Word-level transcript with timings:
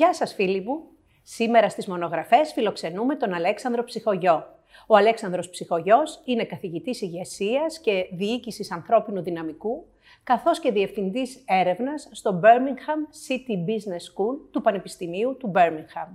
Γεια 0.00 0.14
σας 0.14 0.34
φίλοι 0.34 0.60
μου. 0.60 0.82
Σήμερα 1.22 1.68
στις 1.68 1.86
μονογραφές 1.86 2.52
φιλοξενούμε 2.52 3.16
τον 3.16 3.34
Αλέξανδρο 3.34 3.84
Ψυχογιό. 3.84 4.46
Ο 4.86 4.96
Αλέξανδρος 4.96 5.50
Ψυχογιός 5.50 6.20
είναι 6.24 6.44
καθηγητής 6.44 7.00
ηγεσίας 7.00 7.80
και 7.80 8.08
διοίκησης 8.12 8.70
ανθρώπινου 8.70 9.22
δυναμικού, 9.22 9.86
καθώς 10.22 10.60
και 10.60 10.72
διευθυντής 10.72 11.44
έρευνας 11.46 12.08
στο 12.10 12.40
Birmingham 12.42 13.28
City 13.28 13.68
Business 13.68 14.04
School 14.14 14.38
του 14.50 14.60
Πανεπιστημίου 14.60 15.36
του 15.36 15.52
Birmingham. 15.54 16.08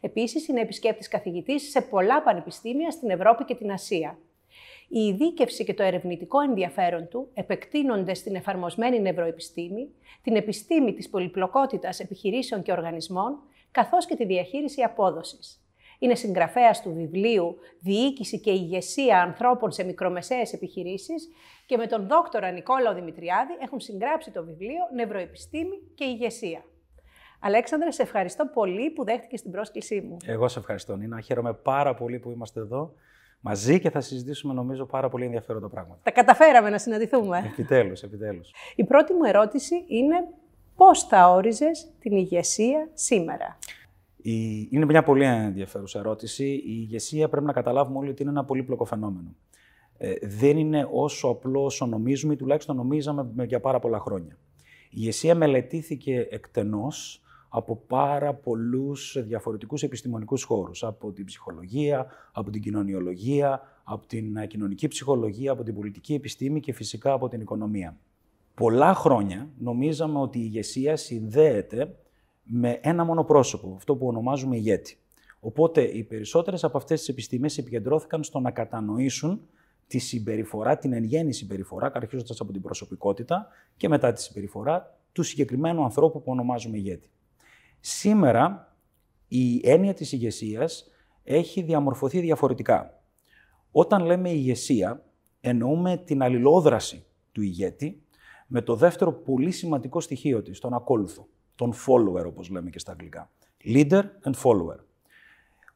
Επίσης, 0.00 0.48
είναι 0.48 0.60
επισκέπτης 0.60 1.08
καθηγητής 1.08 1.70
σε 1.70 1.80
πολλά 1.80 2.22
πανεπιστήμια 2.22 2.90
στην 2.90 3.10
Ευρώπη 3.10 3.44
και 3.44 3.54
την 3.54 3.72
Ασία. 3.72 4.18
Η 4.88 5.00
ειδίκευση 5.00 5.64
και 5.64 5.74
το 5.74 5.82
ερευνητικό 5.82 6.40
ενδιαφέρον 6.40 7.08
του 7.08 7.30
επεκτείνονται 7.34 8.14
στην 8.14 8.34
εφαρμοσμένη 8.34 9.00
νευροεπιστήμη, 9.00 9.88
την 10.22 10.36
επιστήμη 10.36 10.94
της 10.94 11.08
πολυπλοκότητας 11.08 12.00
επιχειρήσεων 12.00 12.62
και 12.62 12.72
οργανισμών, 12.72 13.38
καθώς 13.70 14.06
και 14.06 14.16
τη 14.16 14.24
διαχείριση 14.24 14.82
απόδοσης. 14.82 15.60
Είναι 15.98 16.14
συγγραφέας 16.14 16.82
του 16.82 16.92
βιβλίου 16.92 17.56
«Διοίκηση 17.80 18.40
και 18.40 18.50
ηγεσία 18.50 19.22
ανθρώπων 19.22 19.72
σε 19.72 19.84
μικρομεσαίες 19.84 20.52
επιχειρήσεις» 20.52 21.28
και 21.66 21.76
με 21.76 21.86
τον 21.86 22.06
δόκτορα 22.06 22.50
Νικόλαο 22.50 22.94
Δημητριάδη 22.94 23.52
έχουν 23.62 23.80
συγγράψει 23.80 24.30
το 24.30 24.44
βιβλίο 24.44 24.82
«Νευροεπιστήμη 24.94 25.76
και 25.94 26.04
ηγεσία». 26.04 26.64
Αλέξανδρε, 27.40 27.90
σε 27.90 28.02
ευχαριστώ 28.02 28.46
πολύ 28.46 28.90
που 28.90 29.04
δέχτηκες 29.04 29.42
την 29.42 29.50
πρόσκλησή 29.50 30.00
μου. 30.00 30.16
Εγώ 30.26 30.48
σε 30.48 30.58
ευχαριστώ, 30.58 30.96
Νίνα. 30.96 31.20
Χαίρομαι 31.20 31.54
πάρα 31.54 31.94
πολύ 31.94 32.18
που 32.18 32.30
είμαστε 32.30 32.60
εδώ 32.60 32.94
μαζί 33.40 33.80
και 33.80 33.90
θα 33.90 34.00
συζητήσουμε 34.00 34.54
νομίζω 34.54 34.86
πάρα 34.86 35.08
πολύ 35.08 35.24
ενδιαφέροντα 35.24 35.68
πράγματα. 35.68 36.00
Τα 36.02 36.10
καταφέραμε 36.10 36.70
να 36.70 36.78
συναντηθούμε. 36.78 37.42
Επιτέλους, 37.46 38.02
επιτέλους. 38.02 38.50
Η 38.76 38.84
πρώτη 38.84 39.12
μου 39.12 39.24
ερώτηση 39.24 39.84
είναι 39.88 40.16
πώς 40.76 41.02
θα 41.02 41.30
όριζες 41.30 41.92
την 41.98 42.16
ηγεσία 42.16 42.88
σήμερα; 42.92 43.58
Η... 44.16 44.68
Είναι 44.70 44.84
μια 44.84 45.02
πολύ 45.02 45.24
ενδιαφέρουσα 45.24 45.98
ερώτηση. 45.98 46.44
Η 46.44 46.62
ηγεσία 46.66 47.28
πρέπει 47.28 47.46
να 47.46 47.52
καταλάβουμε 47.52 47.98
όλοι 47.98 48.10
ότι 48.10 48.22
είναι 48.22 48.30
ένα 48.30 48.44
πολύπλοκο 48.44 48.84
φαινόμενο. 48.84 49.34
Ε, 49.98 50.14
δεν 50.22 50.58
είναι 50.58 50.88
όσο 50.92 51.28
απλό 51.28 51.64
όσο 51.64 51.86
νομίζουμε 51.86 52.32
ή 52.32 52.36
τουλάχιστον 52.36 52.76
νομίζαμε 52.76 53.44
για 53.44 53.60
πάρα 53.60 53.78
πολλά 53.78 53.98
χρόνια. 53.98 54.38
Η 54.90 54.98
ηγεσία 54.98 55.34
μελετήθηκε 55.34 56.26
εκτενώς 56.30 57.20
από 57.48 57.76
πάρα 57.76 58.34
πολλούς 58.34 59.16
διαφορετικούς 59.26 59.82
επιστημονικούς 59.82 60.42
χώρους. 60.42 60.84
Από 60.84 61.12
την 61.12 61.24
ψυχολογία, 61.24 62.06
από 62.32 62.50
την 62.50 62.62
κοινωνιολογία, 62.62 63.62
από 63.84 64.06
την 64.06 64.36
ε, 64.36 64.46
κοινωνική 64.46 64.88
ψυχολογία, 64.88 65.52
από 65.52 65.62
την 65.62 65.74
πολιτική 65.74 66.14
επιστήμη 66.14 66.60
και 66.60 66.72
φυσικά 66.72 67.12
από 67.12 67.28
την 67.28 67.40
οικονομία. 67.40 67.96
Πολλά 68.54 68.94
χρόνια 68.94 69.48
νομίζαμε 69.58 70.18
ότι 70.18 70.38
η 70.38 70.42
ηγεσία 70.44 70.96
συνδέεται 70.96 71.96
με 72.42 72.78
ένα 72.82 73.04
μόνο 73.04 73.24
πρόσωπο, 73.24 73.74
αυτό 73.76 73.96
που 73.96 74.06
ονομάζουμε 74.06 74.56
ηγέτη. 74.56 74.98
Οπότε 75.40 75.82
οι 75.82 76.02
περισσότερες 76.02 76.64
από 76.64 76.76
αυτές 76.76 76.98
τις 76.98 77.08
επιστήμες 77.08 77.58
επικεντρώθηκαν 77.58 78.22
στο 78.22 78.40
να 78.40 78.50
κατανοήσουν 78.50 79.40
τη 79.86 79.98
συμπεριφορά, 79.98 80.78
την 80.78 80.92
εν 80.92 81.04
γέννη 81.04 81.32
συμπεριφορά, 81.32 81.90
αρχίζοντας 81.94 82.40
από 82.40 82.52
την 82.52 82.62
προσωπικότητα 82.62 83.48
και 83.76 83.88
μετά 83.88 84.12
τη 84.12 84.22
συμπεριφορά 84.22 84.98
του 85.12 85.22
συγκεκριμένου 85.22 85.84
ανθρώπου 85.84 86.22
που 86.22 86.30
ονομάζουμε 86.30 86.76
ηγέτη. 86.76 87.10
Σήμερα 87.88 88.76
η 89.28 89.60
έννοια 89.62 89.94
της 89.94 90.12
ηγεσίας 90.12 90.90
έχει 91.24 91.62
διαμορφωθεί 91.62 92.20
διαφορετικά. 92.20 93.02
Όταν 93.70 94.04
λέμε 94.04 94.30
ηγεσία, 94.30 95.04
εννοούμε 95.40 95.96
την 95.96 96.22
αλληλόδραση 96.22 97.04
του 97.32 97.42
ηγέτη 97.42 98.02
με 98.46 98.62
το 98.62 98.74
δεύτερο 98.74 99.12
πολύ 99.12 99.50
σημαντικό 99.50 100.00
στοιχείο 100.00 100.42
της, 100.42 100.58
τον 100.58 100.74
ακόλουθο, 100.74 101.28
τον 101.54 101.72
follower 101.72 102.24
όπως 102.26 102.48
λέμε 102.48 102.70
και 102.70 102.78
στα 102.78 102.92
αγγλικά. 102.92 103.30
Leader 103.64 104.02
and 104.22 104.34
follower. 104.42 104.78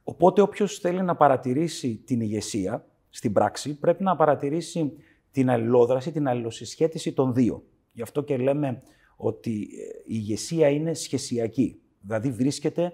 Οπότε 0.05 0.41
όποιος 0.41 0.79
θέλει 0.79 1.03
να 1.03 1.17
παρατηρήσει 1.17 1.97
την 1.97 2.21
ηγεσία 2.21 2.87
στην 3.11 3.33
πράξη, 3.33 3.79
πρέπει 3.79 4.03
να 4.03 4.17
παρατηρήσει 4.17 4.93
την 5.31 5.51
αλληλόδραση, 5.51 6.13
την 6.13 6.29
αλληλοσυσχέτιση 6.29 7.13
των 7.13 7.35
δύο. 7.35 7.65
Γι' 7.93 8.03
αυτό 8.03 8.23
και 8.23 8.37
λέμε 8.37 8.83
ότι 9.17 9.51
η 9.51 9.69
ηγεσία 10.05 10.69
είναι 10.69 10.95
σχεσιακή. 10.95 11.81
Δηλαδή 12.01 12.31
βρίσκεται, 12.31 12.93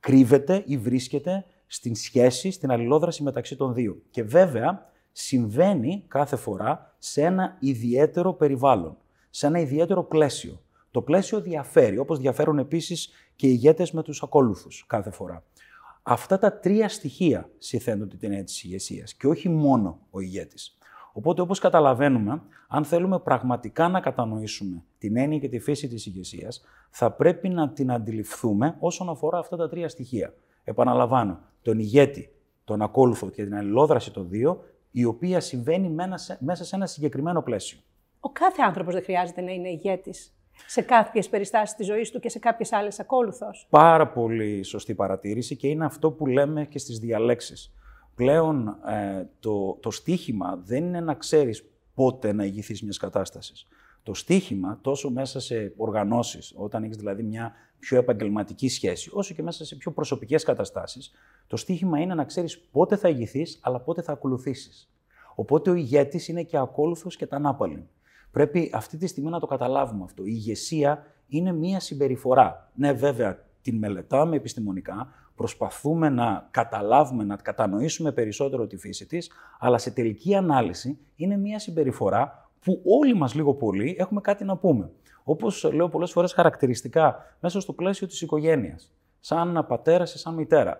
κρύβεται 0.00 0.62
ή 0.66 0.76
βρίσκεται 0.76 1.44
στην 1.66 1.94
σχέση, 1.94 2.50
στην 2.50 2.70
αλληλόδραση 2.70 3.22
μεταξύ 3.22 3.56
των 3.56 3.74
δύο. 3.74 4.02
Και 4.10 4.22
βέβαια 4.22 4.92
συμβαίνει 5.12 6.04
κάθε 6.08 6.36
φορά 6.36 6.94
σε 6.98 7.22
ένα 7.22 7.56
ιδιαίτερο 7.60 8.32
περιβάλλον, 8.32 8.96
σε 9.30 9.46
ένα 9.46 9.58
ιδιαίτερο 9.58 10.04
πλαίσιο. 10.04 10.62
Το 10.90 11.02
πλαίσιο 11.02 11.40
διαφέρει, 11.40 11.98
όπως 11.98 12.18
διαφέρουν 12.18 12.58
επίσης 12.58 13.10
και 13.36 13.46
οι 13.46 13.50
ηγέτες 13.52 13.92
με 13.92 14.02
τους 14.02 14.22
ακόλουθους 14.22 14.84
κάθε 14.86 15.10
φορά. 15.10 15.42
Αυτά 16.02 16.38
τα 16.38 16.58
τρία 16.58 16.88
στοιχεία 16.88 17.50
συθένονται 17.58 18.16
την 18.16 18.28
έννοια 18.28 18.44
της 18.44 18.64
ηγεσίας 18.64 19.14
και 19.14 19.26
όχι 19.26 19.48
μόνο 19.48 20.06
ο 20.10 20.20
ηγέτης. 20.20 20.77
Οπότε, 21.18 21.40
όπως 21.40 21.58
καταλαβαίνουμε, 21.58 22.42
αν 22.68 22.84
θέλουμε 22.84 23.18
πραγματικά 23.18 23.88
να 23.88 24.00
κατανοήσουμε 24.00 24.84
την 24.98 25.16
έννοια 25.16 25.38
και 25.38 25.48
τη 25.48 25.58
φύση 25.58 25.88
της 25.88 26.06
ηγεσίας, 26.06 26.64
θα 26.90 27.10
πρέπει 27.10 27.48
να 27.48 27.68
την 27.68 27.92
αντιληφθούμε 27.92 28.76
όσον 28.78 29.08
αφορά 29.08 29.38
αυτά 29.38 29.56
τα 29.56 29.68
τρία 29.68 29.88
στοιχεία. 29.88 30.34
Επαναλαμβάνω, 30.64 31.40
τον 31.62 31.78
ηγέτη, 31.78 32.30
τον 32.64 32.82
ακόλουθο 32.82 33.30
και 33.30 33.44
την 33.44 33.54
αλληλόδραση 33.54 34.12
των 34.12 34.28
δύο, 34.28 34.64
η 34.90 35.04
οποία 35.04 35.40
συμβαίνει 35.40 35.88
μέσα 36.38 36.64
σε 36.64 36.76
ένα 36.76 36.86
συγκεκριμένο 36.86 37.42
πλαίσιο. 37.42 37.78
Ο 38.20 38.28
κάθε 38.28 38.62
άνθρωπος 38.62 38.94
δεν 38.94 39.02
χρειάζεται 39.02 39.40
να 39.40 39.50
είναι 39.50 39.68
ηγέτης 39.68 40.32
σε 40.66 40.82
κάποιες 40.82 41.28
περιστάσεις 41.28 41.76
της 41.76 41.86
ζωής 41.86 42.10
του 42.10 42.20
και 42.20 42.28
σε 42.28 42.38
κάποιες 42.38 42.72
άλλες 42.72 43.00
ακόλουθος. 43.00 43.66
Πάρα 43.70 44.08
πολύ 44.08 44.62
σωστή 44.62 44.94
παρατήρηση 44.94 45.56
και 45.56 45.68
είναι 45.68 45.84
αυτό 45.84 46.10
που 46.10 46.26
λέμε 46.26 46.64
και 46.64 46.78
στις 46.78 46.98
διαλέξεις. 46.98 47.72
Πλέον 48.18 48.68
ε, 48.68 49.28
το, 49.40 49.78
το 49.80 49.90
στίχημα 49.90 50.60
δεν 50.64 50.84
είναι 50.84 51.00
να 51.00 51.14
ξέρεις 51.14 51.64
πότε 51.94 52.32
να 52.32 52.44
ηγηθείς 52.44 52.82
μιας 52.82 52.96
κατάστασης. 52.96 53.66
Το 54.02 54.14
στίχημα 54.14 54.78
τόσο 54.82 55.10
μέσα 55.10 55.40
σε 55.40 55.72
οργανώσεις, 55.76 56.54
όταν 56.56 56.84
έχεις 56.84 56.96
δηλαδή 56.96 57.22
μια 57.22 57.52
πιο 57.78 57.98
επαγγελματική 57.98 58.68
σχέση, 58.68 59.10
όσο 59.12 59.34
και 59.34 59.42
μέσα 59.42 59.64
σε 59.64 59.76
πιο 59.76 59.92
προσωπικές 59.92 60.44
καταστάσεις, 60.44 61.10
το 61.46 61.56
στίχημα 61.56 62.00
είναι 62.00 62.14
να 62.14 62.24
ξέρεις 62.24 62.58
πότε 62.58 62.96
θα 62.96 63.08
ηγηθείς, 63.08 63.58
αλλά 63.62 63.80
πότε 63.80 64.02
θα 64.02 64.12
ακολουθήσεις. 64.12 64.90
Οπότε 65.34 65.70
ο 65.70 65.74
ηγέτης 65.74 66.28
είναι 66.28 66.42
και 66.42 66.56
ακόλουθος 66.56 67.16
και 67.16 67.26
τανάπαλιν. 67.26 67.82
Πρέπει 68.30 68.70
αυτή 68.74 68.96
τη 68.96 69.06
στιγμή 69.06 69.30
να 69.30 69.40
το 69.40 69.46
καταλάβουμε 69.46 70.04
αυτό. 70.04 70.22
Η 70.22 70.30
ηγεσία 70.30 71.06
είναι 71.28 71.52
μία 71.52 71.80
συμπεριφορά. 71.80 72.70
Ναι, 72.74 72.92
βέβαια, 72.92 73.44
την 73.62 73.78
μελετάμε 73.78 74.36
επιστημονικά, 74.36 75.12
προσπαθούμε 75.38 76.08
να 76.08 76.48
καταλάβουμε, 76.50 77.24
να 77.24 77.36
κατανοήσουμε 77.36 78.12
περισσότερο 78.12 78.66
τη 78.66 78.76
φύση 78.76 79.06
της, 79.06 79.30
αλλά 79.58 79.78
σε 79.78 79.90
τελική 79.90 80.34
ανάλυση 80.34 80.98
είναι 81.16 81.36
μια 81.36 81.58
συμπεριφορά 81.58 82.50
που 82.60 82.82
όλοι 82.84 83.14
μας 83.14 83.34
λίγο 83.34 83.54
πολύ 83.54 83.96
έχουμε 83.98 84.20
κάτι 84.20 84.44
να 84.44 84.56
πούμε. 84.56 84.90
Όπως 85.24 85.70
λέω 85.72 85.88
πολλές 85.88 86.10
φορές 86.10 86.32
χαρακτηριστικά, 86.32 87.36
μέσα 87.40 87.60
στο 87.60 87.72
πλαίσιο 87.72 88.06
της 88.06 88.20
οικογένειας. 88.20 88.92
Σαν 89.20 89.64
πατέρα 89.68 90.04
ή 90.04 90.18
σαν 90.18 90.34
μητέρα. 90.34 90.70
Ε, 90.70 90.76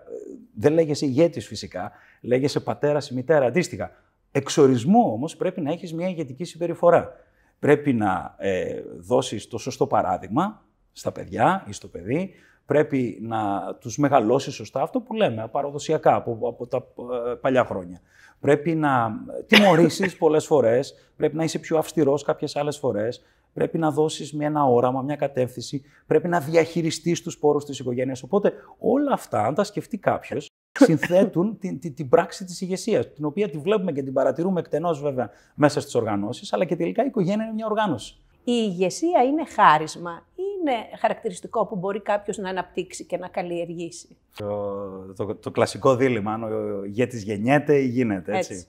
δεν 0.55 0.73
λέγεσαι 0.73 1.05
ηγέτης 1.05 1.47
φυσικά, 1.47 1.91
λέγεσαι 2.21 2.59
πατέρα 2.59 2.99
ή 3.11 3.15
μητέρα 3.15 3.45
αντίστοιχα. 3.45 3.91
Εξορισμού 4.31 5.11
όμως 5.11 5.35
πρέπει 5.35 5.61
να 5.61 5.71
έχεις 5.71 5.93
μια 5.93 6.07
ηγετική 6.07 6.43
συμπεριφορά. 6.43 7.11
Πρέπει 7.59 7.93
να 7.93 8.35
ε, 8.37 8.81
δώσεις 8.97 9.47
το 9.47 9.57
σωστό 9.57 9.87
παράδειγμα 9.87 10.63
στα 10.91 11.11
παιδιά 11.11 11.63
ή 11.67 11.71
στο 11.71 11.87
παιδί, 11.87 12.33
πρέπει 12.69 13.19
να 13.21 13.73
τους 13.79 13.97
μεγαλώσεις 13.97 14.53
σωστά, 14.53 14.81
αυτό 14.81 14.99
που 14.99 15.13
λέμε, 15.13 15.47
παραδοσιακά 15.51 16.15
από, 16.15 16.39
από 16.47 16.67
τα 16.67 16.77
ε, 16.77 17.33
παλιά 17.33 17.65
χρόνια. 17.65 18.01
Πρέπει 18.39 18.75
να 18.75 19.11
τιμωρήσεις 19.47 20.17
πολλές 20.23 20.45
φορές, 20.45 21.11
πρέπει 21.15 21.35
να 21.35 21.43
είσαι 21.43 21.59
πιο 21.59 21.77
αυστηρός 21.77 22.23
κάποιες 22.23 22.55
άλλες 22.55 22.77
φορές, 22.77 23.21
πρέπει 23.53 23.77
να 23.77 23.91
δώσεις 23.91 24.33
μια, 24.33 24.47
ένα 24.47 24.65
όραμα, 24.65 25.01
μια 25.01 25.15
κατεύθυνση, 25.15 25.83
πρέπει 26.07 26.27
να 26.27 26.39
διαχειριστείς 26.39 27.21
τους 27.21 27.37
πόρους 27.37 27.65
της 27.65 27.79
οικογένειας. 27.79 28.23
Οπότε 28.23 28.53
όλα 28.79 29.13
αυτά, 29.13 29.45
αν 29.45 29.53
τα 29.53 29.63
σκεφτεί 29.63 29.97
κάποιος, 29.97 30.47
συνθέτουν 30.85 31.57
την, 31.59 31.79
την, 31.79 31.95
την, 31.95 32.09
πράξη 32.09 32.45
της 32.45 32.61
ηγεσίας, 32.61 33.13
την 33.13 33.25
οποία 33.25 33.49
τη 33.49 33.57
βλέπουμε 33.57 33.91
και 33.91 34.03
την 34.03 34.13
παρατηρούμε 34.13 34.59
εκτενώς 34.59 35.01
βέβαια 35.01 35.29
μέσα 35.55 35.81
στις 35.81 35.95
οργανώσεις, 35.95 36.53
αλλά 36.53 36.65
και 36.65 36.75
τελικά 36.75 37.03
η 37.03 37.07
οικογένεια 37.07 37.45
είναι 37.45 37.53
μια 37.53 37.65
οργάνωση. 37.65 38.15
Η 38.43 38.51
ηγεσία 38.71 39.23
είναι 39.23 39.45
χάρισμα 39.45 40.23
είναι 40.69 40.97
χαρακτηριστικό 40.99 41.65
που 41.65 41.75
μπορεί 41.75 42.01
κάποιος 42.01 42.37
να 42.37 42.49
αναπτύξει 42.49 43.05
και 43.05 43.17
να 43.17 43.27
καλλιεργήσει; 43.27 44.17
Το, 44.35 45.13
το, 45.13 45.35
το 45.35 45.51
κλασικό 45.51 45.95
δίλημα, 45.95 46.33
αν 46.33 46.43
ο 46.43 46.83
ηγέτης 46.83 47.23
γεννιέται 47.23 47.77
ή 47.77 47.87
γίνεται, 47.87 48.37
έτσι. 48.37 48.67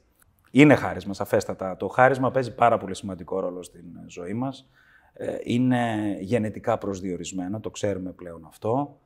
Είναι 0.51 0.75
χάρισμα, 0.75 1.15
σαφέστατα. 1.15 1.77
Το 1.77 1.89
χάρισμα 1.89 2.31
παίζει 2.31 2.55
πάρα 2.55 2.79
πολύ 2.79 2.95
σημαντικό 2.95 3.41
ρόλο 3.41 3.63
στην 3.63 3.85
ζωή 4.07 4.33
μας. 4.33 4.69
Ε, 5.13 5.37
είναι 5.43 6.17
γενετικά 6.21 6.79
προσδιορισμένο, 6.79 7.61
το 7.61 7.71
ξέρουμε 7.71 8.11
πλέον 8.13 8.45
αυτό. 8.47 8.99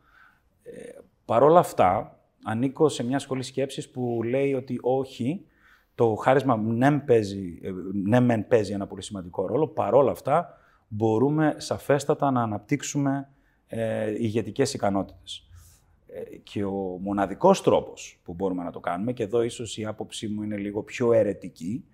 Ε, 0.63 0.99
Παρ' 1.25 1.43
όλα 1.43 1.59
αυτά, 1.59 2.19
ανήκω 2.45 2.89
σε 2.89 3.05
μια 3.05 3.19
σχολή 3.19 3.43
σκέψης 3.43 3.91
που 3.91 4.21
λέει 4.25 4.55
ότι 4.55 4.79
όχι, 4.83 5.47
το 5.95 6.15
χάρισμα 6.15 6.57
ναι, 6.57 6.99
παίζει, 6.99 7.59
ε, 7.63 7.71
ναι 7.93 8.21
μεν 8.21 8.47
παίζει 8.47 8.73
ένα 8.73 8.87
πολύ 8.87 9.03
σημαντικό 9.03 9.47
ρόλο, 9.47 9.69
παρόλα 9.69 10.11
αυτά 10.11 10.59
μπορούμε 10.97 11.55
σαφέστατα 11.57 12.31
να 12.31 12.43
αναπτύξουμε 12.43 13.29
ε, 13.67 14.11
ηγετικές 14.11 14.75
ικανότητες. 14.75 15.49
Ε, 16.07 16.37
και 16.37 16.65
ο 16.65 16.99
μοναδικός 17.01 17.63
τρόπος 17.63 18.21
που 18.25 18.35
μπορούμε 18.35 18.63
να 18.63 18.71
το 18.71 18.81
κάνουμε, 18.81 19.13
και 19.13 19.23
εδώ 19.23 19.43
ίσως 19.43 19.79
η 19.79 19.85
άποψή 19.85 20.29
μου 20.29 20.43
είναι 20.43 20.57
λίγο 20.57 20.83
πιο 20.83 21.13
αιρετική, 21.13 21.85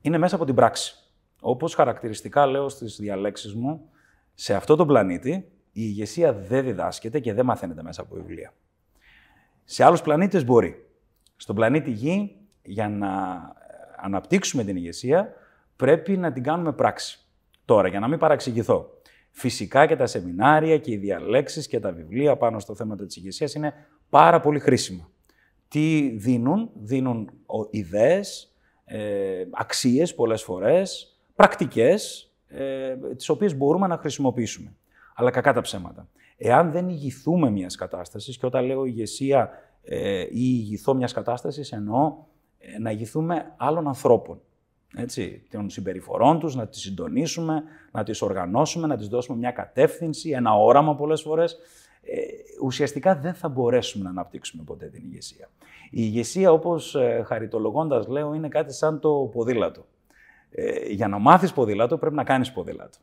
είναι 0.00 0.18
μέσα 0.18 0.34
από 0.34 0.44
την 0.44 0.54
πράξη. 0.54 0.94
Όπως 1.40 1.74
χαρακτηριστικά 1.74 2.46
λέω 2.46 2.68
στις 2.68 2.96
διαλέξεις 2.96 3.54
μου, 3.54 3.88
σε 4.34 4.54
αυτό 4.54 4.76
το 4.76 4.86
πλανήτη 4.86 5.30
η 5.32 5.48
ηγεσία 5.72 6.32
δεν 6.32 6.64
διδάσκεται 6.64 7.20
και 7.20 7.32
δεν 7.32 7.44
μαθαίνεται 7.44 7.82
μέσα 7.82 8.02
από 8.02 8.14
βιβλία. 8.14 8.52
Σε 9.64 9.84
άλλους 9.84 10.02
πλανήτες 10.02 10.44
μπορεί. 10.44 10.86
Στον 11.36 11.54
πλανήτη 11.54 11.90
Γη, 11.90 12.36
για 12.62 12.88
να 12.88 13.08
αναπτύξουμε 13.96 14.64
την 14.64 14.76
ηγεσία, 14.76 15.34
πρέπει 15.76 16.16
να 16.16 16.32
την 16.32 16.42
κάνουμε 16.42 16.72
πράξη. 16.72 17.25
Τώρα, 17.66 17.88
για 17.88 18.00
να 18.00 18.08
μην 18.08 18.18
παραξηγηθώ, 18.18 18.90
φυσικά 19.30 19.86
και 19.86 19.96
τα 19.96 20.06
σεμινάρια 20.06 20.78
και 20.78 20.92
οι 20.92 20.96
διαλέξεις 20.96 21.66
και 21.66 21.80
τα 21.80 21.92
βιβλία 21.92 22.36
πάνω 22.36 22.58
στο 22.58 22.74
θέμα 22.74 22.96
της 22.96 23.16
ηγεσίας 23.16 23.54
είναι 23.54 23.72
πάρα 24.08 24.40
πολύ 24.40 24.58
χρήσιμα. 24.58 25.10
Τι 25.68 26.08
δίνουν, 26.16 26.70
δίνουν 26.74 27.30
ιδέες, 27.70 28.54
ε, 28.84 29.44
αξίες 29.50 30.14
πολλές 30.14 30.42
φορές, 30.42 31.16
πρακτικές, 31.34 32.32
ε, 32.46 32.96
τις 33.16 33.28
οποίες 33.28 33.56
μπορούμε 33.56 33.86
να 33.86 33.96
χρησιμοποιήσουμε. 33.96 34.76
Αλλά 35.14 35.30
κακά 35.30 35.52
τα 35.52 35.60
ψέματα. 35.60 36.08
Εάν 36.36 36.70
δεν 36.70 36.88
ηγηθούμε 36.88 37.50
μιας 37.50 37.76
κατάστασης, 37.76 38.38
και 38.38 38.46
όταν 38.46 38.64
λέω 38.64 38.84
ηγεσία 38.84 39.50
ε, 39.82 40.20
ή 40.20 40.28
ηγηθώ 40.30 40.94
μιας 40.94 41.12
κατάστασης, 41.12 41.72
εννοώ 41.72 42.16
ε, 42.58 42.78
να 42.78 42.90
ηγηθούμε 42.90 43.54
άλλων 43.56 43.88
ανθρώπων. 43.88 44.40
Έτσι, 44.94 45.42
των 45.50 45.70
συμπεριφορών 45.70 46.38
τους, 46.38 46.54
να 46.54 46.66
τις 46.66 46.80
συντονίσουμε, 46.80 47.62
να 47.92 48.02
τις 48.02 48.22
οργανώσουμε, 48.22 48.86
να 48.86 48.96
τις 48.96 49.08
δώσουμε 49.08 49.38
μια 49.38 49.50
κατεύθυνση, 49.50 50.30
ένα 50.30 50.54
όραμα 50.54 50.94
πολλές 50.94 51.22
φορές. 51.22 51.56
Ε, 52.02 52.20
ουσιαστικά 52.62 53.16
δεν 53.16 53.34
θα 53.34 53.48
μπορέσουμε 53.48 54.04
να 54.04 54.10
αναπτύξουμε 54.10 54.62
ποτέ 54.62 54.86
την 54.86 55.02
ηγεσία. 55.04 55.48
Η 55.84 56.00
ηγεσία, 56.02 56.52
όπως 56.52 56.94
ε, 56.94 57.22
χαριτολογώντας 57.26 58.06
λέω, 58.06 58.34
είναι 58.34 58.48
κάτι 58.48 58.72
σαν 58.72 59.00
το 59.00 59.30
ποδήλατο. 59.32 59.86
Ε, 60.50 60.92
για 60.92 61.08
να 61.08 61.18
μάθεις 61.18 61.52
ποδήλατο 61.52 61.98
πρέπει 61.98 62.14
να 62.14 62.24
κάνεις 62.24 62.52
ποδήλατο. 62.52 62.98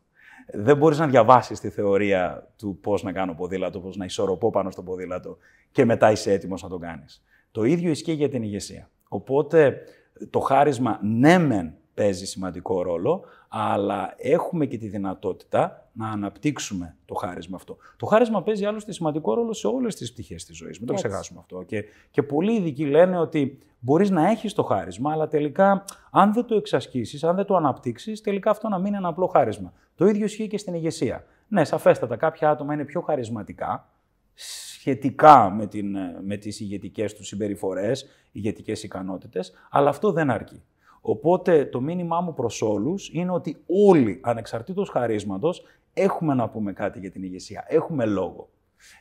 Δεν 0.54 0.78
μπορείς 0.78 1.00
να 1.00 1.08
διαβάσεις 1.08 1.60
τη 1.60 1.70
θεωρία 1.70 2.48
του 2.58 2.78
πώς 2.82 3.04
να 3.04 3.12
κάνω 3.12 3.34
ποδήλατο, 3.34 3.80
πώς 3.80 3.98
να 3.98 4.06
ισορροπώ 4.06 4.50
πάνω 4.50 4.72
στο 4.72 4.82
ποδήλατο 4.84 5.38
και 5.72 5.86
μετά 5.86 6.12
είσαι 6.12 6.32
έτοιμος 6.32 6.64
να 6.64 6.70
το 6.70 6.78
κάνεις. 6.78 7.24
Το 7.52 7.64
ίδιο 7.64 7.92
ισχύει 7.92 8.14
για 8.14 8.30
την 8.30 8.44
ηγεσία. 8.44 8.90
Οπότε 9.08 9.82
το 10.30 10.40
χάρισμα 10.40 11.00
ναι 11.02 11.38
μεν 11.38 11.74
παίζει 11.94 12.26
σημαντικό 12.26 12.82
ρόλο, 12.82 13.24
αλλά 13.48 14.14
έχουμε 14.18 14.66
και 14.66 14.78
τη 14.78 14.88
δυνατότητα 14.88 15.88
να 15.94 16.10
αναπτύξουμε 16.10 16.96
το 17.06 17.14
χάρισμα 17.14 17.56
αυτό. 17.56 17.78
Το 17.98 18.06
χάρισμα 18.06 18.44
παίζει 18.44 18.66
άλλωστε 18.66 18.92
σημαντικό 18.92 19.34
ρόλο 19.34 19.54
σε 19.54 19.68
όλες 19.68 19.96
τις 19.96 20.12
πτυχές 20.12 20.46
της 20.46 20.58
ζωής. 20.58 20.78
Μην 20.80 20.88
το 20.88 20.94
ξεχάσουμε 20.94 21.40
αυτό. 21.40 21.64
Και, 21.64 21.84
και 22.12 22.24
πολλοί 22.24 22.54
ειδικοί 22.54 22.86
λένε 22.86 23.20
ότι 23.20 23.58
μπορείς 23.80 24.10
να 24.10 24.30
έχεις 24.30 24.54
το 24.54 24.64
χάρισμα, 24.64 25.12
αλλά 25.12 25.28
τελικά, 25.28 25.86
αν 26.12 26.34
δεν 26.34 26.46
το 26.46 26.56
εξασκήσεις, 26.56 27.24
αν 27.24 27.36
δεν 27.36 27.46
το 27.46 27.56
αναπτύξεις, 27.56 28.22
τελικά 28.22 28.50
αυτό 28.50 28.68
να 28.70 28.78
μην 28.78 28.88
είναι 28.88 28.98
ένα 28.98 29.08
απλό 29.08 29.28
χάρισμα. 29.28 29.74
Το 29.96 30.06
ίδιο 30.06 30.26
ισχύει 30.26 30.48
και 30.48 30.58
στην 30.58 30.74
ηγεσία. 30.74 31.26
Ναι, 31.48 31.64
σαφέστατα, 31.64 32.16
κάποια 32.16 32.50
άτομα 32.50 32.74
είναι 32.74 32.86
πιο 32.86 33.02
χαρισματικά 33.02 33.88
σχετικά 34.34 35.50
με, 35.50 35.68
την, 35.68 35.98
με 36.24 36.38
τις 36.38 36.60
ηγετικές 36.60 37.14
τους 37.14 37.28
συμπεριφορές, 37.28 38.10
ηγετικές 38.32 38.84
ικανότητες, 38.84 39.54
αλλά 39.70 39.90
αυτό 39.90 40.12
δεν 40.12 40.30
αρκεί. 40.30 40.64
Οπότε 41.02 41.66
το 41.66 41.82
μήνυμά 41.82 42.22
μου 42.22 42.34
προς 42.34 42.62
όλους 42.62 43.10
είναι 43.14 43.32
ότι 43.32 43.58
όλοι, 43.66 44.20
ανεξαρτήτως 44.24 44.90
χαρίσματος, 44.90 45.64
έχουμε 45.94 46.34
να 46.34 46.50
πούμε 46.50 46.74
κάτι 46.74 47.00
για 47.00 47.12
την 47.12 47.24
ηγεσία. 47.24 47.66
Έχουμε 47.68 48.06
λόγο. 48.06 48.50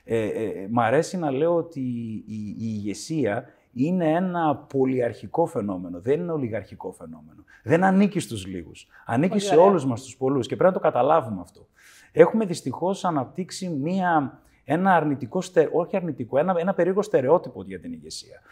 Ε, 0.05 0.27
ε, 0.27 0.69
μ' 0.71 0.81
αρέσει 0.81 1.19
να 1.19 1.31
λέω 1.31 1.55
ότι 1.55 1.81
η, 2.27 2.47
η 2.49 2.57
ηγεσία 2.59 3.45
είναι 3.73 4.13
ένα 4.13 4.57
πολυαρχικό 4.57 5.47
φαινόμενο, 5.47 6.01
δεν 6.01 6.21
είναι 6.21 6.33
ολιγαρχικό 6.33 6.93
φαινόμενο. 6.93 7.45
Δεν 7.63 7.85
ανήκει 7.85 8.21
στους 8.21 8.47
λίγους. 8.47 8.87
Ανήκει 9.07 9.39
σε 9.39 9.57
όλους 9.57 9.87
μας 9.87 10.03
τους 10.03 10.17
πολλούς 10.17 10.47
και 10.47 10.57
πρέπει 10.57 10.73
να 10.75 10.81
το 10.81 10.85
καταλάβουμε 10.85 11.41
αυτό. 11.41 11.67
Έχουμε 12.13 12.45
δυστυχώς 12.45 13.05
αναπτύξει 13.05 13.69
μία 13.69 14.42
ένα 14.65 14.95
αρνητικό, 14.95 15.43
όχι 15.73 15.97
αρνητικό, 15.97 16.39
ένα, 16.39 16.55
ένα 16.59 16.75
περίεργο 16.75 17.03
στερεότυπο 17.03 17.63
για 17.63 17.81
την 17.81 17.93
ηγεσία. 17.93 18.43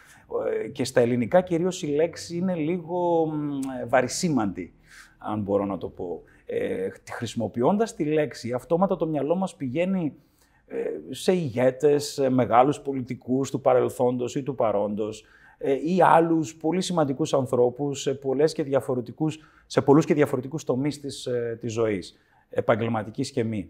Ε, 0.63 0.67
και 0.67 0.83
στα 0.83 1.01
ελληνικά 1.01 1.41
κυρίως 1.41 1.83
η 1.83 1.87
λέξη 1.87 2.37
είναι 2.37 2.55
λίγο 2.55 3.27
βαρισίμαντη, 3.87 4.73
αν 5.17 5.41
μπορώ 5.41 5.65
να 5.65 5.77
το 5.77 5.87
πω. 5.87 6.23
Ε, 6.53 6.87
χρησιμοποιώντας 7.11 7.95
τη 7.95 8.03
λέξη, 8.03 8.51
αυτόματα 8.51 8.95
το 8.95 9.07
μυαλό 9.07 9.35
μας 9.35 9.55
πηγαίνει 9.55 10.13
ε, 10.67 10.77
σε 11.09 11.33
ηγέτες, 11.33 12.27
μεγάλους 12.29 12.79
πολιτικούς 12.79 13.51
του 13.51 13.61
παρελθόντος 13.61 14.35
ή 14.35 14.43
του 14.43 14.55
παρόντος 14.55 15.25
ε, 15.57 15.73
ή 15.73 16.01
άλλους 16.01 16.55
πολύ 16.55 16.81
σημαντικούς 16.81 17.33
ανθρώπους 17.33 18.01
σε, 18.01 18.13
πολλές 18.13 18.53
και 18.53 18.63
διαφορετικούς, 18.63 19.39
σε 19.65 19.81
πολλούς 19.81 20.05
και 20.05 20.13
διαφορετικούς 20.13 20.63
τομείς 20.63 20.99
της, 20.99 21.27
της 21.59 21.73
ζωής, 21.73 22.17
επαγγελματικής 22.49 23.31
και 23.31 23.43
μη. 23.43 23.69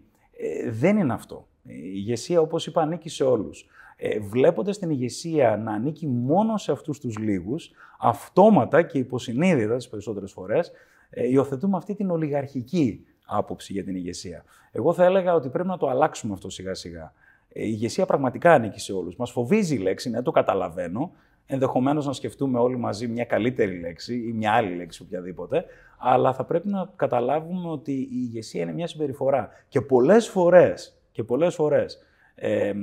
Δεν 0.70 0.98
είναι 0.98 1.14
αυτό. 1.14 1.48
Η 1.64 1.74
ηγεσία, 1.94 2.42
όπως 2.42 2.68
είπα, 2.68 2.82
ανήκει 2.82 3.10
σε 3.10 3.24
όλους. 3.24 3.66
Ε, 4.04 4.20
βλέποντας 4.20 4.80
την 4.80 4.90
ηγεσία 4.90 5.58
να 5.58 5.72
ανήκει 5.72 6.08
μόνο 6.08 6.58
σε 6.58 6.72
αυτούς 6.72 7.00
τους 7.00 7.18
λίγους, 7.18 7.72
αυτόματα 8.00 8.82
και 8.82 8.98
υποσυνείδητα 8.98 9.76
τις 9.76 9.90
περισσότερες 9.90 10.32
φορές, 10.32 10.72
ε, 11.10 11.28
υιοθετούμε 11.28 11.78
αυτή 11.78 11.96
την 11.96 12.10
ολιγαρχική 12.10 13.06
άποψη 13.26 13.74
για 13.74 13.84
την 13.84 13.96
ηγεσία. 13.96 14.44
Εγώ 14.72 14.94
θα 14.94 15.04
έλεγα 15.04 15.34
ότι 15.34 15.50
πρέπει 15.50 15.68
να 15.68 15.78
το 15.78 15.90
αλλάξουμε 15.90 16.34
αυτό 16.34 16.50
σιγά-σιγά. 16.50 17.14
Ε, 17.50 17.64
η 17.64 17.70
ηγεσία 17.70 18.06
πραγματικά 18.06 18.54
ανήκει 18.54 18.80
σε 18.80 18.94
όλους. 18.94 19.16
Μας 19.16 19.32
φοβίζει 19.32 19.76
η 19.76 19.80
λέξη, 19.80 20.10
ναι, 20.10 20.22
το 20.22 20.32
καταλαβαίνω. 20.32 21.12
Ενδεχομένως 21.53 22.06
να 22.06 22.13
σκεφτούμε 22.13 22.59
όλοι 22.59 22.77
μαζί 22.77 23.07
μια 23.07 23.25
καλύτερη 23.25 23.80
λέξη 23.80 24.15
ή 24.15 24.31
μια 24.31 24.51
άλλη 24.51 24.75
λέξη 24.75 25.01
οποιαδήποτε, 25.01 25.65
αλλά 25.98 26.33
θα 26.33 26.45
πρέπει 26.45 26.68
να 26.68 26.89
καταλάβουμε 26.95 27.69
ότι 27.69 27.92
η 27.92 28.09
ηγεσία 28.12 28.62
είναι 28.62 28.74
μια 28.74 28.88
συμπεριφορά. 28.88 29.50
Και 29.68 29.81
πολλές 29.81 30.27
φορές 30.27 31.01
και 31.12 31.24
πολλές 31.24 31.56
φορές 31.56 32.00
ε, 32.36 32.74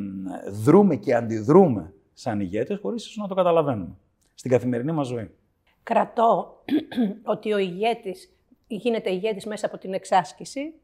δρούμε 0.50 0.96
και 0.96 1.14
αντιδρούμε 1.14 1.92
σαν 2.12 2.40
ηγέτες 2.40 2.78
χωρίς 2.78 3.14
να 3.16 3.28
το 3.28 3.34
καταλαβαίνουμε 3.34 3.96
στην 4.34 4.50
καθημερινή 4.50 4.92
μας 4.92 5.06
ζωή. 5.06 5.30
Κρατώ 5.82 6.62
ότι 7.34 7.52
ο 7.52 7.58
ηγέτης 7.58 8.32
γίνεται 8.66 9.10
ηγέτης 9.10 9.46
μέσα 9.46 9.66
από 9.66 9.78
την 9.78 9.94
εξάσκηση 9.94 10.74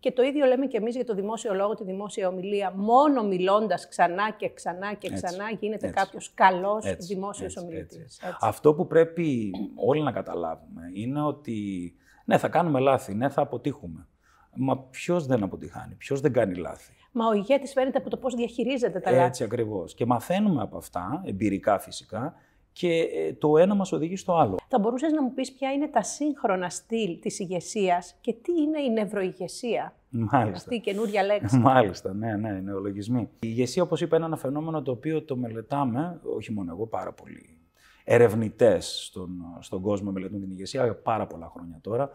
και 0.00 0.12
το 0.12 0.22
ίδιο 0.22 0.46
λέμε 0.46 0.66
και 0.66 0.76
εμείς 0.76 0.94
για 0.94 1.04
το 1.04 1.14
δημόσιο 1.14 1.54
λόγο, 1.54 1.74
τη 1.74 1.84
δημόσια 1.84 2.28
ομιλία. 2.28 2.72
Μόνο 2.76 3.24
μιλώντας 3.24 3.88
ξανά 3.88 4.30
και 4.30 4.52
ξανά 4.52 4.94
και 4.94 5.10
ξανά 5.10 5.44
έτσι, 5.44 5.56
γίνεται 5.60 5.86
έτσι, 5.86 5.98
κάποιος 6.02 6.34
καλός 6.34 6.84
έτσι, 6.84 7.14
δημόσιος 7.14 7.56
ομιλητής. 7.56 8.20
Αυτό 8.40 8.74
που 8.74 8.86
πρέπει 8.86 9.50
όλοι 9.74 10.02
να 10.02 10.12
καταλάβουμε 10.12 10.82
είναι 10.92 11.22
ότι 11.22 11.92
ναι, 12.24 12.38
θα 12.38 12.48
κάνουμε 12.48 12.80
λάθη, 12.80 13.14
ναι, 13.14 13.28
θα 13.28 13.42
αποτύχουμε. 13.42 14.06
Μα 14.54 14.78
ποιος 14.78 15.26
δεν 15.26 15.42
αποτυχάνει, 15.42 15.94
ποιος 15.94 16.20
δεν 16.20 16.32
κάνει 16.32 16.54
λάθη. 16.54 16.92
Μα 17.12 17.26
ο 17.26 17.32
ηγέτης 17.32 17.72
φαίνεται 17.72 17.98
από 17.98 18.10
το 18.10 18.16
πώς 18.16 18.34
διαχειρίζεται 18.34 19.00
τα 19.00 19.10
λάθη. 19.10 19.24
Έτσι 19.24 19.44
ακριβώς. 19.44 19.94
Και 19.94 20.06
μαθαίνουμε 20.06 20.62
από 20.62 20.76
αυτά, 20.76 21.22
εμπειρικά 21.24 21.78
φυσικά, 21.78 22.34
και 22.72 22.88
ε, 22.88 23.32
το 23.32 23.56
ένα 23.56 23.74
μας 23.74 23.92
οδηγεί 23.92 24.16
στο 24.16 24.36
άλλο. 24.36 24.56
Θα 24.68 24.78
μπορούσες 24.78 25.12
να 25.12 25.22
μου 25.22 25.34
πεις 25.34 25.52
ποια 25.52 25.72
είναι 25.72 25.88
τα 25.88 26.02
σύγχρονα 26.02 26.68
στυλ 26.68 27.18
της 27.20 27.38
ηγεσίας 27.38 28.16
και 28.20 28.32
τι 28.32 28.52
είναι 28.52 28.80
η 28.80 28.90
νευροηγεσία; 28.90 29.94
Μάλιστα. 30.10 30.56
Αυτή 30.56 30.74
η 30.74 30.80
καινούρια 30.80 31.22
λέξη. 31.22 31.58
Μάλιστα, 31.58 32.14
ναι, 32.14 32.36
ναι, 32.36 32.50
νεολογισμοί. 32.50 33.20
Η 33.20 33.28
ηγεσία, 33.38 33.82
όπως 33.82 34.00
είπα, 34.00 34.16
είναι 34.16 34.24
ένα 34.24 34.36
φαινόμενο 34.36 34.82
το 34.82 34.90
οποίο 34.90 35.22
το 35.22 35.36
μελετάμε, 35.36 36.20
όχι 36.36 36.52
μόνο 36.52 36.72
εγώ, 36.72 36.86
πάρα 36.86 37.12
πολλοί 37.12 37.60
ερευνητές 38.04 39.04
στον, 39.06 39.30
στον 39.60 39.80
κόσμο 39.80 40.10
μελετούν 40.10 40.40
την 40.40 40.50
ηγεσία 40.50 40.84
για 40.84 40.94
πάρα 40.94 41.26
πολλά 41.26 41.50
χρόνια 41.54 41.78
τώρα. 41.80 42.10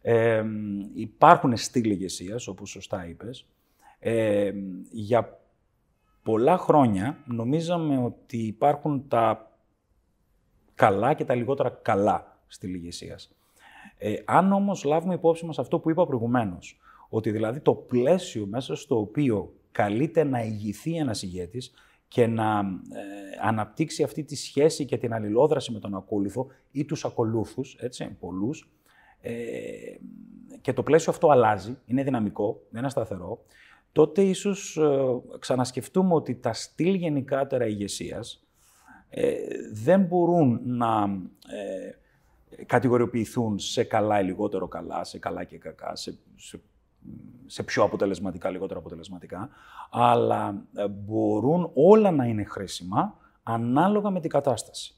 Ε, 0.00 0.44
υπάρχουν 0.94 1.56
στήλοι 1.56 1.92
ηγεσίας, 1.92 2.46
όπως 2.46 2.70
σωστά 2.70 3.06
είπες. 3.08 3.46
Ε, 3.98 4.52
για 4.90 5.38
πολλά 6.22 6.58
χρόνια 6.58 7.18
νομίζαμε 7.26 8.04
ότι 8.04 8.36
υπάρχουν 8.36 9.08
τα 9.08 9.50
καλά 10.76 11.14
και 11.14 11.24
τα 11.24 11.34
λιγότερα 11.34 11.78
καλά 11.82 12.38
στη 12.46 12.66
ηγεσία. 12.66 13.18
Ε, 13.98 14.14
αν 14.24 14.52
όμως 14.52 14.84
λάβουμε 14.84 15.14
υπόψη 15.14 15.46
μας 15.46 15.58
αυτό 15.58 15.78
που 15.78 15.90
είπα 15.90 16.06
προηγουμένως, 16.06 16.78
ότι 17.08 17.30
δηλαδή 17.30 17.60
το 17.60 17.74
πλαίσιο 17.74 18.46
μέσα 18.46 18.76
στο 18.76 18.98
οποίο 18.98 19.52
καλείται 19.72 20.24
να 20.24 20.42
ηγηθεί 20.42 20.96
ένας 20.96 21.22
ηγέτης 21.22 21.72
και 22.08 22.26
να 22.26 22.58
ε, 22.58 23.46
αναπτύξει 23.46 24.02
αυτή 24.02 24.24
τη 24.24 24.36
σχέση 24.36 24.84
και 24.84 24.96
την 24.96 25.14
αλληλόδραση 25.14 25.72
με 25.72 25.78
τον 25.78 25.94
ακόλουθο 25.94 26.46
ή 26.70 26.84
τους 26.84 27.04
ακολούθους, 27.04 27.76
έτσι, 27.80 28.16
πολλούς, 28.20 28.70
ε, 29.20 29.32
και 30.60 30.72
το 30.72 30.82
πλαίσιο 30.82 31.12
αυτό 31.12 31.28
αλλάζει, 31.30 31.76
είναι 31.86 32.02
δυναμικό, 32.02 32.62
δεν 32.70 32.80
είναι 32.80 32.90
σταθερό, 32.90 33.44
τότε 33.92 34.22
ίσως 34.22 34.76
ε, 34.76 35.38
ξανασκεφτούμε 35.38 36.14
ότι 36.14 36.34
τα 36.34 36.52
στυλ 36.52 36.94
γενικάτερα 36.94 37.66
ηγεσίας 37.66 38.45
ε, 39.10 39.34
δεν 39.72 40.00
μπορούν 40.00 40.60
να 40.64 41.20
ε, 42.56 42.64
κατηγοριοποιηθούν 42.64 43.58
σε 43.58 43.84
καλά 43.84 44.20
ή 44.20 44.24
λιγότερο 44.24 44.68
καλά, 44.68 45.04
σε 45.04 45.18
καλά 45.18 45.44
και 45.44 45.58
κακά, 45.58 45.96
σε, 45.96 46.18
σε 46.36 46.60
σε 47.46 47.62
πιο 47.62 47.82
αποτελεσματικά, 47.82 48.50
λιγότερο 48.50 48.78
αποτελεσματικά, 48.80 49.48
αλλά 49.90 50.66
ε, 50.74 50.88
μπορούν 50.88 51.70
όλα 51.74 52.10
να 52.10 52.24
είναι 52.24 52.44
χρήσιμα 52.44 53.18
ανάλογα 53.42 54.10
με 54.10 54.20
την 54.20 54.30
κατάσταση, 54.30 54.94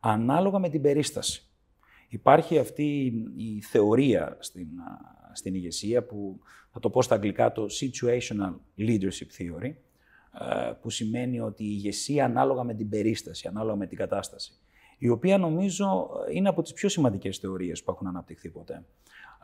ανάλογα 0.00 0.58
με 0.58 0.68
την 0.68 0.82
περίσταση. 0.82 1.42
Υπάρχει 2.08 2.58
αυτή 2.58 3.12
η 3.36 3.60
θεωρία 3.62 4.36
στην, 4.40 4.68
στην 5.32 5.54
ηγεσία 5.54 6.04
που 6.04 6.40
θα 6.70 6.80
το 6.80 6.90
πω 6.90 7.02
στα 7.02 7.14
αγγλικά 7.14 7.52
το 7.52 7.66
situational 7.80 8.54
leadership 8.78 9.30
theory, 9.38 9.64
ε, 9.64 9.74
που 10.82 10.90
σημαίνει 10.90 11.40
ότι 11.40 11.64
η 11.64 11.70
ηγεσία 11.70 12.24
ανάλογα 12.24 12.64
με 12.64 12.74
την 12.74 12.88
περίσταση, 12.88 13.48
ανάλογα 13.48 13.76
με 13.76 13.86
την 13.86 13.96
κατάσταση, 13.96 14.52
η 14.98 15.08
οποία 15.08 15.38
νομίζω 15.38 16.10
είναι 16.32 16.48
από 16.48 16.62
τις 16.62 16.72
πιο 16.72 16.88
σημαντικές 16.88 17.38
θεωρίες 17.38 17.82
που 17.82 17.90
έχουν 17.90 18.06
αναπτυχθεί 18.06 18.48
ποτέ. 18.48 18.84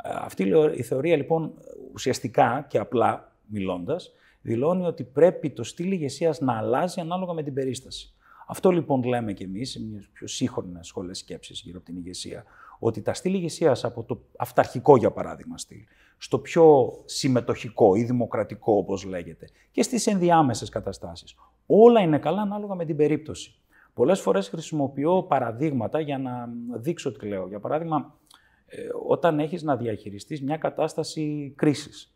Ε, 0.03 0.09
αυτή 0.13 0.53
η 0.77 0.83
θεωρία 0.83 1.17
λοιπόν 1.17 1.55
ουσιαστικά 1.93 2.67
και 2.69 2.79
απλά 2.79 3.33
μιλώντας, 3.47 4.13
δηλώνει 4.41 4.87
ότι 4.87 5.05
πρέπει 5.05 5.51
το 5.51 5.63
στυλ 5.63 5.93
ηγεσίας 5.93 6.41
να 6.41 6.57
αλλάζει 6.57 7.01
ανάλογα 7.01 7.33
με 7.33 7.43
την 7.43 7.55
περίσταση. 7.55 8.15
Αυτό 8.47 8.71
λοιπόν 8.71 9.03
λέμε 9.03 9.33
κι 9.33 9.43
εμείς, 9.43 9.71
σε 9.71 9.83
μιας 9.83 10.09
πιο 10.13 10.27
σύγχρονη 10.27 10.79
σχολές 10.81 11.19
σκέψης 11.19 11.61
γύρω 11.61 11.77
από 11.77 11.87
την 11.87 11.97
ηγεσία, 11.97 12.45
ότι 12.79 13.03
τα 13.03 13.15
στυλ 13.15 13.35
ηγεσίας 13.35 13.85
από 13.85 14.03
το 14.05 14.23
αυταρχικό 14.39 14.97
για 14.97 15.11
παράδειγμα 15.11 15.59
στυλ, 15.59 15.85
στο 16.19 16.39
πιο 16.39 16.93
συμμετοχικό 17.05 17.95
ή 17.95 18.03
δημοκρατικό 18.03 18.73
όπως 18.73 19.05
λέγεται 19.05 19.49
και 19.71 19.83
στις 19.83 20.07
ενδιάμεσες 20.07 20.69
καταστάσεις. 20.69 21.35
Όλα 21.67 22.01
είναι 22.01 22.19
καλά 22.19 22.43
ανάλογα 22.43 22.75
με 22.75 22.85
την 22.85 22.97
περίπτωση. 22.97 23.59
Πολλές 23.95 24.21
φορές 24.21 24.49
χρησιμοποιώ 24.49 25.23
παραδείγματα 25.23 26.01
για 26.01 26.19
να 26.19 26.49
δείξω 26.75 27.13
τι 27.13 27.27
λέω. 27.27 27.49
Για 27.49 27.61
παράδειγμα, 27.61 28.19
ε, 28.67 28.77
όταν 29.07 29.41
έχεις 29.41 29.63
να 29.63 29.77
διαχειριστείς 29.77 30.43
μια 30.43 30.57
κατάσταση 30.57 31.53
κρίσης, 31.57 32.15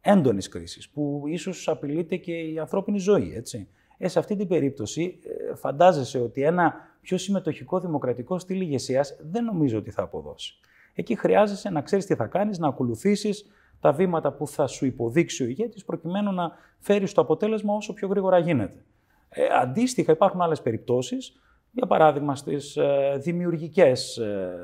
έντονης 0.00 0.48
κρίσης, 0.48 0.88
που 0.88 1.22
ίσως 1.26 1.68
απειλείται 1.68 2.16
και 2.16 2.32
η 2.32 2.58
ανθρώπινη 2.58 2.98
ζωή, 2.98 3.32
έτσι. 3.34 3.68
Ε, 3.98 4.08
σε 4.08 4.18
αυτή 4.18 4.36
την 4.36 4.48
περίπτωση 4.48 5.18
ε, 5.50 5.54
φαντάζεσαι 5.54 6.18
ότι 6.18 6.42
ένα 6.42 6.74
πιο 7.00 7.18
συμμετοχικό 7.18 7.80
δημοκρατικό 7.80 8.38
στυλ 8.38 8.60
ηγεσίας 8.60 9.16
δεν 9.20 9.44
νομίζω 9.44 9.78
ότι 9.78 9.90
θα 9.90 10.02
αποδώσει. 10.02 10.60
Εκεί 10.94 11.14
χρειάζεσαι 11.14 11.70
να 11.70 11.80
ξέρεις 11.82 12.06
τι 12.06 12.14
θα 12.14 12.26
κάνεις, 12.26 12.58
να 12.58 12.68
ακολουθήσεις 12.68 13.44
τα 13.80 13.92
βήματα 13.92 14.32
που 14.32 14.46
θα 14.46 14.66
σου 14.66 14.86
υποδείξει 14.86 15.42
ο 15.42 15.46
ηγέτης, 15.46 15.84
προκειμένου 15.84 16.32
να 16.32 16.52
φέρεις 16.78 17.12
το 17.12 17.20
αποτέλεσμα 17.20 17.74
όσο 17.74 17.92
πιο 17.92 18.08
γρήγορα 18.08 18.38
γίνεται. 18.38 18.84
Ε, 19.28 19.46
αντίστοιχα, 19.60 20.12
υπάρχουν 20.12 20.40
άλλες 20.40 20.62
περιπτώσεις, 20.62 21.40
για 21.72 21.86
παράδειγμα 21.86 22.36
στις 22.36 22.76
ε, 22.76 23.18
δημιουργικές, 23.22 24.16
ε, 24.16 24.58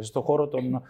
στον 0.00 0.22
χώρο 0.22 0.48
των 0.48 0.82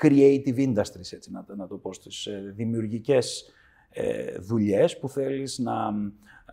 creative 0.00 0.56
industries, 0.56 1.12
έτσι 1.12 1.30
να, 1.30 1.44
να 1.56 1.66
το 1.66 1.76
πω, 1.76 1.92
στις 1.92 2.26
ε, 2.26 2.52
δημιουργικές 2.54 3.52
ε, 3.90 4.38
δουλειές 4.38 4.98
που 4.98 5.08
θέλεις 5.08 5.58
να 5.58 5.92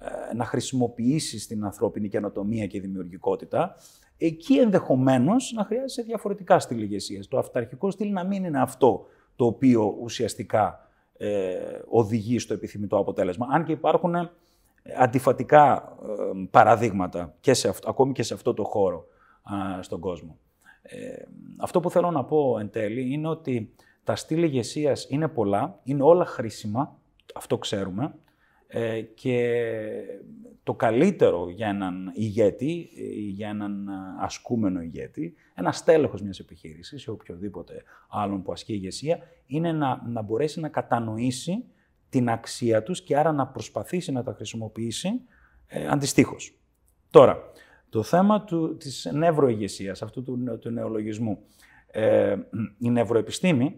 ε, 0.01 0.33
να 0.33 0.45
χρησιμοποιήσεις 0.45 1.48
την 1.48 1.63
ανθρώπινη 1.63 2.09
καινοτομία 2.09 2.67
και 2.67 2.81
δημιουργικότητα, 2.81 3.75
εκεί 4.19 4.57
ενδεχομένως 4.57 5.51
να 5.55 5.63
χρειάζεσαι 5.63 6.01
διαφορετικά 6.01 6.59
στυλ 6.59 6.81
ηγεσίας. 6.81 7.27
Το 7.27 7.38
αυταρχικό 7.38 7.91
στυλ 7.91 8.11
να 8.11 8.23
μην 8.23 8.43
είναι 8.43 8.61
αυτό 8.61 9.05
το 9.35 9.45
οποίο 9.45 9.97
ουσιαστικά 10.01 10.89
ε, 11.17 11.79
οδηγεί 11.89 12.39
στο 12.39 12.53
επιθυμητό 12.53 12.97
αποτέλεσμα. 12.97 13.47
Αν 13.49 13.63
και 13.63 13.71
υπάρχουν 13.71 14.15
ε, 14.15 14.29
αντιφατικά 14.97 15.95
ε, 16.03 16.47
παραδείγματα 16.51 17.33
και 17.39 17.53
σε 17.53 17.67
αυτό, 17.67 17.89
ακόμη 17.89 18.11
και 18.11 18.23
σε 18.23 18.33
αυτό 18.33 18.53
το 18.53 18.63
χώρο 18.63 19.07
στον 19.79 19.99
κόσμο. 19.99 20.38
αυτό 21.57 21.79
που 21.79 21.89
θέλω 21.89 22.11
να 22.11 22.23
πω 22.23 22.57
εν 22.59 22.69
τέλει 22.69 23.13
είναι 23.13 23.27
ότι 23.27 23.73
τα 24.03 24.15
στυλ 24.15 24.43
ηγεσίας 24.43 25.07
είναι 25.09 25.27
πολλά, 25.27 25.79
είναι 25.83 26.03
όλα 26.03 26.25
χρήσιμα, 26.25 26.97
αυτό 27.35 27.57
ξέρουμε, 27.57 28.13
ε, 28.71 29.01
και 29.01 29.63
το 30.63 30.73
καλύτερο 30.73 31.49
για 31.49 31.67
έναν 31.67 32.11
ηγέτη, 32.13 32.89
για 33.29 33.49
έναν 33.49 33.89
ασκούμενο 34.19 34.81
ηγέτη, 34.81 35.33
ένα 35.55 35.71
στέλεχος 35.71 36.21
μιας 36.21 36.39
επιχείρησης 36.39 37.03
ή 37.03 37.09
οποιοδήποτε 37.09 37.83
άλλον 38.09 38.41
που 38.41 38.51
ασκεί 38.51 38.73
ηγεσία, 38.73 39.19
είναι 39.45 39.71
να, 39.71 40.03
να 40.07 40.21
μπορέσει 40.21 40.59
να 40.59 40.69
κατανοήσει 40.69 41.63
την 42.09 42.29
αξία 42.29 42.83
τους 42.83 43.03
και 43.03 43.17
άρα 43.17 43.31
να 43.31 43.47
προσπαθήσει 43.47 44.11
να 44.11 44.23
τα 44.23 44.33
χρησιμοποιήσει 44.33 45.09
ε, 45.67 45.88
αντιστοίχως. 45.88 46.59
Τώρα, 47.09 47.51
το 47.89 48.03
θέμα 48.03 48.43
του, 48.43 48.77
της 48.77 49.09
νευροηγεσίας, 49.13 50.01
αυτού 50.01 50.23
του, 50.23 50.59
του 50.59 50.69
νεολογισμού, 50.69 51.39
ε, 51.91 52.35
η 52.77 52.89
νευροεπιστήμη 52.89 53.75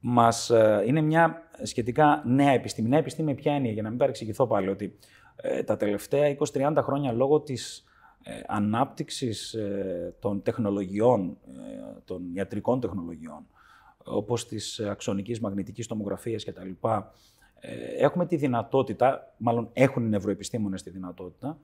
μας, 0.00 0.50
ε, 0.50 0.82
είναι 0.86 1.00
μια 1.00 1.42
σχετικά 1.62 2.22
νέα 2.26 2.50
επιστήμη. 2.50 2.88
Νέα 2.88 2.98
επιστήμη 2.98 3.34
ποια 3.34 3.54
είναι, 3.54 3.68
για 3.68 3.82
να 3.82 3.88
μην 3.88 3.98
παρεξηγηθώ 3.98 4.46
πάλι, 4.46 4.68
ότι 4.68 4.98
ε, 5.36 5.62
τα 5.62 5.76
τελευταία 5.76 6.36
20-30 6.52 6.76
χρόνια 6.82 7.12
λόγω 7.12 7.40
της 7.40 7.82
ε, 8.22 8.40
ανάπτυξης 8.46 9.54
ε, 9.54 10.14
των 10.18 10.42
τεχνολογιών, 10.42 11.38
ε, 11.46 12.00
των 12.04 12.34
ιατρικών 12.34 12.80
τεχνολογιών, 12.80 13.46
όπως 14.04 14.46
της 14.46 14.80
αξονικής 14.80 15.40
μαγνητικής 15.40 15.86
τομογραφίας 15.86 16.44
κτλ., 16.44 16.70
έχουμε 17.98 18.26
τη 18.26 18.36
δυνατότητα, 18.36 19.34
μάλλον 19.36 19.68
έχουν 19.72 20.04
οι 20.04 20.08
νευροεπιστήμονες 20.08 20.82
τη 20.82 20.90
δυνατότητα, 20.90 21.58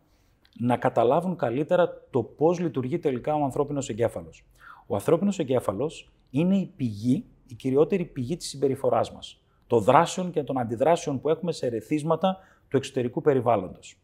να 0.58 0.76
καταλάβουν 0.76 1.36
καλύτερα 1.36 2.06
το 2.10 2.22
πώς 2.22 2.58
λειτουργεί 2.58 2.98
τελικά 2.98 3.34
ο 3.34 3.44
ανθρώπινος 3.44 3.88
εγκέφαλος. 3.88 4.44
Ο 4.86 4.94
ανθρώπινος 4.94 5.38
εγκέφαλος 5.38 6.12
είναι 6.30 6.56
η 6.56 6.72
πηγή, 6.76 7.24
η 7.54 7.56
κυριότερη 7.56 8.04
πηγή 8.04 8.36
της 8.36 8.48
συμπεριφοράς 8.48 9.12
μας 9.12 9.40
των 9.66 9.82
δράσεων 9.82 10.30
και 10.30 10.42
των 10.42 10.58
αντιδράσεων 10.58 11.20
που 11.20 11.28
έχουμε 11.28 11.52
σε 11.52 11.68
ρεθίσματα 11.68 12.38
του 12.68 12.76
εξωτερικού 12.76 13.20
περιβάλλοντος. 13.20 13.98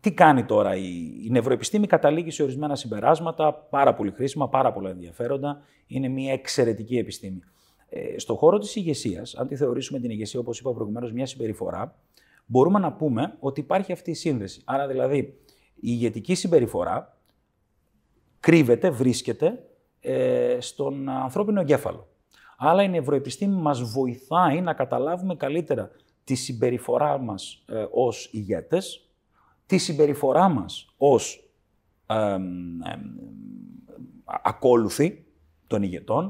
Τι 0.00 0.12
κάνει 0.12 0.44
τώρα 0.44 0.76
η, 0.76 0.88
η 1.24 1.30
νευροεπιστήμη, 1.30 1.86
καταλήγει 1.86 2.30
σε 2.30 2.42
ορισμένα 2.42 2.76
συμπεράσματα, 2.76 3.54
πάρα 3.54 3.94
πολύ 3.94 4.10
χρήσιμα, 4.10 4.48
πάρα 4.48 4.72
πολλά 4.72 4.90
ενδιαφέροντα. 4.90 5.62
Είναι 5.86 6.08
μια 6.08 6.32
εξαιρετική 6.32 6.96
επιστήμη. 6.96 7.40
Ε, 7.88 8.18
στον 8.18 8.36
χώρο 8.36 8.58
της 8.58 8.76
ηγεσίας, 8.76 9.34
αν 9.34 9.46
τη 9.46 9.56
θεωρήσουμε 9.56 10.00
την 10.00 10.10
ηγεσία, 10.10 10.40
όπως 10.40 10.58
είπα 10.58 10.72
προηγουμένως, 10.72 11.12
μια 11.12 11.26
συμπεριφορά, 11.26 11.98
μπορούμε 12.46 12.78
να 12.78 12.92
πούμε 12.92 13.36
ότι 13.40 13.60
υπάρχει 13.60 13.92
αυτή 13.92 14.10
η 14.10 14.14
σύνδεση. 14.14 14.62
Άρα 14.64 14.86
δηλαδή 14.86 15.16
η 15.16 15.36
ηγετική 15.74 16.34
συμπεριφορά 16.34 17.18
κρύβεται, 18.40 18.90
βρίσκεται 18.90 19.66
ε, 20.02 20.56
στον 20.60 21.08
ανθρώπινο 21.08 21.60
εγκέφαλο 21.60 22.06
αλλά 22.64 22.82
η 22.82 22.88
νευροεπιστήμη 22.88 23.54
μας 23.54 23.82
βοηθάει 23.82 24.60
να 24.60 24.72
καταλάβουμε 24.72 25.34
καλύτερα 25.34 25.90
τη 26.24 26.34
συμπεριφορά 26.34 27.18
μας 27.18 27.64
ε, 27.68 27.86
ως 27.90 28.28
ηγέτες, 28.32 29.08
τη 29.66 29.78
συμπεριφορά 29.78 30.48
μας 30.48 30.94
ως 30.96 31.50
ε, 32.06 32.36
ακόλουθοι 34.24 35.26
των 35.66 35.82
ηγετών, 35.82 36.24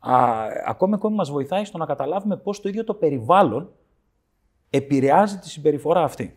α, 0.00 0.44
ακόμη 0.66 0.94
ακόμη 0.94 1.16
μας 1.16 1.30
βοηθάει 1.30 1.64
στο 1.64 1.78
να 1.78 1.86
καταλάβουμε 1.86 2.36
πώς 2.36 2.60
το 2.60 2.68
ίδιο 2.68 2.84
το 2.84 2.94
περιβάλλον 2.94 3.70
επηρεάζει 4.70 5.38
τη 5.38 5.48
συμπεριφορά 5.48 6.02
αυτή. 6.02 6.36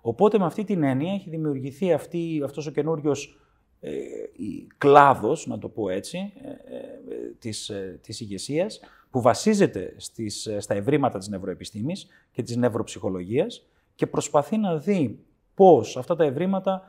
Οπότε 0.00 0.38
με 0.38 0.44
αυτή 0.44 0.64
την 0.64 0.82
έννοια 0.82 1.12
έχει 1.12 1.30
δημιουργηθεί 1.30 1.92
αυτή, 1.92 2.42
αυτός 2.44 2.66
ο 2.66 2.70
καινούριος 2.70 3.26
ε, 3.26 3.41
κλάδος, 4.78 5.46
να 5.46 5.58
το 5.58 5.68
πω 5.68 5.88
έτσι, 5.88 6.32
ε, 6.42 6.48
ε, 6.48 7.32
της, 7.38 7.72
της 8.00 8.20
ηγεσίας, 8.20 8.80
που 9.10 9.20
βασίζεται 9.20 9.94
στις, 9.96 10.48
στα 10.58 10.74
ευρήματα 10.74 11.18
της 11.18 11.28
νευροεπιστήμης 11.28 12.06
και 12.30 12.42
της 12.42 12.56
νευροψυχολογίας 12.56 13.66
και 13.94 14.06
προσπαθεί 14.06 14.56
να 14.56 14.76
δει 14.76 15.18
πώς 15.54 15.96
αυτά 15.96 16.16
τα 16.16 16.24
ευρήματα 16.24 16.82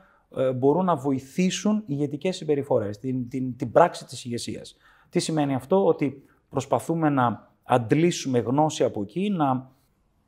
μπορούν 0.56 0.86
να 0.86 0.96
βοηθήσουν 0.96 1.84
ηγετικές 1.86 2.36
συμπεριφορές, 2.36 2.98
την, 2.98 3.30
την, 3.30 3.56
την 3.56 3.72
πράξη 3.72 4.06
της 4.06 4.26
ηγεσίας. 4.26 4.78
Τι 5.10 5.20
σημαίνει 5.20 5.56
αυτό, 5.56 5.86
ότι 5.86 6.24
προσπαθούμε 6.50 7.10
να 7.10 7.52
αντλήσουμε 7.64 8.40
γνώση 8.40 8.84
από 8.84 9.02
εκεί, 9.02 9.30
να, 9.30 9.72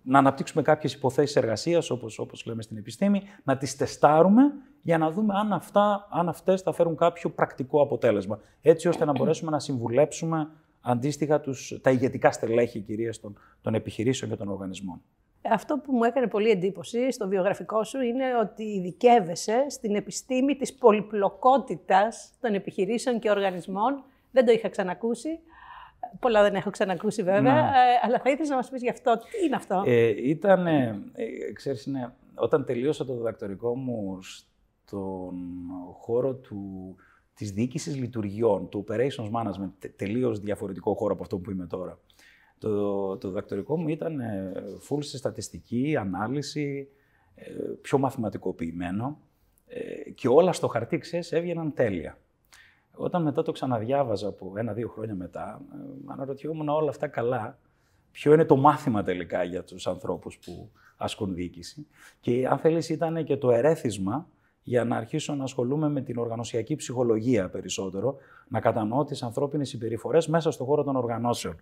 να 0.01 0.19
αναπτύξουμε 0.19 0.61
κάποιες 0.63 0.93
υποθέσεις 0.93 1.35
εργασίας, 1.35 1.89
όπως, 1.89 2.19
όπως 2.19 2.45
λέμε 2.45 2.61
στην 2.61 2.77
επιστήμη, 2.77 3.21
να 3.43 3.57
τις 3.57 3.75
τεστάρουμε 3.75 4.43
για 4.85 4.97
να 4.97 5.11
δούμε 5.11 5.33
αν, 5.37 5.53
αυτά, 5.53 6.07
αν 6.11 6.29
αυτές 6.29 6.61
θα 6.61 6.71
φέρουν 6.71 6.95
κάποιο 6.95 7.29
πρακτικό 7.29 7.81
αποτέλεσμα. 7.81 8.39
Έτσι 8.61 8.87
ώστε 8.87 9.05
να 9.05 9.11
μπορέσουμε 9.17 9.51
να 9.51 9.59
συμβουλέψουμε 9.59 10.49
αντίστοιχα 10.81 11.39
τους, 11.39 11.79
τα 11.81 11.91
ηγετικά 11.91 12.31
στελέχη 12.31 12.79
κυρίως 12.79 13.19
των, 13.19 13.37
των 13.61 13.73
επιχειρήσεων 13.73 14.31
και 14.31 14.37
των 14.37 14.47
οργανισμών. 14.47 15.01
Αυτό 15.41 15.77
που 15.77 15.91
μου 15.91 16.03
έκανε 16.03 16.27
πολύ 16.27 16.49
εντύπωση 16.49 17.11
στο 17.11 17.27
βιογραφικό 17.27 17.83
σου 17.83 18.01
είναι 18.01 18.23
ότι 18.41 18.63
ειδικεύεσαι 18.63 19.65
στην 19.69 19.95
επιστήμη 19.95 20.55
της 20.55 20.73
πολυπλοκότητας 20.73 22.31
των 22.39 22.53
επιχειρήσεων 22.53 23.19
και 23.19 23.29
οργανισμών. 23.29 24.03
Δεν 24.31 24.45
το 24.45 24.51
είχα 24.51 24.69
ξανακούσει. 24.69 25.39
Πολλά 26.19 26.41
δεν 26.41 26.55
έχω 26.55 26.69
ξανακούσει 26.69 27.23
βέβαια, 27.23 27.41
ναι. 27.41 27.59
ε, 27.59 27.99
αλλά 28.03 28.19
θα 28.19 28.29
ήθελα 28.29 28.49
να 28.49 28.55
μας 28.55 28.69
πεις 28.69 28.81
γι' 28.81 28.89
αυτό. 28.89 29.17
Τι 29.17 29.45
είναι 29.45 29.55
αυτό; 29.55 29.83
Ε, 29.85 30.29
ήταν, 30.29 30.67
ε, 30.67 31.01
ξέρεις, 31.53 31.89
όταν 32.35 32.65
τελείωσα 32.65 33.05
το 33.05 33.13
διδακτορικό 33.13 33.75
μου 33.75 34.19
στον 34.85 35.35
χώρο 35.93 36.33
του, 36.33 36.95
της 37.33 37.51
διοίκησης 37.51 37.95
λειτουργιών, 37.95 38.69
του 38.69 38.85
operations 38.87 39.31
management, 39.31 39.89
τελείως 39.95 40.39
διαφορετικό 40.39 40.93
χώρο 40.93 41.13
από 41.13 41.23
αυτό 41.23 41.37
που 41.37 41.51
είμαι 41.51 41.65
τώρα. 41.65 41.99
Το, 42.57 43.17
το 43.17 43.27
διδακτορικό 43.27 43.77
μου 43.77 43.87
ήταν 43.87 44.19
ε, 44.19 44.51
full 44.89 44.97
σε 44.99 45.17
στατιστική, 45.17 45.95
ανάλυση, 45.97 46.87
ε, 47.35 47.51
πιο 47.81 47.97
μαθηματικοποιημένο 47.97 49.19
ε, 49.67 50.09
και 50.09 50.27
όλα 50.27 50.53
στο 50.53 50.67
χαρτί, 50.67 50.97
ξέρεις, 50.97 51.31
έβγαιναν 51.31 51.73
τέλεια. 51.73 52.17
Όταν 52.95 53.21
μετά 53.21 53.41
το 53.41 53.51
ξαναδιάβαζα 53.51 54.27
από 54.27 54.53
ένα-δύο 54.55 54.87
χρόνια 54.87 55.15
μετά, 55.15 55.61
αναρωτιόμουν 56.05 56.69
όλα 56.69 56.89
αυτά 56.89 57.07
καλά, 57.07 57.59
ποιο 58.11 58.33
είναι 58.33 58.45
το 58.45 58.55
μάθημα 58.55 59.03
τελικά 59.03 59.43
για 59.43 59.63
τους 59.63 59.87
ανθρώπους 59.87 60.37
που 60.37 60.71
ασκούν 60.97 61.33
διοίκηση. 61.33 61.87
Και 62.19 62.47
αν 62.47 62.57
θέλεις 62.57 62.89
ήταν 62.89 63.23
και 63.23 63.37
το 63.37 63.51
ερέθισμα 63.51 64.27
για 64.67 64.83
να 64.83 64.95
αρχίσω 64.95 65.35
να 65.35 65.43
ασχολούμαι 65.43 65.89
με 65.89 66.01
την 66.01 66.17
οργανωσιακή 66.17 66.75
ψυχολογία 66.75 67.49
περισσότερο, 67.49 68.15
να 68.47 68.59
κατανοώ 68.59 69.03
τις 69.03 69.23
ανθρώπινες 69.23 69.69
συμπεριφορές 69.69 70.27
μέσα 70.27 70.51
στον 70.51 70.65
χώρο 70.65 70.83
των 70.83 70.95
οργανώσεων. 70.95 71.55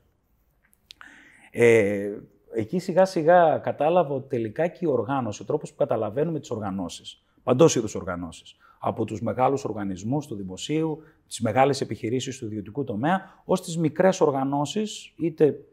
Ε, 1.52 2.12
εκεί 2.54 2.80
σιγά 2.80 3.06
σιγά 3.06 3.58
κατάλαβα 3.58 4.14
ότι 4.14 4.28
τελικά 4.28 4.68
και 4.68 4.80
η 4.82 4.88
οργάνωση, 4.88 5.42
ο 5.42 5.46
τρόπος 5.46 5.70
που 5.70 5.76
καταλαβαίνουμε 5.76 6.40
τις 6.40 6.52
οργανώσεις, 6.52 7.24
παντός 7.44 7.76
είδους 7.76 7.96
οργανώσεις, 7.96 8.56
από 8.80 9.06
τους 9.06 9.22
μεγάλους 9.22 9.64
οργανισμούς 9.66 10.28
του 10.28 10.36
δημοσίου, 10.36 11.04
τις 11.28 11.40
μεγάλες 11.40 11.82
επιχειρήσεις 11.82 12.38
του 12.38 12.46
ιδιωτικού 12.46 12.84
τομέα, 12.84 13.42
ως 13.46 13.62
τις 13.62 13.78
μικρές 13.78 14.22
οργανώσεις, 14.22 15.14
είτε 15.18 15.66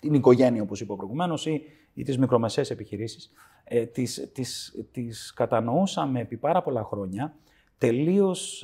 την 0.00 0.14
οικογένεια 0.14 0.62
όπως 0.62 0.80
είπα 0.80 0.96
προηγουμένως, 0.96 1.46
ή, 1.46 1.62
ή 1.94 2.02
τις 2.02 2.18
μικρομεσαίες 2.18 2.70
επιχειρήσεις, 2.70 3.32
ε, 3.74 3.86
τις, 3.86 4.30
τις, 4.32 4.84
τις 4.92 5.32
κατανοούσαμε 5.32 6.20
επί 6.20 6.36
πάρα 6.36 6.62
πολλά 6.62 6.84
χρόνια 6.84 7.34
τελείως 7.78 8.62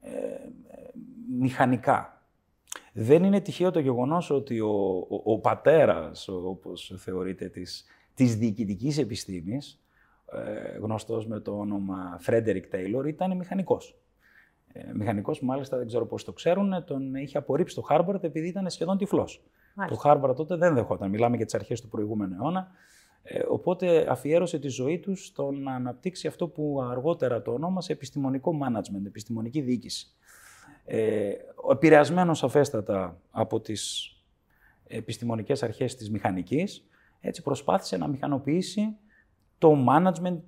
ε, 0.00 0.10
μηχανικά. 1.38 2.22
Δεν 2.92 3.24
είναι 3.24 3.40
τυχαίο 3.40 3.70
το 3.70 3.80
γεγονός 3.80 4.30
ότι 4.30 4.60
ο, 4.60 5.06
ο, 5.08 5.22
ο 5.24 5.38
πατέρας, 5.38 6.28
όπως 6.28 6.94
θεωρείται, 6.96 7.48
της, 7.48 7.84
της 8.14 8.36
διοικητικής 8.36 8.98
επιστήμης, 8.98 9.80
ε, 10.32 10.78
γνωστός 10.78 11.26
με 11.26 11.40
το 11.40 11.58
όνομα 11.58 12.16
Φρέντερικ 12.20 12.66
Τέιλορ, 12.66 13.06
ήταν 13.06 13.36
μηχανικός. 13.36 13.98
Ε, 14.72 14.92
μηχανικός, 14.94 15.40
μάλιστα, 15.40 15.76
δεν 15.76 15.86
ξέρω 15.86 16.06
πώς 16.06 16.24
το 16.24 16.32
ξέρουν, 16.32 16.84
τον 16.84 17.14
είχε 17.14 17.38
απορρίψει 17.38 17.74
το 17.74 17.82
Χάρβαρντ 17.82 18.24
επειδή 18.24 18.48
ήταν 18.48 18.70
σχεδόν 18.70 18.96
τυφλός. 18.98 19.42
Το 19.88 19.94
Χάρμπαρτ 19.94 20.36
τότε 20.36 20.56
δεν 20.56 20.74
δεχόταν. 20.74 21.10
Μιλάμε 21.10 21.36
για 21.36 21.44
τις 21.44 21.54
αρχές 21.54 21.80
του 21.80 21.88
προηγούμενου 21.88 22.34
αιώνα. 22.34 22.70
Ε, 23.22 23.42
οπότε 23.48 24.06
αφιέρωσε 24.10 24.58
τη 24.58 24.68
ζωή 24.68 24.98
τους 24.98 25.26
στο 25.26 25.50
να 25.50 25.74
αναπτύξει 25.74 26.26
αυτό 26.26 26.48
που 26.48 26.80
αργότερα 26.90 27.42
το 27.42 27.52
ονόμασε 27.52 27.92
επιστημονικό 27.92 28.58
management, 28.62 29.06
επιστημονική 29.06 29.60
διοίκηση. 29.60 30.06
Ε, 30.84 31.32
επηρεασμένο 31.70 32.36
αφέστατα 32.42 33.20
από 33.30 33.60
τις 33.60 34.12
επιστημονικές 34.86 35.62
αρχές 35.62 35.94
της 35.96 36.10
μηχανικής, 36.10 36.84
έτσι 37.20 37.42
προσπάθησε 37.42 37.96
να 37.96 38.08
μηχανοποιήσει 38.08 38.96
το 39.58 39.76
management 39.88 40.38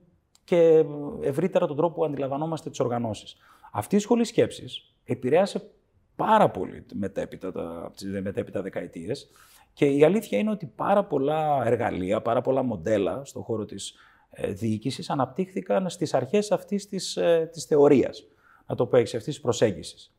και 0.45 0.85
ευρύτερα 1.21 1.67
τον 1.67 1.77
τρόπο 1.77 1.95
που 1.95 2.05
αντιλαμβανόμαστε 2.05 2.71
τις 2.71 2.81
οργανώσεις. 2.81 3.37
Αυτή 3.73 3.97
η 3.97 3.99
σχολή 3.99 4.25
σκέψης 4.25 4.95
επηρέασε 5.05 5.71
πάρα 6.17 6.51
πολύ 6.51 6.87
μετέπειτα, 6.95 7.53
τα, 7.53 7.93
μετέπειτα 8.23 8.63
δεκαετίες 8.63 9.31
και 9.73 9.87
η 9.87 10.05
αλήθεια 10.05 10.39
είναι 10.39 10.51
ότι 10.51 10.67
πάρα 10.67 11.05
πολλά 11.05 11.63
εργαλεία, 11.65 12.23
πάρα 12.23 12.41
πολλά 12.41 12.63
μοντέλα 12.63 13.25
στον 13.25 13.43
χώρο 13.43 13.65
της 13.65 13.95
ε, 14.31 14.53
διοίκησης 14.53 15.11
αναπτύχθηκαν 15.11 15.91
στις 15.91 16.15
αρχές 16.15 16.53
αυτής 16.53 16.89
της, 16.89 17.17
ε, 17.17 17.49
της 17.53 17.65
θεωρίας, 17.65 18.25
να 18.67 18.75
το 18.75 18.87
πω 18.87 18.97
έτσι, 18.97 19.17
αυτής 19.17 19.35
της 19.35 19.43
προσέγγισης. 19.43 20.13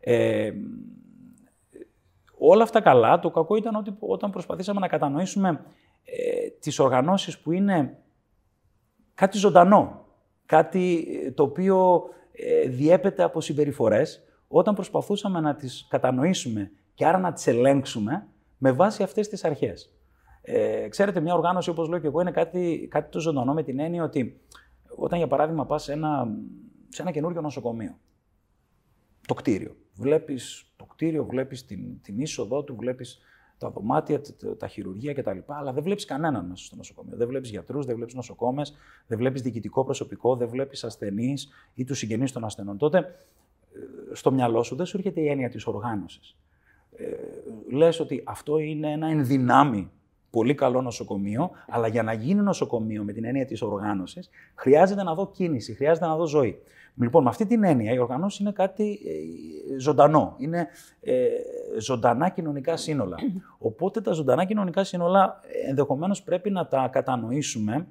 Ε, 0.00 0.52
όλα 2.38 2.62
αυτά 2.62 2.80
καλά, 2.80 3.18
το 3.18 3.30
κακό 3.30 3.56
ήταν 3.56 3.74
ότι 3.74 3.96
όταν 3.98 4.30
προσπαθήσαμε 4.30 4.80
να 4.80 4.88
κατανοήσουμε 4.88 5.64
ε, 6.04 6.48
τις 6.60 6.78
οργανώσεις 6.78 7.38
που 7.38 7.52
είναι 7.52 7.98
κάτι 9.14 9.38
ζωντανό, 9.38 10.06
κάτι 10.46 11.06
ε, 11.24 11.30
το 11.30 11.42
οποίο 11.42 12.02
ε, 12.32 12.68
διέπεται 12.68 13.22
από 13.22 13.40
συμπεριφορές, 13.40 14.22
όταν 14.48 14.74
προσπαθούσαμε 14.74 15.40
να 15.40 15.54
τις 15.54 15.86
κατανοήσουμε 15.90 16.70
και 16.94 17.06
άρα 17.06 17.18
να 17.18 17.32
τις 17.32 17.46
ελέγξουμε, 17.46 18.26
με 18.62 18.72
βάση 18.72 19.02
αυτές 19.02 19.28
τις 19.28 19.44
αρχές. 19.44 19.94
Ε, 20.42 20.88
ξέρετε, 20.88 21.20
μια 21.20 21.34
οργάνωση, 21.34 21.70
όπως 21.70 21.88
λέω 21.88 21.98
και 21.98 22.06
εγώ, 22.06 22.20
είναι 22.20 22.30
κάτι, 22.30 22.88
κάτι 22.90 23.10
το 23.10 23.20
ζωντανό 23.20 23.54
με 23.54 23.62
την 23.62 23.78
έννοια 23.78 24.04
ότι 24.04 24.40
όταν, 24.96 25.18
για 25.18 25.26
παράδειγμα, 25.26 25.66
πας 25.66 25.82
σε 25.82 25.92
ένα, 25.92 26.28
σε 26.88 27.02
ένα 27.02 27.10
καινούριο 27.10 27.40
νοσοκομείο, 27.40 27.98
το 29.26 29.34
κτίριο, 29.34 29.76
βλέπεις 29.94 30.72
το 30.76 30.84
κτίριο, 30.84 31.24
βλέπεις 31.24 31.64
την, 31.64 32.00
την 32.02 32.20
είσοδό 32.20 32.62
του, 32.62 32.76
βλέπεις 32.76 33.20
τα 33.58 33.70
δωμάτια, 33.70 34.20
τα, 34.20 34.56
τα 34.56 34.66
χειρουργεία 34.66 35.12
κτλ. 35.12 35.38
Αλλά 35.46 35.72
δεν 35.72 35.82
βλέπεις 35.82 36.04
κανέναν 36.04 36.46
μέσα 36.46 36.64
στο 36.64 36.76
νοσοκομείο. 36.76 37.16
Δεν 37.16 37.28
βλέπεις 37.28 37.50
γιατρούς, 37.50 37.86
δεν 37.86 37.96
βλέπεις 37.96 38.14
νοσοκόμες, 38.14 38.76
δεν 39.06 39.18
βλέπεις 39.18 39.42
διοικητικό 39.42 39.84
προσωπικό, 39.84 40.36
δεν 40.36 40.48
βλέπεις 40.48 40.84
ασθενείς 40.84 41.48
ή 41.74 41.84
τους 41.84 41.98
συγγενείς 41.98 42.32
των 42.32 42.44
ασθενών. 42.44 42.78
Τότε 42.78 42.98
ε, 42.98 44.14
στο 44.14 44.32
μυαλό 44.32 44.62
σου 44.62 44.76
δεν 44.76 44.86
σου 44.86 44.96
έρχεται 44.96 45.20
η 45.20 45.28
έννοια 45.28 45.48
της 45.48 45.66
οργάνωσης 45.66 46.30
ε, 46.30 46.39
λες 47.70 48.00
ότι 48.00 48.22
αυτό 48.26 48.58
είναι 48.58 48.92
ένα 48.92 49.06
ενδυνάμει 49.06 49.90
πολύ 50.30 50.54
καλό 50.54 50.82
νοσοκομείο, 50.82 51.50
αλλά 51.68 51.86
για 51.88 52.02
να 52.02 52.12
γίνει 52.12 52.40
νοσοκομείο 52.40 53.04
με 53.04 53.12
την 53.12 53.24
έννοια 53.24 53.44
της 53.44 53.62
οργάνωσης, 53.62 54.30
χρειάζεται 54.54 55.02
να 55.02 55.14
δω 55.14 55.30
κίνηση, 55.30 55.74
χρειάζεται 55.74 56.06
να 56.06 56.16
δω 56.16 56.26
ζωή. 56.26 56.62
Λοιπόν, 56.94 57.22
με 57.22 57.28
αυτή 57.28 57.46
την 57.46 57.64
έννοια, 57.64 57.92
η 57.92 57.98
οργάνωση 57.98 58.42
είναι 58.42 58.52
κάτι 58.52 58.98
ε, 59.74 59.78
ζωντανό. 59.78 60.34
Είναι 60.38 60.66
ε, 61.00 61.28
ζωντανά 61.78 62.28
κοινωνικά 62.28 62.76
σύνολα. 62.76 63.16
Οπότε 63.58 64.00
τα 64.00 64.12
ζωντανά 64.12 64.44
κοινωνικά 64.44 64.84
σύνολα 64.84 65.40
ε, 65.64 65.68
ενδεχομένως 65.68 66.22
πρέπει 66.22 66.50
να 66.50 66.66
τα 66.66 66.88
κατανοήσουμε 66.92 67.86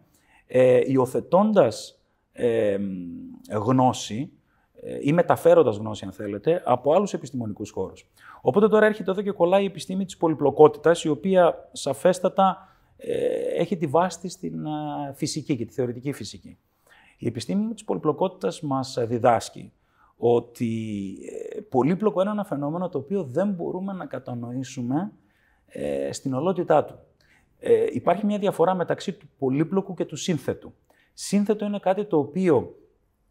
ε, 0.47 0.81
υιοθετώντας 0.85 2.01
ε, 2.31 2.77
γνώση 3.51 4.31
ε, 4.31 4.38
ή 5.01 5.13
μεταφέροντας 5.13 5.77
γνώση, 5.77 6.05
αν 6.05 6.11
θέλετε, 6.11 6.61
από 6.65 6.93
άλλους 6.93 7.13
επιστημονικούς 7.13 7.71
χώρους. 7.71 8.07
Οπότε 8.41 8.67
τώρα 8.67 8.85
έρχεται 8.85 9.11
εδώ 9.11 9.21
και 9.21 9.31
κολλάει 9.31 9.63
η 9.63 9.65
επιστήμη 9.65 10.05
της 10.05 10.17
πολυπλοκότητας, 10.17 11.03
η 11.03 11.09
οποία 11.09 11.69
σαφέστατα 11.71 12.67
ε, 12.97 13.15
έχει 13.61 13.77
τη 13.77 13.85
βάση 13.85 14.19
της 14.19 14.33
στην 14.33 14.65
ε, 14.65 14.69
φυσική 15.13 15.55
και 15.55 15.65
τη 15.65 15.73
θεωρητική 15.73 16.11
φυσική. 16.11 16.57
Η 17.17 17.27
επιστήμη 17.27 17.73
της 17.73 17.83
πολυπλοκότητας 17.83 18.61
μας 18.61 18.97
διδάσκει 19.07 19.73
ότι 20.17 21.15
πολύπλοκο 21.69 22.21
είναι 22.21 22.31
ένα 22.31 22.43
φαινόμενο 22.43 22.89
το 22.89 22.97
οποίο 22.97 23.23
δεν 23.23 23.49
μπορούμε 23.49 23.93
να 23.93 24.05
κατανοήσουμε 24.05 25.11
στην 26.11 26.33
ολότητά 26.33 26.85
του. 26.85 26.99
υπάρχει 27.93 28.25
μια 28.25 28.37
διαφορά 28.37 28.73
μεταξύ 28.75 29.13
του 29.13 29.29
πολύπλοκου 29.37 29.93
και 29.93 30.05
του 30.05 30.15
σύνθετου. 30.15 30.73
Σύνθετο 31.13 31.65
είναι 31.65 31.79
κάτι 31.79 32.05
το 32.05 32.17
οποίο 32.17 32.78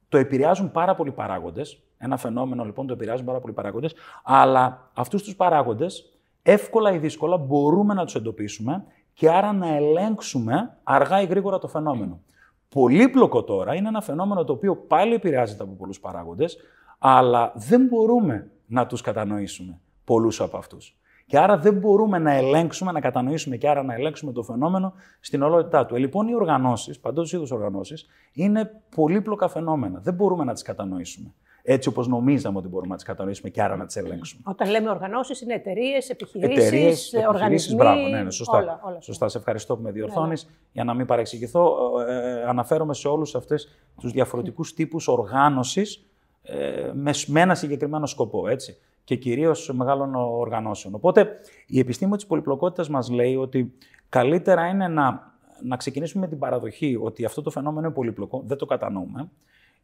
το 0.08 0.18
επηρεάζουν 0.18 0.70
πάρα 0.70 0.94
πολλοί 0.94 1.10
παράγοντες. 1.10 1.82
Ένα 1.98 2.16
φαινόμενο 2.16 2.64
λοιπόν 2.64 2.86
το 2.86 2.92
επηρεάζουν 2.92 3.26
πάρα 3.26 3.40
πολλοί 3.40 3.52
παράγοντες. 3.52 3.94
Αλλά 4.22 4.90
αυτούς 4.94 5.22
τους 5.22 5.36
παράγοντες 5.36 6.18
εύκολα 6.42 6.92
ή 6.92 6.98
δύσκολα 6.98 7.36
μπορούμε 7.36 7.94
να 7.94 8.04
τους 8.04 8.14
εντοπίσουμε 8.14 8.84
και 9.12 9.30
άρα 9.30 9.52
να 9.52 9.76
ελέγξουμε 9.76 10.76
αργά 10.82 11.20
ή 11.20 11.26
γρήγορα 11.26 11.58
το 11.58 11.68
φαινόμενο. 11.68 12.20
Πολύπλοκο 12.68 13.44
τώρα 13.44 13.74
είναι 13.74 13.88
ένα 13.88 14.00
φαινόμενο 14.00 14.44
το 14.44 14.52
οποίο 14.52 14.76
πάλι 14.76 15.14
επηρεάζεται 15.14 15.62
από 15.62 15.72
πολλούς 15.72 16.00
παράγοντες, 16.00 16.56
αλλά 16.98 17.52
δεν 17.54 17.86
μπορούμε 17.86 18.50
να 18.66 18.86
τους 18.86 19.00
κατανοήσουμε 19.00 19.80
πολλούς 20.04 20.40
από 20.40 20.56
αυτούς. 20.56 20.98
Και 21.28 21.38
άρα 21.38 21.58
δεν 21.58 21.74
μπορούμε 21.74 22.18
να 22.18 22.32
ελέγξουμε, 22.32 22.92
να 22.92 23.00
κατανοήσουμε 23.00 23.56
και 23.56 23.68
άρα 23.68 23.82
να 23.82 23.94
ελέγξουμε 23.94 24.32
το 24.32 24.42
φαινόμενο 24.42 24.92
στην 25.20 25.42
ολότητά 25.42 25.86
του. 25.86 25.94
Ε, 25.94 25.98
λοιπόν, 25.98 26.28
οι 26.28 26.34
οργανώσεις, 26.34 26.98
παντός 26.98 27.32
είδους 27.32 27.50
οργανώσεις, 27.50 28.06
είναι 28.32 28.82
πολύπλοκα 28.94 29.48
φαινόμενα. 29.48 30.00
Δεν 30.02 30.14
μπορούμε 30.14 30.44
να 30.44 30.52
τις 30.52 30.62
κατανοήσουμε. 30.62 31.34
Έτσι 31.62 31.88
όπως 31.88 32.08
νομίζαμε 32.08 32.58
ότι 32.58 32.68
μπορούμε 32.68 32.88
να 32.88 32.94
τις 32.94 33.04
κατανοήσουμε 33.04 33.50
και 33.50 33.62
άρα 33.62 33.76
να 33.76 33.86
τις 33.86 33.96
ελέγξουμε. 33.96 34.42
Όταν 34.44 34.70
λέμε 34.70 34.90
οργανώσεις, 34.90 35.40
είναι 35.40 35.54
εταιρείες, 35.54 36.10
επιχειρήσεις, 36.10 37.12
οργανισμοί. 37.28 37.74
Μπράβο, 37.74 38.08
ναι, 38.08 38.22
ναι, 38.22 38.30
σωστά. 38.30 38.56
Όλα, 38.56 38.80
όλα 38.84 39.00
σωστά. 39.00 39.28
Σε 39.28 39.38
ευχαριστώ 39.38 39.76
που 39.76 39.82
με 39.82 39.90
διορθώνεις. 39.90 40.44
Ναι, 40.44 40.50
ναι. 40.50 40.56
Για 40.72 40.84
να 40.84 40.94
μην 40.94 41.06
παρεξηγηθώ, 41.06 41.76
ε, 42.08 42.14
ε 42.14 42.44
αναφέρομαι 42.44 42.94
σε 42.94 43.08
όλους 43.08 43.34
αυτού 43.34 43.54
τους 44.00 44.12
διαφορετικούς 44.12 44.74
τύπους 44.74 45.08
οργάνωσης 45.08 46.04
ε, 46.42 46.90
με, 46.94 47.12
με 47.26 47.40
ένα 47.40 47.54
συγκεκριμένο 47.54 48.06
σκοπό. 48.06 48.48
Έτσι 48.48 48.78
και 49.08 49.16
κυρίως 49.16 49.70
μεγάλων 49.74 50.14
οργανώσεων. 50.14 50.94
Οπότε 50.94 51.40
η 51.66 51.78
επιστήμη 51.78 52.16
της 52.16 52.26
πολυπλοκότητας 52.26 52.88
μας 52.88 53.10
λέει 53.10 53.36
ότι 53.36 53.74
καλύτερα 54.08 54.66
είναι 54.66 54.88
να, 54.88 55.34
να 55.62 55.76
ξεκινήσουμε 55.76 56.24
με 56.24 56.28
την 56.30 56.38
παραδοχή 56.38 56.98
ότι 57.02 57.24
αυτό 57.24 57.42
το 57.42 57.50
φαινόμενο 57.50 57.86
είναι 57.86 57.94
πολύπλοκο, 57.94 58.42
δεν 58.46 58.56
το 58.56 58.66
κατανοούμε, 58.66 59.30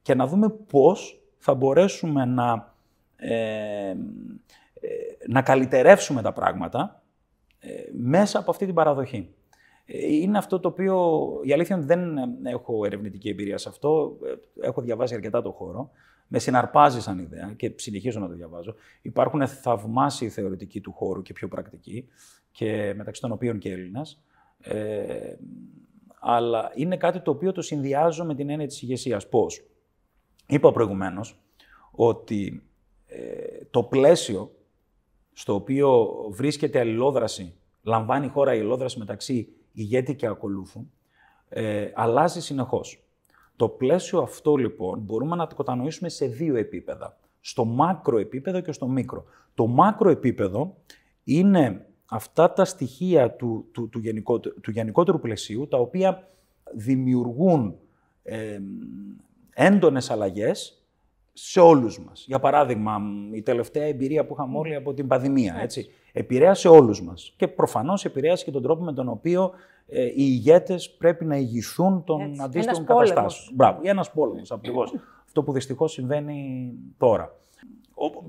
και 0.02 0.14
να 0.14 0.26
δούμε 0.26 0.48
πώς 0.48 1.22
θα 1.38 1.54
μπορέσουμε 1.54 2.24
να, 2.24 2.74
ε, 3.16 3.90
ε, 3.90 3.96
να 5.28 5.42
καλυτερεύσουμε 5.42 6.22
τα 6.22 6.32
πράγματα 6.32 7.02
ε, 7.58 7.68
μέσα 7.92 8.38
από 8.38 8.50
αυτή 8.50 8.64
την 8.64 8.74
παραδοχή. 8.74 9.34
είναι 9.86 10.38
αυτό 10.38 10.60
το 10.60 10.68
οποίο, 10.68 11.20
η 11.42 11.52
αλήθεια 11.52 11.76
είναι 11.76 11.84
δεν 11.84 12.16
έχω 12.42 12.84
ερευνητική 12.84 13.28
εμπειρία 13.28 13.58
σε 13.58 13.68
αυτό, 13.68 14.16
έχω 14.60 14.80
διαβάσει 14.80 15.14
αρκετά 15.14 15.42
το 15.42 15.50
χώρο, 15.50 15.90
με 16.26 16.38
συναρπάζει 16.38 17.00
σαν 17.00 17.18
ιδέα 17.18 17.52
και 17.56 17.72
συνεχίζω 17.76 18.20
να 18.20 18.28
το 18.28 18.34
διαβάζω. 18.34 18.74
Υπάρχουν 19.02 19.46
θαυμάσιοι 19.46 20.28
θεωρητικοί 20.28 20.80
του 20.80 20.92
χώρου 20.92 21.22
και 21.22 21.32
πιο 21.32 21.48
πρακτικοί, 21.48 22.08
και 22.54 22.94
μεταξύ 22.96 23.20
των 23.20 23.32
οποίων 23.32 23.58
και 23.58 23.72
Έλληνας. 23.72 24.22
Ε, 24.60 25.34
αλλά 26.20 26.72
είναι 26.74 26.96
κάτι 26.96 27.20
το 27.20 27.30
οποίο 27.30 27.52
το 27.52 27.62
συνδυάζω 27.62 28.24
με 28.24 28.34
την 28.34 28.50
έννοια 28.50 28.66
της 28.66 28.82
ηγεσίας. 28.82 29.28
Πώς; 29.28 29.64
Είπα 30.46 30.72
προηγουμένως 30.72 31.40
ότι 31.90 32.62
ε, 33.06 33.64
το 33.70 33.82
πλαίσιο 33.82 34.54
στο 35.32 35.54
οποίο 35.54 36.14
βρίσκεται 36.30 36.78
αλληλόδραση, 36.78 37.54
λαμβάνει 37.82 38.26
η 38.26 38.28
χώρα 38.28 38.54
η 38.54 38.58
αλληλόδραση 38.58 38.98
μεταξύ 38.98 39.48
ηγέτη 39.72 40.14
και 40.14 40.26
ακολούθου, 40.26 40.86
ε, 41.48 41.90
αλλάζει 41.94 42.40
συνεχώς. 42.40 43.03
Το 43.56 43.68
πλαίσιο 43.68 44.20
αυτό 44.20 44.56
λοιπόν 44.56 44.98
μπορούμε 44.98 45.36
να 45.36 45.46
το 45.46 45.54
κατανοήσουμε 45.54 46.08
σε 46.08 46.26
δύο 46.26 46.56
επίπεδα. 46.56 47.18
Στο 47.40 47.64
μάκρο 47.64 48.18
επίπεδο 48.18 48.60
και 48.60 48.72
στο 48.72 48.86
μικρο. 48.86 49.24
Το 49.54 49.66
μάκρο 49.66 50.10
επίπεδο 50.10 50.76
είναι 51.24 51.86
αυτά 52.06 52.52
τα 52.52 52.64
στοιχεία 52.64 53.30
του, 53.30 53.68
του, 53.72 53.88
του, 53.88 53.98
γενικότερου, 53.98 54.60
του 54.60 54.70
γενικότερου 54.70 55.20
πλαισίου, 55.20 55.68
τα 55.68 55.78
οποία 55.78 56.28
δημιουργούν 56.72 57.76
ε, 58.22 58.60
έντονες 59.54 60.10
αλλαγές 60.10 60.83
σε 61.36 61.60
όλους 61.60 62.04
μας. 62.04 62.24
Για 62.26 62.38
παράδειγμα, 62.38 63.00
η 63.32 63.42
τελευταία 63.42 63.84
εμπειρία 63.84 64.26
που 64.26 64.34
είχαμε 64.34 64.58
όλοι 64.58 64.74
από 64.74 64.94
την 64.94 65.06
πανδημία, 65.06 65.56
έτσι, 65.60 65.90
επηρέασε 66.12 66.68
όλους 66.68 67.02
μας. 67.02 67.34
Και 67.36 67.48
προφανώς 67.48 68.04
επηρέασε 68.04 68.44
και 68.44 68.50
τον 68.50 68.62
τρόπο 68.62 68.84
με 68.84 68.92
τον 68.92 69.08
οποίο 69.08 69.50
ε, 69.86 70.04
οι 70.04 70.12
ηγέτες 70.16 70.90
πρέπει 70.90 71.24
να 71.24 71.36
ηγηθούν 71.36 72.04
των 72.04 72.20
έτσι. 72.20 72.42
αντίστοιχων 72.42 72.84
καταστάσεων. 72.84 73.54
Μπράβο, 73.54 73.80
ένας 73.82 74.10
πόλεμος, 74.10 74.50
ακριβώς. 74.52 74.94
Αυτό 75.24 75.42
που 75.42 75.52
δυστυχώς 75.52 75.92
συμβαίνει 75.92 76.70
τώρα 76.98 77.34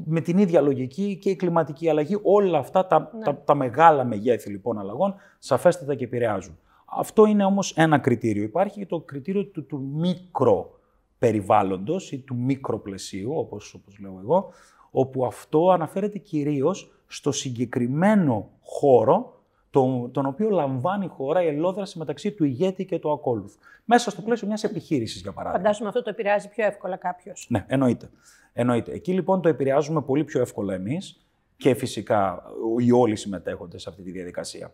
με 0.06 0.22
την 0.22 0.38
ίδια 0.38 0.62
λογική 0.62 1.18
και 1.22 1.30
η 1.30 1.36
κλιματική 1.36 1.90
αλλαγή, 1.90 2.20
όλα 2.24 2.58
αυτά 2.58 2.88
τα, 2.88 3.12
ναι. 3.18 3.24
τα, 3.24 3.38
τα, 3.38 3.56
μεγάλα 3.56 4.04
μεγέθη 4.04 4.50
λοιπόν 4.50 4.80
αλλαγών 4.80 5.16
σαφέστατα 5.40 5.96
και 5.96 6.04
επηρεάζουν. 6.04 6.58
Αυτό 6.86 7.26
είναι 7.26 7.46
όμως 7.46 7.74
ένα 7.78 7.98
κριτήριο. 7.98 8.44
Υπάρχει 8.44 8.80
και 8.80 8.86
το 8.86 9.00
κριτήριο 9.00 9.46
του, 9.46 9.66
του 9.66 9.80
μικρο 9.94 10.80
περιβάλλοντος 11.20 12.12
ή 12.12 12.20
του 12.20 12.36
μικροπλαισίου, 12.36 13.32
όπως, 13.36 13.74
όπως 13.74 14.00
λέω 14.00 14.20
εγώ, 14.24 14.50
όπου 14.92 15.26
αυτό 15.26 15.70
αναφέρεται 15.72 16.18
κυρίως 16.18 16.92
στο 17.08 17.32
συγκεκριμένο 17.32 18.50
χώρο 18.62 19.40
τον, 19.70 20.12
τον 20.12 20.26
οποίο 20.26 20.50
λαμβάνει 20.50 21.06
η 21.06 21.08
χώρα 21.08 21.44
η 21.44 21.48
ελόδραση 21.48 21.98
μεταξύ 21.98 22.32
του 22.32 22.44
ηγέτη 22.44 22.86
και 22.86 23.00
του 23.00 23.12
ακόλουθου. 23.12 23.58
Μέσα 23.86 24.12
στο 24.12 24.22
πλαίσιο 24.22 24.48
μιας 24.48 24.64
επιχείρησης, 24.64 25.22
για 25.22 25.32
παράδειγμα. 25.32 25.64
Φαντάζομαι 25.64 25.90
αυτό 25.90 26.02
το 26.02 26.10
επηρεάζει 26.10 26.50
πιο 26.50 26.66
εύκολα 26.66 26.96
κάποιος. 26.96 27.48
Ναι, 27.50 27.66
εννοείται. 27.68 28.10
εννοείται. 28.54 28.92
Εκεί 28.92 29.14
λοιπόν 29.14 29.42
το 29.42 29.50
επηρεάζουμε 29.50 30.02
πολύ 30.02 30.24
πιο 30.24 30.42
εύκολα 30.42 30.74
εμείς 30.74 31.26
και 31.58 31.74
φυσικά 31.74 32.44
οι 32.80 32.92
όλοι 32.92 33.16
συμμετέχονται 33.16 33.78
σε 33.78 33.90
αυτή 33.90 34.02
τη 34.02 34.12
διαδικασία. 34.12 34.74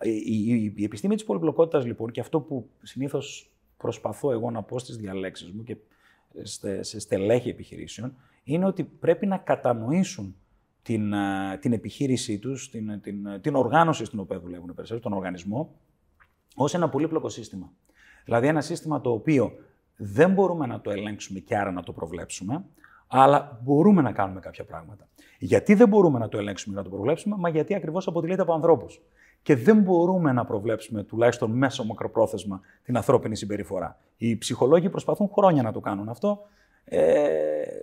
Η, 0.00 0.10
η, 0.10 0.72
η 0.76 0.84
επιστήμη 0.84 1.14
της 1.14 1.24
πολυπλοκότητας 1.24 1.84
λοιπόν 1.84 2.10
και 2.10 2.20
αυτό 2.20 2.40
που 2.40 2.68
συνήθως 2.82 3.50
προσπαθώ 3.78 4.30
εγώ 4.30 4.50
να 4.50 4.62
πω 4.62 4.78
στις 4.78 4.96
διαλέξεις 4.96 5.52
μου 5.52 5.62
και 5.62 5.76
σε 6.80 7.00
στελέχη 7.00 7.48
επιχειρήσεων 7.48 8.16
είναι 8.42 8.66
ότι 8.66 8.84
πρέπει 8.84 9.26
να 9.26 9.36
κατανοήσουν 9.36 10.36
την, 10.82 11.14
την 11.60 11.72
επιχείρησή 11.72 12.38
τους, 12.38 12.70
την, 12.70 13.00
την, 13.00 13.40
την 13.40 13.54
οργάνωση 13.54 14.04
στην 14.04 14.18
οποία 14.18 14.40
δουλεύουν 14.40 14.74
περισσότερο, 14.74 15.08
τον 15.08 15.12
οργανισμό, 15.12 15.74
ως 16.54 16.74
ένα 16.74 16.88
πολύπλοκο 16.88 17.28
σύστημα. 17.28 17.72
Δηλαδή 18.24 18.46
ένα 18.46 18.60
σύστημα 18.60 19.00
το 19.00 19.10
οποίο 19.10 19.52
δεν 19.96 20.32
μπορούμε 20.32 20.66
να 20.66 20.80
το 20.80 20.90
ελέγξουμε 20.90 21.38
και 21.38 21.56
άρα 21.56 21.72
να 21.72 21.82
το 21.82 21.92
προβλέψουμε, 21.92 22.64
αλλά 23.06 23.60
μπορούμε 23.62 24.02
να 24.02 24.12
κάνουμε 24.12 24.40
κάποια 24.40 24.64
πράγματα. 24.64 25.08
Γιατί 25.38 25.74
δεν 25.74 25.88
μπορούμε 25.88 26.18
να 26.18 26.28
το 26.28 26.38
ελέγξουμε 26.38 26.74
και 26.74 26.80
να 26.80 26.88
το 26.88 26.94
προβλέψουμε, 26.94 27.36
μα 27.38 27.48
γιατί 27.48 27.74
ακριβώς 27.74 28.06
αποτελείται 28.06 28.42
από 28.42 28.52
ανθρώπους. 28.52 29.00
Και 29.42 29.56
δεν 29.56 29.78
μπορούμε 29.78 30.32
να 30.32 30.44
προβλέψουμε, 30.44 31.02
τουλάχιστον 31.02 31.50
μέσω 31.50 31.84
μακροπρόθεσμα, 31.84 32.60
την 32.82 32.96
ανθρώπινη 32.96 33.36
συμπεριφορά. 33.36 33.98
Οι 34.16 34.36
ψυχολόγοι 34.36 34.88
προσπαθούν 34.88 35.30
χρόνια 35.32 35.62
να 35.62 35.72
το 35.72 35.80
κάνουν 35.80 36.08
αυτό. 36.08 36.40
Ε, 36.90 37.28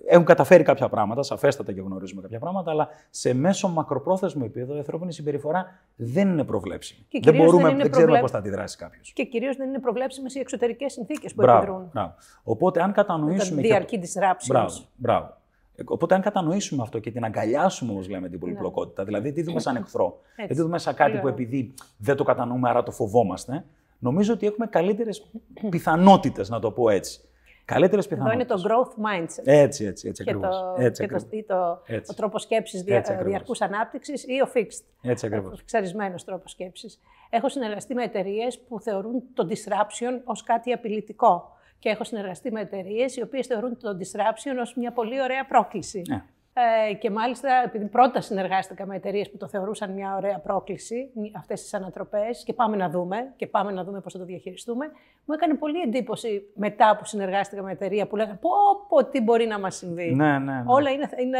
έχουν 0.07 0.25
καταφέρει 0.25 0.63
κάποια 0.63 0.89
πράγματα, 0.89 1.23
σαφέστατα 1.23 1.71
και 1.71 1.81
γνωρίζουμε 1.81 2.21
κάποια 2.21 2.39
πράγματα, 2.39 2.71
αλλά 2.71 2.87
σε 3.09 3.33
μέσο 3.33 3.67
μακροπρόθεσμο 3.67 4.41
επίπεδο 4.45 4.75
η 4.75 4.77
ανθρώπινη 4.77 5.13
συμπεριφορά 5.13 5.79
δεν 5.95 6.27
είναι 6.29 6.43
προβλέψιμη. 6.43 7.05
Και 7.07 7.19
δεν 7.23 7.35
μπορούμε, 7.35 7.69
δεν, 7.69 7.77
δεν 7.77 7.91
ξέρουμε 7.91 8.19
πώς 8.19 8.31
θα 8.31 8.37
αντιδράσει 8.37 8.77
κάποιος. 8.77 9.11
Και 9.13 9.23
κυρίως 9.23 9.55
δεν 9.55 9.67
είναι 9.67 9.79
προβλέψιμες 9.79 10.35
οι 10.35 10.39
εξωτερικές 10.39 10.93
συνθήκες 10.93 11.33
που 11.33 11.41
μπράβο, 11.41 11.57
επιδρούν. 11.57 11.89
Μπράβο. 11.93 12.13
Οπότε, 12.43 12.81
αν 12.81 12.91
κατανοήσουμε. 12.91 13.61
Διαρκή 13.61 13.99
και... 13.99 14.07
disruption. 14.07 14.47
Μπράβο, 14.47 14.73
μπράβο. 14.95 15.37
Οπότε, 15.85 16.15
αν 16.15 16.21
κατανοήσουμε 16.21 16.81
αυτό 16.81 16.99
και 16.99 17.11
την 17.11 17.23
αγκαλιάσουμε, 17.23 17.91
όπως 17.91 18.09
λέμε, 18.09 18.29
την 18.29 18.39
πολυπλοκότητα, 18.39 19.01
ναι. 19.01 19.07
δηλαδή 19.07 19.31
τι 19.31 19.41
δούμε 19.41 19.59
σαν 19.59 19.75
εχθρό, 19.75 20.19
δεν 20.47 20.57
δούμε 20.57 20.77
σαν 20.77 20.93
κάτι 20.93 21.17
που 21.17 21.27
επειδή 21.27 21.73
δεν 21.97 22.15
το 22.15 22.23
κατανοούμε, 22.23 22.69
άρα 22.69 22.83
το 22.83 22.91
φοβόμαστε, 22.91 23.65
νομίζω 23.99 24.33
ότι 24.33 24.45
έχουμε 24.45 24.67
καλύτερες 24.67 25.25
πιθανότητες, 25.69 26.49
να 26.49 26.59
το 26.59 26.71
πω 26.71 26.89
έτσι, 26.89 27.21
Καλύτερες 27.65 28.07
πιθανότητε. 28.07 28.43
Εδώ 28.43 28.55
είναι 28.55 28.63
το 28.63 28.69
growth 28.69 29.05
mindset. 29.05 29.43
Έτσι, 29.43 29.85
έτσι, 29.85 30.07
έτσι 30.07 30.21
ακριβώς. 30.21 30.55
Και, 30.77 30.89
το, 30.89 31.19
και 31.29 31.43
το, 31.43 31.81
το, 32.07 32.13
τρόπο 32.13 32.39
σκέψης 32.39 32.81
διαρκούς 33.23 33.61
ανάπτυξης 33.61 34.23
ή 34.23 34.41
ο 34.41 34.49
fixed. 34.53 34.83
Έτσι 35.01 35.25
ακριβώς. 35.25 35.51
Ο 35.53 35.55
φιξαρισμένο 35.55 36.15
τρόπος 36.25 36.51
σκέψης. 36.51 36.99
Έχω 37.29 37.49
συνεργαστεί 37.49 37.93
με 37.93 38.03
εταιρείες 38.03 38.59
που 38.59 38.79
θεωρούν 38.79 39.23
το 39.33 39.47
disruption 39.49 40.21
ως 40.23 40.43
κάτι 40.43 40.71
απειλητικό. 40.71 41.54
Και 41.85 41.91
έχω 41.91 42.03
συνεργαστεί 42.03 42.51
με 42.51 42.61
εταιρείες 42.61 43.15
οι 43.15 43.21
οποίες 43.21 43.47
θεωρούν 43.47 43.77
το 43.77 43.97
disruption 43.97 44.59
ως 44.61 44.75
μια 44.75 44.91
πολύ 44.91 45.21
ωραία 45.21 45.45
πρόκληση. 45.45 46.01
Ναι. 46.07 46.23
Ε, 46.57 46.93
και 46.93 47.09
μάλιστα, 47.11 47.49
επειδή 47.65 47.85
πρώτα 47.85 48.21
συνεργάστηκα 48.21 48.85
με 48.85 48.95
εταιρείες 48.95 49.29
που 49.29 49.37
το 49.37 49.47
θεωρούσαν 49.47 49.93
μια 49.93 50.15
ωραία 50.15 50.39
πρόκληση, 50.39 51.09
αυτές 51.37 51.61
τις 51.61 51.73
ανατροπές, 51.73 52.43
και 52.43 52.53
πάμε 52.53 52.77
να 52.77 52.89
δούμε, 52.89 53.33
και 53.35 53.47
πάμε 53.47 53.71
να 53.71 53.83
δούμε 53.83 54.01
πώς 54.01 54.13
θα 54.13 54.19
το 54.19 54.25
διαχειριστούμε, 54.25 54.85
μου 55.25 55.33
έκανε 55.33 55.53
πολύ 55.53 55.81
εντύπωση 55.81 56.43
μετά 56.55 56.95
που 56.97 57.05
συνεργάστηκα 57.05 57.63
με 57.63 57.71
εταιρεία 57.71 58.07
που 58.07 58.15
λέγανε 58.15 58.37
Πώ, 58.41 58.49
πω, 58.89 59.05
τι 59.05 59.21
μπορεί 59.21 59.45
να 59.45 59.59
μας 59.59 59.75
συμβεί. 59.75 60.15
Ναι, 60.15 60.39
ναι, 60.39 60.39
ναι. 60.39 60.63
Όλα 60.65 60.89
είναι. 60.89 61.09
είναι... 61.21 61.39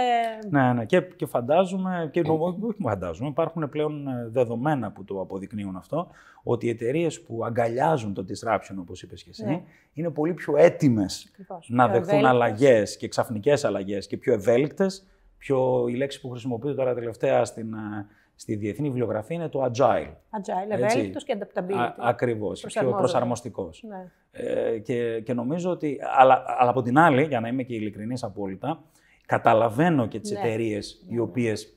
Ναι, 0.50 0.74
ναι. 0.74 0.86
Και, 0.86 1.02
και 1.02 1.26
φαντάζομαι, 1.26 2.10
και 2.12 2.20
όχι 2.20 2.30
μου 2.78 2.88
φαντάζομαι, 2.88 3.30
υπάρχουν 3.30 3.70
πλέον 3.70 4.08
ε, 4.08 4.28
δεδομένα 4.28 4.92
που 4.92 5.04
το 5.04 5.22
αποδεικνύουν 5.22 5.76
αυτό, 5.76 6.08
ότι 6.44 6.66
οι 6.66 6.70
εταιρείες 6.70 7.22
που 7.22 7.46
αγκαλιάζουν 7.46 8.14
το 8.14 8.26
disruption, 8.28 8.76
όπως 8.80 9.02
είπες 9.02 9.24
και 9.24 9.30
εσύ, 9.30 9.46
ναι. 9.46 9.62
είναι 9.94 10.10
πολύ 10.10 10.34
πιο 10.34 10.58
έτοιμες 10.58 11.32
να 11.68 11.88
δεχθούν 11.88 12.26
αλλαγές 12.26 12.98
και 12.98 13.08
ξαφνικές 13.08 13.66
αλλαγές 13.66 14.08
και 14.08 14.18
πιο 14.18 14.34
ευέλικτες. 14.34 15.05
Πιο, 15.46 15.86
η 15.88 15.96
λέξη 15.96 16.22
που 16.22 16.30
χρησιμοποιείται 16.30 16.76
τώρα 16.76 16.94
τελευταία 16.94 17.46
στην, 17.46 17.74
ε, 17.74 18.08
στη 18.36 18.56
διεθνή 18.56 18.88
βιβλιογραφία 18.88 19.36
είναι 19.36 19.50
το 19.50 19.64
agile. 19.64 20.10
Agile, 20.10 20.70
ευέλικτος 20.70 21.24
και 21.24 21.38
adaptability. 21.40 21.94
Ακριβώς. 21.98 22.66
Πιο 22.68 22.92
προσαρμοστικός. 22.92 23.84
Ναι. 23.88 24.12
Ε, 24.32 24.78
και, 24.80 25.22
και 25.22 25.34
νομίζω 25.34 25.70
ότι. 25.70 26.00
Αλλά, 26.18 26.44
αλλά 26.58 26.70
από 26.70 26.82
την 26.82 26.98
άλλη, 26.98 27.24
για 27.24 27.40
να 27.40 27.48
είμαι 27.48 27.64
και 27.64 27.74
ειλικρινής 27.74 28.24
απόλυτα, 28.24 28.84
καταλαβαίνω 29.26 30.08
και 30.08 30.20
τις 30.20 30.32
ναι. 30.32 30.40
εταιρείες 30.40 31.06
οι 31.10 31.16
ναι. 31.16 31.22
οποίες 31.22 31.75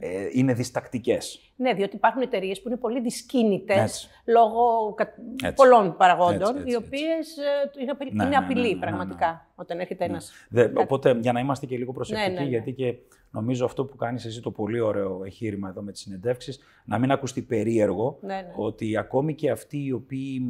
ε, 0.00 0.28
είναι 0.32 0.52
διστακτικές. 0.52 1.52
Ναι, 1.56 1.74
διότι 1.74 1.96
υπάρχουν 1.96 2.22
εταιρείες 2.22 2.62
που 2.62 2.68
είναι 2.68 2.76
πολύ 2.76 3.00
δυσκίνητες 3.00 4.08
λόγω 4.24 4.94
έτσι. 5.42 5.54
πολλών 5.54 5.96
παραγόντων, 5.96 6.56
έτσι, 6.56 6.70
οι 6.70 6.74
οποίες 6.74 7.36
ε, 7.36 7.80
είναι, 7.80 7.96
ναι, 8.12 8.24
είναι 8.24 8.36
απειλή 8.36 8.68
ναι, 8.68 8.74
ναι, 8.74 8.80
πραγματικά 8.80 9.48
όταν 9.54 9.80
έρχεται 9.80 10.04
ένας. 10.04 10.32
Οπότε, 10.76 11.18
για 11.20 11.32
να 11.32 11.40
είμαστε 11.40 11.66
και 11.66 11.76
λίγο 11.76 11.92
προσεκτικοί, 11.92 12.44
γιατί 12.44 12.72
και 12.72 12.94
νομίζω 13.30 13.64
αυτό 13.64 13.84
που 13.84 13.96
κάνεις 13.96 14.24
εσύ 14.24 14.42
το 14.42 14.50
πολύ 14.50 14.80
ωραίο 14.80 15.24
εγχείρημα 15.24 15.68
εδώ 15.68 15.82
με 15.82 15.92
τις 15.92 16.00
συνεντεύξεις, 16.00 16.58
να 16.84 16.98
μην 16.98 17.10
ακουστεί 17.10 17.42
περίεργο 17.42 18.18
ότι 18.56 18.96
ακόμη 18.96 19.34
και 19.34 19.50
αυτοί 19.50 19.84
οι 19.84 19.92
οποίοι 19.92 20.42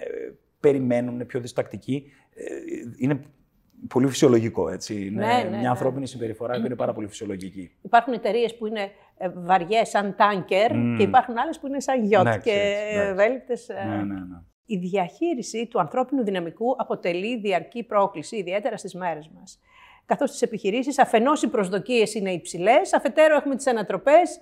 ε, 0.00 0.32
περιμένουν, 0.60 1.14
είναι 1.14 1.24
πιο 1.24 1.40
διστακτικοί, 1.40 2.04
ε, 2.34 2.44
είναι 2.98 3.20
πολύ 3.88 4.06
φυσιολογικό. 4.06 4.68
Έτσι. 4.68 5.06
Είναι 5.06 5.26
ναι, 5.26 5.42
ναι, 5.42 5.48
μια 5.48 5.58
ναι. 5.58 5.68
ανθρώπινη 5.68 6.06
συμπεριφορά 6.06 6.60
που 6.60 6.66
είναι 6.66 6.74
πάρα 6.74 6.92
πολύ 6.92 7.06
φυσιολογική. 7.06 7.70
Υπάρχουν 7.82 8.12
εταιρείες 8.12 8.56
που 8.56 8.66
είναι 8.66 8.90
ε, 9.16 9.28
βαριές 9.34 9.88
σαν 9.88 10.14
τάνκερ 10.16 10.70
και 10.96 11.02
υπάρχουν 11.02 11.38
άλλες 11.38 11.58
που 11.58 11.66
είναι 11.66 11.80
σαν 11.80 12.04
γιότ 12.04 12.24
ναι, 12.24 12.38
και 12.38 12.76
ευέλικτες. 12.92 13.68
Ναι, 13.68 13.96
ναι, 13.96 14.02
ναι. 14.02 14.42
Η 14.66 14.76
διαχείριση 14.76 15.66
του 15.66 15.80
ανθρώπινου 15.80 16.24
δυναμικού 16.24 16.74
αποτελεί 16.78 17.40
διαρκή 17.40 17.82
πρόκληση, 17.82 18.36
ιδιαίτερα 18.36 18.76
στις 18.76 18.94
μέρες 18.94 19.30
μας. 19.34 19.60
Καθώς 20.06 20.30
στι 20.30 20.38
επιχειρήσεις 20.46 20.98
αφενός 20.98 21.42
οι 21.42 21.48
προσδοκίες 21.48 22.14
είναι 22.14 22.32
υψηλές, 22.32 22.92
αφετέρου 22.92 23.34
έχουμε 23.34 23.56
τις 23.56 23.66
ανατροπές 23.66 24.40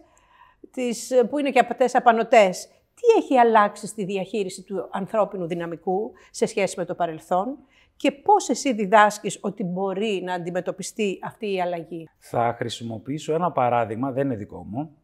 που 1.30 1.38
είναι 1.38 1.50
και 1.50 1.66
αυτέ 1.70 1.98
απανοτές. 1.98 2.68
Τι 2.94 3.22
έχει 3.22 3.38
αλλάξει 3.38 3.86
στη 3.86 4.04
διαχείριση 4.04 4.62
του 4.62 4.88
ανθρώπινου 4.90 5.46
δυναμικού 5.46 6.12
σε 6.30 6.46
σχέση 6.46 6.74
με 6.78 6.84
το 6.84 6.94
παρελθόν; 6.94 7.58
Και 7.96 8.12
πώς 8.12 8.48
εσύ 8.48 8.74
διδάσκεις 8.74 9.38
ότι 9.40 9.64
μπορεί 9.64 10.22
να 10.24 10.34
αντιμετωπιστεί 10.34 11.18
αυτή 11.22 11.52
η 11.52 11.60
αλλαγή; 11.60 12.08
Θα 12.18 12.54
χρησιμοποιήσω 12.58 13.34
ένα 13.34 13.52
παράδειγμα, 13.52 14.12
δεν 14.12 14.24
είναι 14.24 14.36
δικό 14.36 14.66
μου, 14.70 14.96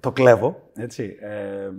το 0.00 0.12
κλέβω, 0.12 0.70
έτσι. 0.74 1.16
Ε, 1.20 1.70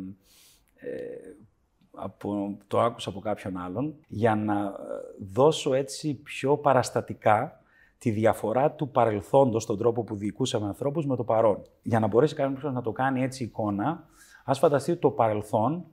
από, 1.92 2.58
το 2.68 2.80
άκουσα 2.80 3.10
από 3.10 3.20
κάποιον 3.20 3.58
άλλον, 3.58 3.96
για 4.08 4.36
να 4.36 4.76
δώσω 5.20 5.74
έτσι 5.74 6.13
πιο 6.13 6.58
παραστατικά 6.58 7.62
τη 7.98 8.10
διαφορά 8.10 8.72
του 8.72 8.89
παρελθόντος 8.89 9.63
στον 9.63 9.78
τρόπο 9.78 10.04
που 10.04 10.15
διοικούσαμε 10.15 10.68
ανθρώπους 10.68 11.06
με 11.06 11.15
το 11.15 11.24
παρόν. 11.24 11.62
Για 11.82 12.00
να 12.00 12.08
μπορέσει 12.08 12.36
κάποιος 12.36 12.74
να 12.74 12.82
το 12.82 12.92
κάνει 12.92 13.24
έτσι 13.24 13.44
εικόνα, 13.44 14.08
ας 14.44 14.60
φανταστείτε 14.60 15.00
το 15.00 15.10
παρελθόν, 15.10 15.86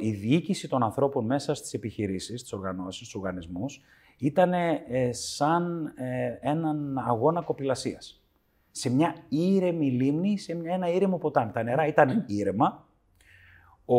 η 0.00 0.10
διοίκηση 0.10 0.68
των 0.68 0.82
ανθρώπων 0.82 1.24
μέσα 1.24 1.54
στις 1.54 1.72
επιχειρήσεις, 1.72 2.40
στις 2.40 2.52
οργανώσεις, 2.52 3.06
στους 3.06 3.14
οργανισμούς, 3.14 3.80
ήταν 4.18 4.52
ε, 4.52 5.12
σαν 5.12 5.92
ε, 5.96 6.38
έναν 6.40 6.98
αγώνα 6.98 7.42
κοπηλασίας. 7.42 8.22
Σε 8.70 8.90
μια 8.90 9.16
ήρεμη 9.28 9.90
λίμνη, 9.90 10.38
σε 10.38 10.54
μια, 10.54 10.74
ένα 10.74 10.88
ήρεμο 10.88 11.18
ποτάμι. 11.18 11.52
Τα 11.52 11.62
νερά 11.62 11.86
ήταν 11.86 12.24
ήρεμα. 12.26 12.86
Ο 13.84 13.94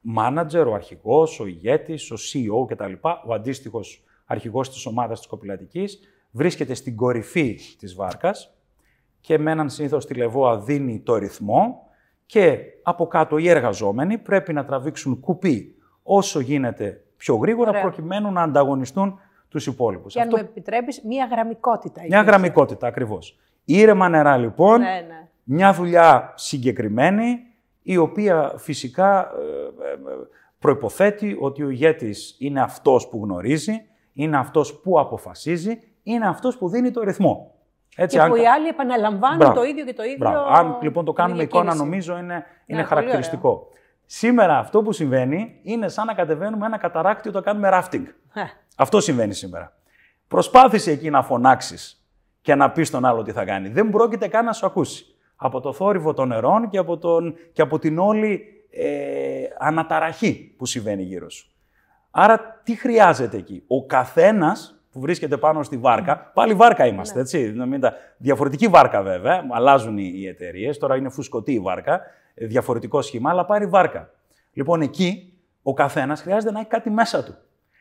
μάνατζερ, 0.00 0.66
ο 0.66 0.74
αρχηγός, 0.74 1.40
ο 1.40 1.46
ηγέτης, 1.46 2.10
ο 2.10 2.14
CEO 2.14 2.66
κτλ., 2.68 2.92
ο 3.26 3.34
αντίστοιχος 3.34 4.04
αρχηγός 4.24 4.70
της 4.70 4.86
ομάδας 4.86 5.18
της 5.18 5.28
κοπηλατικής, 5.28 6.00
βρίσκεται 6.30 6.74
στην 6.74 6.96
κορυφή 6.96 7.58
της 7.78 7.94
βάρκας 7.94 8.54
και 9.20 9.38
με 9.38 9.50
έναν 9.50 9.70
συνήθως 9.70 10.06
τηλεβόα 10.06 10.60
δίνει 10.60 11.00
το 11.00 11.16
ρυθμό 11.16 11.86
και 12.32 12.58
από 12.82 13.06
κάτω 13.06 13.38
οι 13.38 13.48
εργαζόμενοι 13.48 14.18
πρέπει 14.18 14.52
να 14.52 14.64
τραβήξουν 14.64 15.20
κουπί 15.20 15.74
όσο 16.02 16.40
γίνεται 16.40 17.04
πιο 17.16 17.36
γρήγορα 17.36 17.70
Ωραία. 17.70 17.82
προκειμένου 17.82 18.32
να 18.32 18.42
ανταγωνιστούν 18.42 19.20
τους 19.48 19.66
υπόλοιπους. 19.66 20.12
Και 20.12 20.20
αν 20.20 20.26
Αυτό... 20.26 20.38
μου 20.40 20.48
επιτρέπεις, 20.50 21.02
μία 21.02 21.28
γραμμικότητα. 21.30 22.02
Μια 22.08 22.22
γραμμικότητα, 22.22 22.86
ακριβώς. 22.86 23.38
Ήρεμα 23.64 24.08
νερά 24.08 24.36
λοιπόν, 24.36 24.80
ναι, 24.80 24.86
ναι. 24.86 25.28
μια 25.42 25.72
δουλειά 25.72 26.32
συγκεκριμένη, 26.36 27.38
η 27.82 27.96
οποία 27.96 28.52
φυσικά 28.56 29.20
ε, 29.20 29.92
ε, 29.92 29.96
προϋποθέτει 30.58 31.36
ότι 31.40 31.62
ο 31.62 31.70
ηγέτης 31.70 32.36
είναι 32.38 32.60
αυτός 32.60 33.08
που 33.08 33.20
γνωρίζει, 33.24 33.86
είναι 34.12 34.36
αυτός 34.36 34.80
που 34.80 35.00
αποφασίζει 35.00 35.78
είναι 36.02 36.28
αυτός 36.28 36.58
που 36.58 36.68
δίνει 36.68 36.90
το 36.90 37.02
ρυθμό. 37.02 37.54
Έτσι, 37.96 38.16
και 38.16 38.22
αν... 38.22 38.30
που 38.30 38.36
οι 38.36 38.46
άλλοι 38.46 38.68
επαναλαμβάνουν 38.68 39.54
το 39.54 39.62
ίδιο 39.62 39.84
και 39.84 39.94
το 39.94 40.02
ίδιο. 40.02 40.16
Μπράβο. 40.18 40.46
Αν 40.48 40.78
λοιπόν 40.82 41.04
το 41.04 41.12
κάνουμε 41.12 41.42
εικόνα, 41.42 41.74
νομίζω 41.74 42.18
είναι, 42.18 42.44
είναι 42.66 42.80
ναι, 42.80 42.86
χαρακτηριστικό. 42.86 43.68
Σήμερα 44.06 44.58
αυτό 44.58 44.82
που 44.82 44.92
συμβαίνει 44.92 45.60
είναι 45.62 45.88
σαν 45.88 46.06
να 46.06 46.14
κατεβαίνουμε 46.14 46.66
ένα 46.66 46.78
καταράκτη 46.78 47.28
όταν 47.28 47.42
κάνουμε 47.42 47.68
rafting. 47.72 48.04
Αυτό 48.76 49.00
συμβαίνει 49.00 49.34
σήμερα. 49.34 49.72
Προσπάθησε 50.28 50.90
εκεί 50.90 51.10
να 51.10 51.22
φωνάξεις 51.22 52.06
και 52.40 52.54
να 52.54 52.70
πεις 52.70 52.88
στον 52.88 53.04
άλλο 53.04 53.22
τι 53.22 53.32
θα 53.32 53.44
κάνει. 53.44 53.68
Δεν 53.68 53.90
πρόκειται 53.90 54.28
καν 54.28 54.44
να 54.44 54.52
σου 54.52 54.66
ακούσει. 54.66 55.06
Από 55.36 55.60
το 55.60 55.72
θόρυβο 55.72 56.14
των 56.14 56.28
νερών 56.28 56.68
και 56.68 56.78
από, 56.78 56.98
τον, 56.98 57.34
και 57.52 57.62
από 57.62 57.78
την 57.78 57.98
όλη 57.98 58.42
ε, 58.70 59.44
αναταραχή 59.58 60.54
που 60.58 60.66
συμβαίνει 60.66 61.02
γύρω 61.02 61.30
σου. 61.30 61.50
Άρα 62.10 62.60
τι 62.64 62.74
χρειάζεται 62.74 63.36
εκεί; 63.36 63.64
Ο 63.66 63.86
καθένας 63.86 64.81
που 64.92 65.00
βρίσκεται 65.00 65.36
πάνω 65.36 65.62
στη 65.62 65.76
βάρκα. 65.76 66.30
Πάλι 66.34 66.54
βάρκα 66.54 66.86
είμαστε, 66.86 67.14
ναι. 67.14 67.20
έτσι. 67.20 67.54
Διαφορετική 68.16 68.68
βάρκα 68.68 69.02
βέβαια, 69.02 69.44
αλλάζουν 69.52 69.98
οι 69.98 70.26
εταιρείες. 70.26 70.78
Τώρα 70.78 70.96
είναι 70.96 71.08
φουσκωτή 71.08 71.52
η 71.52 71.60
βάρκα, 71.60 72.00
ε, 72.34 72.46
διαφορετικό 72.46 73.02
σχήμα, 73.02 73.30
αλλά 73.30 73.44
πάρει 73.44 73.66
βάρκα. 73.66 74.10
Λοιπόν, 74.52 74.80
εκεί 74.80 75.32
ο 75.62 75.74
καθένας 75.74 76.22
χρειάζεται 76.22 76.52
να 76.52 76.58
έχει 76.58 76.68
κάτι 76.68 76.90
μέσα 76.90 77.24
του. 77.24 77.34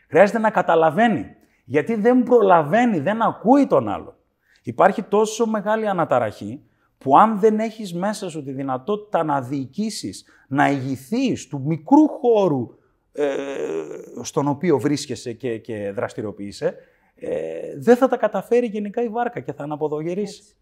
Χρειάζεται 0.08 0.39
να 0.39 0.50
καταλαβαίνει. 0.50 1.36
Γιατί 1.65 1.95
δεν 1.95 2.24
προλαβαίνει, 2.24 3.00
δεν 3.00 3.21
ακούει 3.21 3.67
τον 3.67 3.89
άλλο. 3.89 4.15
Υπάρχει 4.63 5.04
τόσο 5.04 5.45
μεγάλη 5.45 5.88
αναταραχή 5.88 6.63
που 6.97 7.17
αν 7.17 7.39
δεν 7.39 7.60
έχεις 7.60 7.93
μέσα 7.93 8.30
σου 8.30 8.43
τη 8.43 8.52
δυνατότητα 8.52 9.24
να 9.24 9.41
διοικήσεις, 9.41 10.26
να 10.47 10.69
ηγηθείς 10.69 11.47
του 11.47 11.62
μικρού 11.65 12.08
χώρου 12.08 12.67
ε, 13.13 13.28
στον 14.21 14.47
οποίο 14.47 14.80
βρίσκεσαι 14.80 15.34
και, 15.34 15.58
και 15.58 15.91
δραστηριοποιείσαι, 15.95 16.76
ε, 17.23 17.79
δεν 17.79 17.97
θα 17.97 18.07
τα 18.07 18.17
καταφέρει 18.17 18.65
γενικά 18.65 19.03
η 19.03 19.10
βάρκα 19.10 19.39
και 19.39 19.53
θα 19.53 19.63
αναποδογερήσει. 19.63 20.55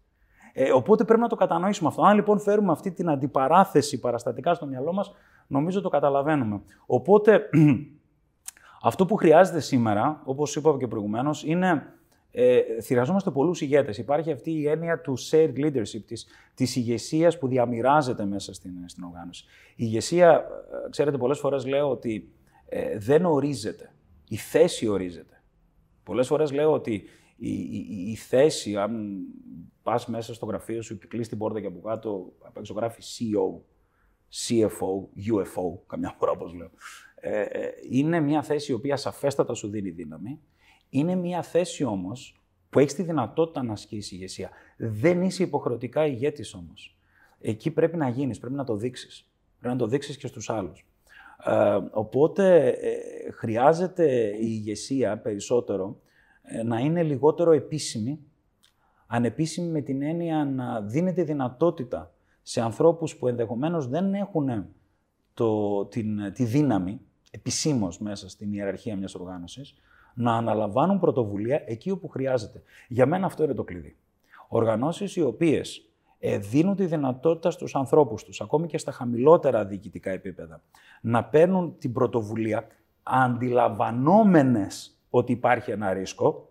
Ε, 0.52 0.72
οπότε 0.72 1.04
πρέπει 1.04 1.20
να 1.20 1.28
το 1.28 1.36
κατανοήσουμε 1.36 1.88
αυτό. 1.88 2.02
Αν 2.02 2.14
λοιπόν 2.14 2.40
φέρουμε 2.40 2.72
αυτή 2.72 2.90
την 2.90 3.08
αντιπαράθεση 3.08 4.00
παραστατικά 4.00 4.54
στο 4.54 4.66
μυαλό 4.66 4.92
μας, 4.92 5.12
νομίζω 5.46 5.80
το 5.80 5.88
καταλαβαίνουμε. 5.88 6.62
Οπότε 6.86 7.48
αυτό 8.82 9.06
που 9.06 9.16
χρειάζεται 9.16 9.60
σήμερα, 9.60 10.20
όπως 10.24 10.56
είπα 10.56 10.76
και 10.78 10.86
προηγουμένως, 10.86 11.44
είναι 11.44 11.82
ε, 12.32 12.60
χρειαζόμαστε 12.84 13.30
πολλούς 13.30 13.60
ηγέτες. 13.60 13.98
Υπάρχει 13.98 14.32
αυτή 14.32 14.50
η 14.50 14.68
έννοια 14.68 15.00
του 15.00 15.18
shared 15.18 15.54
leadership, 15.56 16.02
της, 16.06 16.26
της 16.54 16.76
ηγεσίας 16.76 17.38
που 17.38 17.48
διαμοιράζεται 17.48 18.24
μέσα 18.24 18.54
στην, 18.54 18.72
στην 18.86 19.04
οργάνωση. 19.04 19.44
Η 19.70 19.74
ηγεσία, 19.76 20.30
ε, 20.86 20.90
ξέρετε, 20.90 21.16
πολλές 21.16 21.38
φορές 21.38 21.66
λέω 21.66 21.90
ότι 21.90 22.32
ε, 22.68 22.98
δεν 22.98 23.24
ορίζεται. 23.24 23.92
Η 24.28 24.36
θέση 24.36 24.88
ορίζεται. 24.88 25.39
Πολλές 26.10 26.26
φορές 26.26 26.52
λέω 26.52 26.72
ότι 26.72 26.92
η, 27.36 27.52
η, 27.52 28.10
η 28.10 28.14
θέση, 28.14 28.76
αν 28.76 29.24
πας 29.82 30.06
μέσα 30.06 30.34
στο 30.34 30.46
γραφείο 30.46 30.82
σου 30.82 30.98
και 30.98 31.06
κλείσει 31.06 31.28
την 31.28 31.38
πόρτα 31.38 31.60
και 31.60 31.66
από 31.66 31.80
κάτω, 31.80 32.32
απ' 32.40 32.56
έξω 32.56 32.74
γράφει 32.74 33.02
CEO, 33.02 33.60
CFO, 34.30 35.08
UFO, 35.32 35.78
καμιά 35.86 36.14
φορά 36.18 36.30
όπως 36.30 36.54
λέω. 36.54 36.70
Ε, 37.14 37.42
ε, 37.42 37.70
είναι 37.90 38.20
μια 38.20 38.42
θέση 38.42 38.72
η 38.72 38.74
οποία 38.74 38.96
σαφέστατα 38.96 39.54
σου 39.54 39.68
δίνει 39.68 39.90
δύναμη. 39.90 40.40
Είναι 40.88 41.14
μια 41.14 41.42
θέση 41.42 41.84
όμως 41.84 42.40
που 42.70 42.78
έχεις 42.78 42.94
τη 42.94 43.02
δυνατότητα 43.02 43.62
να 43.62 43.72
ασκήσεις 43.72 44.12
ηγεσία. 44.12 44.50
Δεν 44.76 45.22
είσαι 45.22 45.42
υποχρεωτικά 45.42 46.06
ηγέτης 46.06 46.54
όμως. 46.54 46.98
Εκεί 47.40 47.70
πρέπει 47.70 47.96
να 47.96 48.08
γίνεις, 48.08 48.38
πρέπει 48.38 48.54
να 48.54 48.64
το 48.64 48.76
δείξεις. 48.76 49.30
Πρέπει 49.60 49.74
να 49.74 49.80
το 49.80 49.86
δείξεις 49.86 50.16
και 50.16 50.26
στους 50.26 50.50
άλλους. 50.50 50.89
Ε, 51.44 51.78
οπότε 51.90 52.68
ε, 52.68 53.30
χρειάζεται 53.30 54.26
η 54.26 54.38
ηγεσία 54.40 55.18
περισσότερο 55.18 56.00
ε, 56.42 56.62
να 56.62 56.78
είναι 56.78 57.02
λιγότερο 57.02 57.52
επίσημη, 57.52 58.18
ανεπίσημη 59.06 59.68
με 59.68 59.80
την 59.80 60.02
έννοια 60.02 60.44
να 60.44 60.80
δίνεται 60.80 61.22
δυνατότητα 61.22 62.14
σε 62.42 62.60
ανθρώπους 62.60 63.16
που 63.16 63.28
ενδεχομένως 63.28 63.88
δεν 63.88 64.14
έχουν 64.14 64.66
το, 65.34 65.84
την, 65.84 66.32
τη 66.32 66.44
δύναμη 66.44 67.00
επισήμως 67.30 67.98
μέσα 67.98 68.28
στην 68.28 68.52
ιεραρχία 68.52 68.96
μιας 68.96 69.14
οργάνωσης, 69.14 69.74
να 70.14 70.36
αναλαμβάνουν 70.36 71.00
πρωτοβουλία 71.00 71.62
εκεί 71.66 71.90
όπου 71.90 72.08
χρειάζεται. 72.08 72.62
Για 72.88 73.06
μένα 73.06 73.26
αυτό 73.26 73.44
είναι 73.44 73.54
το 73.54 73.64
κλειδί. 73.64 73.96
Οργανώσεις 74.48 75.16
οι 75.16 75.22
οποίες 75.22 75.78
ε, 75.78 75.89
δίνουν 76.20 76.76
τη 76.76 76.86
δυνατότητα 76.86 77.50
στους 77.50 77.74
ανθρώπους 77.74 78.24
τους, 78.24 78.40
ακόμη 78.40 78.66
και 78.66 78.78
στα 78.78 78.92
χαμηλότερα 78.92 79.64
διοικητικά 79.64 80.10
επίπεδα, 80.10 80.62
να 81.00 81.24
παίρνουν 81.24 81.74
την 81.78 81.92
πρωτοβουλία 81.92 82.66
αντιλαμβανόμενες 83.02 85.00
ότι 85.10 85.32
υπάρχει 85.32 85.70
ένα 85.70 85.92
ρίσκο. 85.92 86.48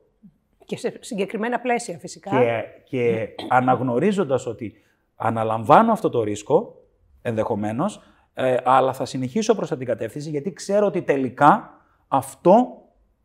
Και 0.66 0.78
σε 0.78 0.98
συγκεκριμένα 1.00 1.60
πλαίσια 1.60 1.98
φυσικά. 1.98 2.30
Και, 2.30 2.64
και 2.84 3.30
αναγνωρίζοντας 3.50 4.46
ότι 4.46 4.74
αναλαμβάνω 5.16 5.92
αυτό 5.92 6.10
το 6.10 6.24
ρίσκο, 6.24 6.82
ενδεχομένως, 7.22 8.02
ε, 8.34 8.58
αλλά 8.64 8.94
θα 8.94 9.06
συνεχίσω 9.06 9.56
προς 9.56 9.70
την 9.70 9.86
κατεύθυνση, 9.86 10.30
γιατί 10.30 10.54
ξέρω 10.54 10.86
ότι 10.86 11.02
τελικά 11.02 11.82
αυτό 12.08 12.82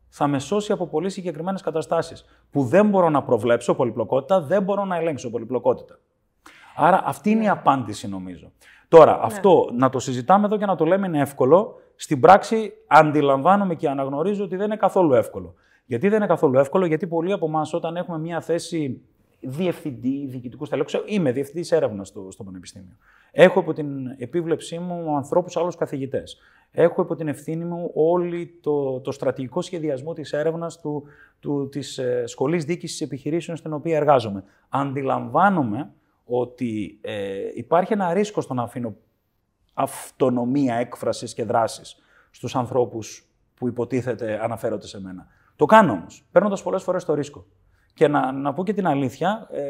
θα 0.07 0.27
με 0.27 0.39
σώσει 0.39 0.71
από 0.71 0.87
πολύ 0.87 1.09
συγκεκριμένες 1.09 1.61
καταστάσεις, 1.61 2.25
που 2.51 2.63
δεν 2.63 2.89
μπορώ 2.89 3.09
να 3.09 3.23
προβλέψω 3.23 3.75
πολυπλοκότητα, 3.75 4.41
δεν 4.41 4.63
μπορώ 4.63 4.85
να 4.85 4.95
ελέγξω 4.95 5.29
πολυπλοκότητα. 5.29 5.99
Άρα 6.75 7.01
αυτή 7.05 7.29
είναι 7.29 7.41
η 7.41 7.45
ναι. 7.45 7.49
απάντηση 7.49 8.07
νομίζω. 8.07 8.51
Τώρα, 8.87 9.11
ναι. 9.11 9.21
αυτό 9.21 9.69
να 9.77 9.89
το 9.89 9.99
συζητάμε 9.99 10.45
εδώ 10.45 10.57
και 10.57 10.65
να 10.65 10.75
το 10.75 10.85
λέμε 10.85 11.07
είναι 11.07 11.19
εύκολο. 11.19 11.75
Στην 11.95 12.19
πράξη 12.19 12.73
αντιλαμβάνομαι 12.87 13.75
και 13.75 13.89
αναγνωρίζω 13.89 14.43
ότι 14.43 14.55
δεν 14.55 14.65
είναι 14.65 14.75
καθόλου 14.75 15.13
εύκολο. 15.13 15.53
Γιατί 15.85 16.07
δεν 16.07 16.17
είναι 16.17 16.27
καθόλου 16.27 16.59
εύκολο, 16.59 16.85
γιατί 16.85 17.07
πολλοί 17.07 17.31
από 17.31 17.45
εμάς 17.45 17.73
όταν 17.73 17.95
έχουμε 17.95 18.17
μια 18.19 18.41
θέση 18.41 19.01
διευθυντή, 19.39 20.25
διοικητικού 20.27 20.65
στελέχου, 20.65 20.89
είμαι 21.05 21.31
διευθυντής 21.31 21.71
έρευνας 21.71 22.07
στο, 22.07 22.27
στο 22.31 22.43
Πανεπιστήμιο. 22.43 22.95
Έχω 23.31 23.59
υπό 23.59 23.73
την 23.73 23.87
επίβλεψή 24.17 24.79
μου 24.79 25.15
ανθρώπους 25.15 25.57
άλλους 25.57 25.75
καθηγητές. 25.75 26.37
Έχω 26.71 27.01
υπό 27.01 27.15
την 27.15 27.27
ευθύνη 27.27 27.65
μου 27.65 27.91
όλη 27.93 28.59
το, 28.61 28.99
το 28.99 29.11
στρατηγικό 29.11 29.61
σχεδιασμό 29.61 30.13
της 30.13 30.33
έρευνας 30.33 30.79
του, 30.79 31.03
του, 31.39 31.69
της 31.71 31.97
ε, 31.97 32.23
Σχολής 32.25 32.65
Διοίκησης 32.65 33.01
Επιχειρήσεων 33.01 33.57
στην 33.57 33.73
οποία 33.73 33.95
εργάζομαι. 33.95 34.43
Αντιλαμβάνομαι 34.69 35.91
ότι 36.25 36.99
ε, 37.01 37.49
υπάρχει 37.53 37.93
ένα 37.93 38.13
ρίσκο 38.13 38.41
στο 38.41 38.53
να 38.53 38.63
αφήνω 38.63 38.95
αυτονομία 39.73 40.75
έκφρασης 40.75 41.33
και 41.33 41.43
δράσης 41.43 41.95
στους 42.31 42.55
ανθρώπους 42.55 43.29
που 43.55 43.67
υποτίθεται 43.67 44.43
αναφέρονται 44.43 44.87
σε 44.87 45.01
μένα. 45.01 45.27
Το 45.55 45.65
κάνω 45.65 45.91
όμως, 45.91 46.27
παίρνοντας 46.31 46.63
πολλές 46.63 46.83
φορές 46.83 47.05
το 47.05 47.13
ρίσκο. 47.13 47.45
Και 47.93 48.07
να, 48.07 48.31
να 48.31 48.53
πω 48.53 48.63
και 48.63 48.73
την 48.73 48.87
αλήθεια, 48.87 49.47
ε, 49.51 49.63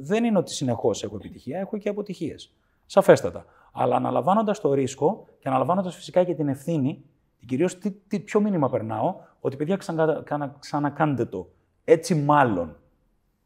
δεν 0.00 0.24
είναι 0.24 0.38
ότι 0.38 0.52
συνεχώς 0.52 1.02
έχω 1.02 1.16
επιτυχία, 1.16 1.58
έχω 1.58 1.78
και 1.78 1.88
αποτυχίες. 1.88 2.54
Σαφέστατα. 2.86 3.44
Αλλά 3.72 3.96
αναλαμβάνοντας 3.96 4.60
το 4.60 4.72
ρίσκο 4.72 5.26
και 5.38 5.48
αναλαμβάνοντας 5.48 5.94
φυσικά 5.94 6.24
και 6.24 6.34
την 6.34 6.48
ευθύνη, 6.48 7.04
και 7.38 7.46
κυρίως 7.46 7.78
τι, 7.78 7.90
τι, 7.90 8.20
ποιο 8.20 8.40
μήνυμα 8.40 8.70
περνάω, 8.70 9.14
ότι 9.40 9.56
παιδιά 9.56 9.76
ξανα, 9.76 10.22
ξανα, 10.24 10.56
ξανακάντε 10.58 11.24
το. 11.24 11.48
Έτσι 11.84 12.14
μάλλον 12.14 12.76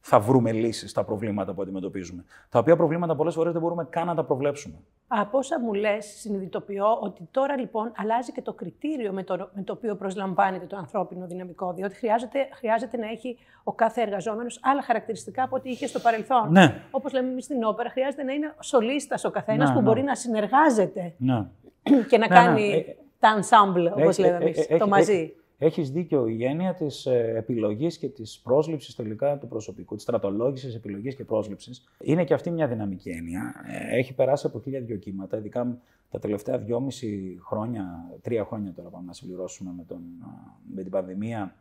θα 0.07 0.21
βρούμε 0.21 0.53
λύσεις 0.53 0.91
στα 0.91 1.05
προβλήματα 1.05 1.53
που 1.53 1.63
αντιμετωπίζουμε. 1.63 2.25
Τα 2.49 2.59
οποία 2.59 2.77
προβλήματα 2.77 3.17
πολλές 3.17 3.35
φορές 3.35 3.53
δεν 3.53 3.63
μπορούμε 3.63 3.87
καν 3.91 4.07
να 4.07 4.15
τα 4.15 4.25
προβλέψουμε. 4.25 4.75
Από 5.09 5.39
όσα 5.39 5.61
μου 5.61 5.73
λες, 5.75 6.07
συνειδητοποιώ 6.07 6.99
ότι 7.01 7.29
τώρα 7.31 7.57
λοιπόν 7.59 7.93
αλλάζει 7.97 8.33
και 8.33 8.43
το 8.43 8.53
κριτήριο 8.53 9.13
με 9.13 9.23
το, 9.23 9.49
με 9.55 9.63
το 9.63 9.73
οποίο 9.73 9.95
προσλαμβάνεται 9.97 10.67
το 10.67 10.77
ανθρώπινο 10.77 11.27
δυναμικό. 11.27 11.73
Διότι 11.73 11.95
χρειάζεται, 11.95 12.49
χρειάζεται 12.53 12.97
να 12.97 13.09
έχει 13.09 13.39
ο 13.65 13.73
κάθε 13.73 14.01
εργαζόμενος 14.03 14.59
άλλα 14.63 14.83
χαρακτηριστικά 14.83 15.43
από 15.43 15.57
ό,τι 15.57 15.71
είχε 15.71 15.87
στο 15.87 15.99
παρελθόν. 15.99 16.51
Ναι. 16.53 16.83
Όπως 16.91 17.13
λέμε 17.13 17.29
εμείς 17.31 17.45
στην 17.45 17.65
όπερα, 17.65 17.91
χρειάζεται 17.91 18.23
να 18.23 18.33
είναι 18.33 18.55
σολίστας 18.61 19.25
ο 19.25 19.31
καθένας 19.31 19.69
Ναι, 19.69 19.75
που 19.75 19.81
ναι. 19.81 19.87
μπορεί 19.89 20.03
να 20.03 20.15
συνεργάζεται 20.15 21.15
Ναι. 21.19 21.47
και 22.11 22.19
να 22.19 22.29
Ναι, 22.29 22.35
κάνει 22.35 22.69
ναι. 22.69 22.75
Ε, 22.77 22.85
τα 23.19 23.39
ensemble, 23.41 23.91
όπως 23.93 24.19
Έχει- 24.19 24.21
λέμε 24.21 24.37
ε, 24.37 24.43
εμείς, 24.43 24.59
ε, 24.59 24.67
το 24.69 24.75
έχει- 24.75 24.89
μαζί. 24.89 25.35
Έχεις 25.65 25.91
δίκιο. 25.91 26.27
Η 26.27 26.45
έννοια 26.45 26.75
της 26.75 27.07
ε, 27.07 27.33
επιλογής 27.37 27.99
και 27.99 28.09
της 28.09 28.41
πρόσληψης 28.45 28.95
τελικά 28.95 29.39
του 29.39 29.49
προσωπικού, 29.49 29.95
της 29.95 30.03
στρατολόγησης, 30.03 30.75
επιλογής 30.75 31.15
και 31.15 31.25
πρόσληψης, 31.25 31.89
είναι 32.01 32.25
και 32.25 32.35
αυτή 32.35 32.51
μια 32.51 32.69
δυναμική 32.69 33.11
έννοια. 33.11 33.55
Ε, 33.67 33.99
Έχει 33.99 34.15
περάσει 34.15 34.47
από 34.47 34.61
χίλια 34.61 34.81
δυο 34.81 34.97
κύματα, 34.97 35.37
ειδικά 35.37 35.79
τα 36.11 36.19
τελευταία 36.19 36.59
δυόμιση 36.59 37.39
χρόνια, 37.41 37.85
τρία 38.23 38.45
χρόνια 38.45 38.73
τώρα 38.73 38.89
πάμε 38.89 39.07
να 39.07 39.13
συμπληρώσουμε 39.13 39.73
με, 39.77 39.85
τον, 39.85 39.97
α, 39.97 40.29
με 40.75 40.83
την 40.83 40.91
πανδημία, 40.91 41.55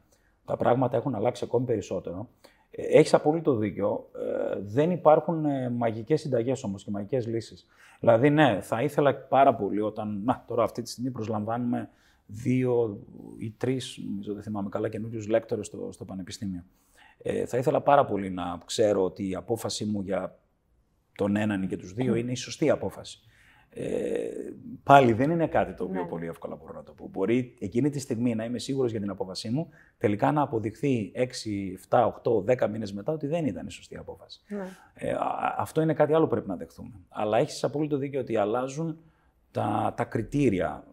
τα 0.46 0.58
πράγματα 0.58 0.98
έχουν 0.98 1.16
αλλάξει 1.16 1.44
ακόμη 1.46 1.66
περισσότερο. 1.66 2.30
Ε, 2.72 2.98
Έχεις 2.98 3.14
απόλυτο 3.14 3.56
δίκιο. 3.56 4.10
Ε, 4.54 4.60
δεν 4.66 4.92
υπάρχουν 4.92 5.46
ε, 5.46 5.70
μαγικές 5.70 6.22
συνταγές 6.22 6.64
όμως 6.64 6.84
και 6.84 6.92
μαγικές 6.92 7.28
λύσεις. 7.28 7.68
Δηλαδή, 8.00 8.30
ναι, 8.30 8.58
θα 8.62 8.82
ήθελα 8.82 9.16
πάρα 9.16 9.56
πολύ 9.56 9.82
όταν, 9.82 10.22
να, 10.24 10.44
τώρα 10.48 10.64
αυτή 10.64 10.82
τη 10.82 10.90
στιγμή 10.90 11.12
προσλαμβάνουμε 11.12 11.90
δύο 12.34 13.00
ή 13.38 13.52
τρεις, 13.58 14.00
νομίζω 14.10 14.34
δεν 14.34 14.44
θυμάμαι 14.44 14.70
καλά, 14.70 14.90
καινούριους 14.90 15.28
λέκτορες 15.28 15.66
στο, 15.68 15.90
στο 15.92 16.06
Πανεπιστήμιο. 16.06 16.64
Ε, 17.18 17.46
θα 17.46 17.58
ήθελα 17.58 17.82
πάρα 17.82 18.06
πολύ 18.06 18.30
να 18.30 18.58
ξέρω 18.66 19.04
ότι 19.04 19.30
η 19.30 19.36
απόφαση 19.36 19.86
μου 19.86 20.02
για 20.02 20.40
τον 21.16 21.36
έναν 21.36 21.64
ή 21.64 21.68
και 21.68 21.78
τους 21.78 21.94
δύο 21.94 22.16
είναι 22.16 22.32
η 22.32 22.36
σωστή 22.36 22.70
απόφαση. 22.70 23.20
Ε, 23.76 24.28
πάλι 24.84 25.14
δεν 25.14 25.32
είναι 25.32 25.48
κάτι 25.48 25.74
το 25.74 25.84
οποίο 25.84 26.02
Ναι. 26.02 26.08
πολύ 26.08 26.26
εύκολα 26.28 26.56
μπορώ 26.56 26.74
να 26.74 26.84
το 26.84 26.92
πω. 26.92 27.08
Μπορεί 27.12 27.56
εκείνη 27.60 27.90
τη 27.90 28.00
στιγμή 28.00 28.36
να 28.36 28.44
είμαι 28.46 28.60
σίγουρος 28.60 28.92
για 28.92 29.00
την 29.00 29.10
απόφασή 29.10 29.50
μου, 29.50 29.70
τελικά 29.98 30.32
να 30.32 30.42
αποδειχθεί 30.42 31.12
6, 31.16 31.78
7, 31.90 32.06
8, 32.24 32.44
10 32.66 32.70
μήνες 32.70 32.94
μετά 32.94 33.12
ότι 33.12 33.28
δεν 33.28 33.46
ήταν 33.46 33.68
η 33.68 33.72
σωστή 33.72 33.98
απόφαση. 33.98 34.42
Ναι. 34.48 34.68
Ε, 34.94 35.12
α- 35.12 35.56
αυτό 35.58 35.82
είναι 35.82 35.94
κάτι 35.94 36.14
άλλο 36.14 36.24
που 36.24 36.30
πρέπει 36.32 36.48
να 36.48 36.56
δεχθούμε. 36.56 36.92
Αλλά 37.10 37.38
έχεις 37.38 37.64
απόλυτο 37.64 37.98
δίκιο 37.98 38.20
ότι 38.20 38.36
αλλάζουν 38.36 38.98
τα, 39.54 39.94
τα 39.98 40.04
κριτήρια. 40.04 40.84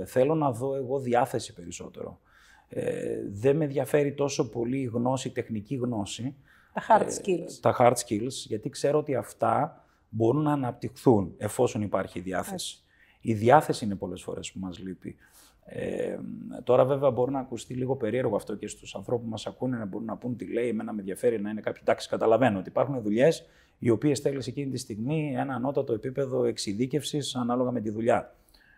Ε, 0.00 0.04
θέλω 0.04 0.34
να 0.34 0.52
δω 0.52 0.74
εγώ 0.74 0.98
διάθεση 0.98 1.54
περισσότερο. 1.54 2.20
Ε, 2.68 3.16
δεν 3.30 3.56
με 3.56 3.64
ενδιαφέρει 3.64 4.12
τόσο 4.12 4.48
πολύ 4.48 4.78
η 4.78 4.84
γνώση, 4.84 5.28
η 5.28 5.30
τεχνική 5.30 5.74
γνώση, 5.74 6.36
Τα 6.72 6.82
hard 6.88 7.06
ε, 7.06 7.20
skills. 7.20 7.52
τα 7.60 7.76
hard 7.78 7.92
skills, 7.92 8.32
γιατί 8.46 8.68
ξέρω 8.68 8.98
ότι 8.98 9.14
αυτά 9.14 9.84
μπορούν 10.08 10.42
να 10.42 10.52
αναπτυχθούν 10.52 11.34
εφόσον 11.36 11.82
υπάρχει 11.82 12.18
η 12.18 12.22
διάθεση. 12.22 12.82
Η 13.20 13.34
διάθεση 13.34 13.84
είναι 13.84 13.94
πολλές 13.94 14.22
φορές 14.22 14.52
που 14.52 14.58
μας 14.58 14.78
λείπει. 14.78 15.16
Ε, 15.64 16.18
τώρα 16.64 16.84
βέβαια 16.84 17.10
μπορεί 17.10 17.30
να 17.30 17.38
ακουστεί 17.38 17.74
λίγο 17.74 17.96
περίεργο 17.96 18.36
αυτό 18.36 18.54
και 18.54 18.66
στους 18.66 18.94
ανθρώπους 18.94 19.24
που 19.24 19.30
μας 19.30 19.46
ακούνε 19.46 19.76
να 19.76 19.84
μπορούν 19.84 20.06
να 20.06 20.16
πούν 20.16 20.36
τι 20.36 20.52
λέει, 20.52 20.68
εμένα 20.68 20.92
με 20.92 21.00
ενδιαφέρει 21.00 21.40
να 21.40 21.50
είναι 21.50 21.60
κάποιοι, 21.60 21.80
εντάξει 21.84 22.08
καταλαβαίνω 22.08 22.58
ότι 22.58 22.68
υπάρχουν 22.68 23.02
δουλειές 23.02 23.46
οι 23.82 23.90
οποίες 23.90 24.20
θέλεις 24.20 24.46
εκείνη 24.46 24.70
τη 24.70 24.78
στιγμή 24.78 25.34
ένα 25.36 25.54
ανώτατο 25.54 25.92
επίπεδο 25.92 26.44
εξειδίκευσης 26.44 27.34
ανάλογα 27.34 27.70
με 27.70 27.80
τη 27.80 27.90
δουλειά. 27.90 28.34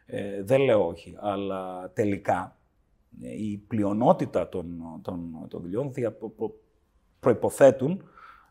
Ε, 0.07 0.43
δεν 0.43 0.61
λέω 0.61 0.87
όχι, 0.87 1.17
αλλά 1.21 1.91
τελικά 1.95 2.57
ε, 3.23 3.43
η 3.43 3.65
πλειονότητα 3.69 4.49
των, 4.49 4.83
των, 5.03 5.47
των 5.49 5.61
δουλειών 5.61 5.93
δια, 5.93 6.12
προ- 6.12 6.33
προ- 6.37 6.55
προϋποθέτουν 7.21 8.03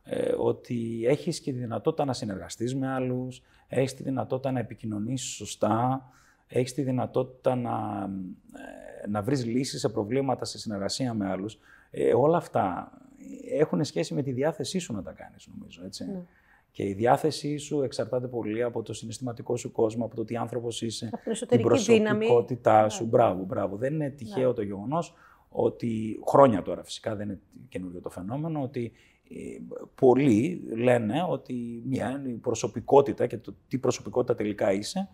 ε, 0.03 0.33
ότι 0.37 1.03
έχεις 1.07 1.39
και 1.39 1.51
τη 1.51 1.57
δυνατότητα 1.57 2.05
να 2.05 2.13
συνεργαστείς 2.13 2.75
με 2.75 2.87
άλλους, 2.87 3.41
έχεις 3.67 3.93
τη 3.93 4.03
δυνατότητα 4.03 4.51
να 4.51 4.59
επικοινωνήσεις 4.59 5.29
σωστά, 5.35 6.09
έχεις 6.47 6.73
τη 6.73 6.81
δυνατότητα 6.81 7.55
να, 7.55 8.09
ε, 9.03 9.07
να 9.07 9.21
βρεις 9.21 9.45
λύσεις 9.45 9.79
σε 9.79 9.89
προβλήματα 9.89 10.45
σε 10.45 10.57
συνεργασία 10.57 11.13
με 11.13 11.29
άλλους. 11.29 11.59
Ε, 11.91 12.13
όλα 12.13 12.37
αυτά 12.37 12.91
έχουν 13.51 13.83
σχέση 13.83 14.13
με 14.13 14.21
τη 14.21 14.31
διάθεσή 14.31 14.79
σου 14.79 14.93
να 14.93 15.01
τα 15.03 15.11
κάνεις, 15.11 15.49
νομίζω, 15.53 15.85
έτσι. 15.85 16.05
Ναι. 16.05 16.21
Και 16.71 16.83
η 16.87 16.93
διάθεσή 16.93 17.57
σου 17.57 17.81
εξαρτάται 17.81 18.27
πολύ 18.27 18.63
από 18.63 18.81
το 18.81 18.93
συναισθηματικό 18.93 19.57
σου 19.57 19.71
κόσμο, 19.71 20.05
από 20.05 20.15
το 20.15 20.23
τι 20.23 20.35
άνθρωπος 20.35 20.81
είσαι, 20.81 21.05
Από 21.05 21.15
την 21.15 21.23
την 21.23 21.31
εσωτερική 21.31 21.93
δύναμη. 21.93 22.17
προσωπικότητά 22.17 22.89
σου. 22.89 23.03
Ναι. 23.03 23.09
Μπράβο, 23.09 23.43
μπράβο. 23.43 23.75
Δεν 23.75 23.93
είναι 23.93 24.09
τυχαίο 24.09 24.53
το 24.53 24.61
γεγονός 24.61 25.13
ότι 25.49 26.19
χρόνια 26.27 26.61
τώρα 26.61 26.83
φυσικά 26.83 27.15
δεν 27.15 27.29
είναι 27.29 27.39
καινούριο 27.69 28.01
το 28.01 28.09
φαινόμενο, 28.09 28.61
ότι 28.61 28.91
ε, 29.29 29.57
πολλοί 29.95 30.63
λένε 30.75 31.25
ότι 31.29 31.83
μια 31.85 32.23
η 32.27 32.31
προσωπικότητα 32.33 33.27
και 33.27 33.37
το 33.37 33.55
τι 33.67 33.77
προσωπικότητα 33.77 34.35
τελικά 34.35 34.71
είσαι 34.73 35.09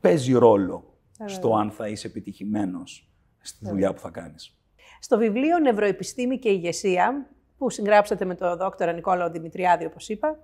παίζει 0.00 0.32
ρόλο 0.32 0.94
Βέβαια. 1.18 1.34
στο 1.34 1.54
αν 1.54 1.70
θα 1.70 1.88
είσαι 1.88 2.06
επιτυχημένος 2.06 3.10
στη 3.40 3.68
δουλειά 3.68 3.92
που 3.94 4.00
θα 4.00 4.10
κάνεις. 4.10 4.56
Στο 5.00 5.18
βιβλίο 5.18 5.58
Νευροεπιστήμη 5.58 6.38
και 6.38 6.48
ηγεσία, 6.48 7.30
που 7.62 7.70
συγγράψατε 7.70 8.24
με 8.24 8.34
τον 8.34 8.56
δόκτωρα 8.56 8.92
Νικόλαο 8.92 9.30
Δημητριάδη, 9.30 9.84
όπως 9.84 10.08
είπα, 10.08 10.38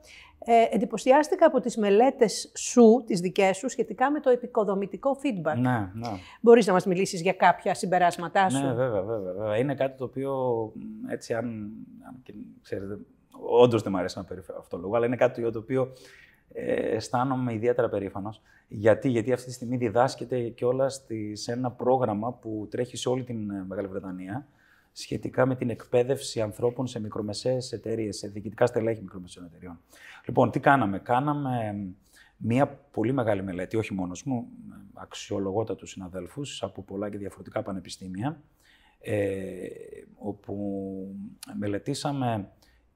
ε, 0.45 0.75
εντυπωσιάστηκα 0.75 1.47
από 1.47 1.61
τις 1.61 1.77
μελέτες 1.77 2.53
σου, 2.57 3.03
τις 3.07 3.21
δικές 3.21 3.57
σου, 3.57 3.69
σχετικά 3.69 4.11
με 4.11 4.21
το 4.21 4.31
επικοδομητικό 4.31 5.17
feedback. 5.23 5.57
Ναι, 5.57 5.91
ναι. 5.95 6.09
Μπορείς 6.41 6.67
να 6.67 6.73
μας 6.73 6.87
μιλήσεις 6.87 7.21
για 7.21 7.33
κάποια 7.33 7.75
συμπεράσματά 7.75 8.49
σου; 8.49 8.67
Ναι, 8.67 8.73
βέβαια, 8.73 9.03
βέβαια, 9.03 9.33
βέβαια. 9.33 9.57
Είναι 9.57 9.75
κάτι 9.75 9.97
το 9.97 10.05
οποίο 10.05 10.33
μ, 10.75 11.11
έτσι, 11.11 11.35
αν, 11.35 11.45
αν 12.07 12.21
και, 12.23 12.33
ξέρετε, 12.63 12.99
όντως 13.41 13.83
δεν 13.83 13.93
μου 13.93 13.99
αρέσει 13.99 14.19
να 14.19 14.25
περίφερω 14.25 14.59
αυτό 14.59 14.77
το 14.77 14.83
λόγο, 14.83 14.97
αλλά 14.97 15.07
είναι 15.07 15.17
κάτι 15.17 15.41
για 15.41 15.51
το 15.51 15.59
οποίο 15.59 15.93
ε, 16.53 16.73
αισθάνομαι 16.73 17.53
ιδιαίτερα 17.53 17.89
περήφανος. 17.89 18.43
Γιατί, 18.69 19.09
γιατί 19.09 19.33
αυτή 19.33 19.47
τη 19.47 19.53
στιγμή 19.53 19.77
διδάσκεται 19.77 20.41
κιόλας 20.49 21.07
σε 21.33 21.53
ένα 21.53 21.71
πρόγραμμα 21.71 22.33
που 22.33 22.67
τρέχει 22.71 22.97
σε 22.97 23.09
όλη 23.09 23.25
την 23.25 23.51
ε, 23.51 23.65
Μεγάλη 23.69 23.89
Βρετανία 23.89 24.47
σχετικά 25.01 25.47
με 25.47 25.55
την 25.55 25.71
εκπαίδευση 25.71 26.41
ανθρώπων 26.41 26.87
σε 26.87 27.01
μικρομεσαίες 27.01 27.73
εταιρείες, 27.73 28.17
σε 28.17 28.29
διοικητικά 28.29 28.67
στελέχη 28.67 29.03
μικρομεσαίων 29.03 29.47
εταιρεών. 29.47 29.81
Λοιπόν, 30.27 30.51
τι 30.51 30.61
κάναμε; 30.61 30.99
Κάναμε 30.99 31.77
μία 32.37 32.67
πολύ 32.69 33.13
μεγάλη 33.13 33.43
μελέτη, 33.43 33.77
όχι 33.77 33.95
μόνος 33.95 34.25
μου, 34.25 34.49
αξιολογότατους 34.95 35.91
συναδέλφους 35.91 36.63
από 36.63 36.83
πολλά 36.83 37.11
και 37.11 37.19
διαφορετικά 37.19 37.63
πανεπιστήμια, 37.63 38.43
ε, 39.01 39.69
όπου 40.19 40.55
μελετήσαμε 41.59 42.51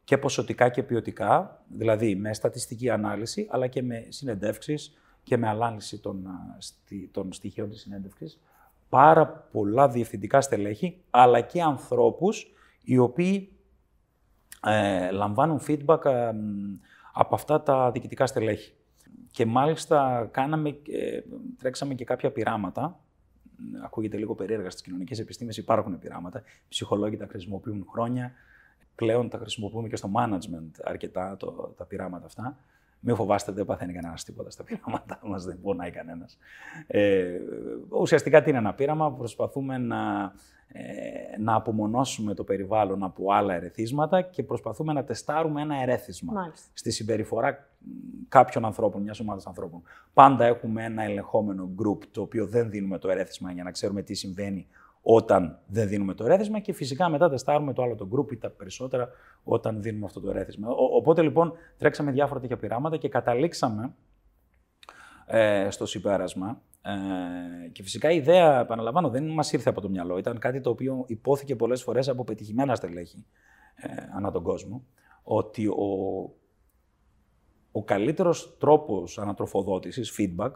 και 0.04 0.18
ποσοτικά 0.18 0.68
και 0.68 0.82
ποιοτικά, 0.82 1.64
δηλαδή 1.68 2.16
με 2.16 2.34
στατιστική 2.34 2.90
ανάλυση, 2.90 3.46
αλλά 3.50 3.66
και 3.66 3.82
με 3.82 4.06
συνεντεύξεις 4.08 4.96
και 5.22 5.36
με 5.36 5.48
ανάλυση 5.48 5.98
των, 5.98 6.26
α, 6.26 6.56
στι- 6.58 7.12
των 7.12 7.32
στοιχείων 7.32 7.70
της 7.70 7.80
συνέντευξης, 7.80 8.40
πάρα 8.92 9.26
πολλά 9.26 9.88
διευθυντικά 9.88 10.40
στελέχη, 10.40 11.00
αλλά 11.11 11.40
και 11.40 11.62
ανθρώπους 11.62 12.52
οι 12.83 12.98
οποίοι 12.98 13.52
ε, 14.66 15.11
λαμβάνουν 15.11 15.61
feedback 15.66 16.05
ε, 16.05 16.33
μ, 16.33 16.76
από 17.12 17.35
αυτά 17.35 17.62
τα 17.62 17.90
διοικητικά 17.90 18.26
στελέχη. 18.26 18.72
Και 19.31 19.46
μάλιστα 19.46 20.28
κάναμε, 20.31 20.68
ε, 20.68 21.20
τρέξαμε 21.59 21.94
και 21.94 22.05
κάποια 22.05 22.31
πειράματα. 22.31 23.00
Ακούγεται 23.85 24.16
λίγο 24.16 24.35
περίεργα 24.35 24.70
στις 24.70 24.83
κοινωνικές 24.83 25.18
επιστήμες, 25.18 25.57
υπάρχουν 25.57 25.98
πειράματα. 25.98 26.38
Οι 26.38 26.68
ψυχολόγοι 26.68 27.16
τα 27.16 27.26
χρησιμοποιούν 27.26 27.87
χρόνια. 27.90 28.33
Πλέον 28.94 29.28
τα 29.28 29.38
χρησιμοποιούμε 29.38 29.88
και 29.88 29.96
στο 29.96 30.11
management 30.16 30.70
αρκετά 30.85 31.37
το, 31.37 31.74
τα 31.76 31.85
πειράματα 31.85 32.26
αυτά. 32.26 32.59
Μην 33.04 33.16
φοβάστε, 33.16 33.52
δεν 33.52 33.64
παθαίνει 33.64 33.92
κανένας 33.92 34.24
τίποτα 34.24 34.50
στα 34.50 34.64
πειράματά 34.64 35.20
μας, 35.30 35.44
δεν 35.44 35.60
πονάει 35.62 35.90
κανένας. 35.90 36.38
Ε, 36.86 37.38
ουσιαστικά 37.88 38.42
τι 38.42 38.48
είναι 38.48 38.58
ένα 38.58 38.74
πείραμα, 38.74 39.12
προσπαθούμε 39.12 39.78
να, 39.78 40.32
ε, 40.68 41.38
να 41.38 41.54
απομονώσουμε 41.54 42.34
το 42.34 42.44
περιβάλλον 42.44 43.02
από 43.02 43.32
άλλα 43.32 43.54
ερεθίσματα 43.54 44.22
και 44.22 44.42
προσπαθούμε 44.42 44.92
να 44.92 45.04
τεστάρουμε 45.04 45.60
ένα 45.62 45.82
ερέθισμα 45.82 46.32
Μάλιστα. 46.32 46.70
στη 46.72 46.90
συμπεριφορά 46.90 47.68
μ, 47.78 47.88
κάποιων 48.28 48.64
ανθρώπων, 48.64 49.02
μιας 49.02 49.20
ομάδας 49.20 49.46
ανθρώπων. 49.46 49.82
Πάντα 50.12 50.44
έχουμε 50.44 50.84
ένα 50.84 51.02
ελεγχόμενο 51.02 51.70
group 51.76 52.04
το 52.10 52.20
οποίο 52.20 52.46
δεν 52.46 52.70
δίνουμε 52.70 52.98
το 52.98 53.10
ερέθισμα 53.10 53.52
για 53.52 53.62
να 53.62 53.70
ξέρουμε 53.70 54.02
τι 54.02 54.14
συμβαίνει 54.14 54.66
όταν 55.03 55.59
δεν 55.67 55.88
δίνουμε 55.88 56.15
το 56.15 56.25
ερέθισμα 56.25 56.59
και 56.61 56.73
φυσικά 56.73 57.09
μετά 57.09 57.29
τεστάρουμε 57.29 57.73
το 57.73 57.83
άλλο 57.83 57.94
το 57.94 58.09
group 58.15 58.33
ή 58.33 58.37
τα 58.37 58.50
περισσότερα 58.50 59.09
όταν 59.44 59.83
δίνουμε 59.83 60.05
αυτό 60.05 60.21
το 60.21 60.31
ερέθισμα. 60.31 60.69
Ο- 60.69 60.96
οπότε 60.96 61.23
λοιπόν 61.23 61.53
τρέξαμε 61.79 62.11
διάφορα 62.11 62.40
τέτοια 62.40 62.57
πειράματα 62.57 62.96
και 62.96 63.09
καταλήξαμε 63.09 63.94
ε, 65.27 65.71
στο 65.71 65.87
συμπέρασμα. 65.87 66.61
Ε, 66.83 67.69
και 67.69 67.83
φυσικά 67.83 68.11
η 68.11 68.17
ιδέα, 68.17 68.61
επαναλαμβάνω, 68.61 69.09
δεν 69.09 69.29
μας 69.29 69.53
ήρθε 69.53 69.69
από 69.71 69.81
το 69.81 69.88
μυαλό. 69.88 70.19
Ήταν 70.19 70.38
κάτι 70.38 70.61
το 70.61 70.71
οποίο 70.71 71.05
υπόθηκε 71.07 71.57
πολλές 71.57 71.83
φορές 71.83 72.09
από 72.09 72.25
πετυχημένα 72.25 72.75
στελέχη 72.75 73.25
ε, 73.75 73.88
ανά 74.17 74.31
τον 74.31 74.42
κόσμο, 74.42 74.85
ότι 75.23 75.67
ο, 75.67 75.77
ο 77.73 77.85
καλύτερος 77.85 78.57
τρόπος 78.59 79.19
ανατροφοδότησης, 79.19 80.19
feedback, 80.19 80.50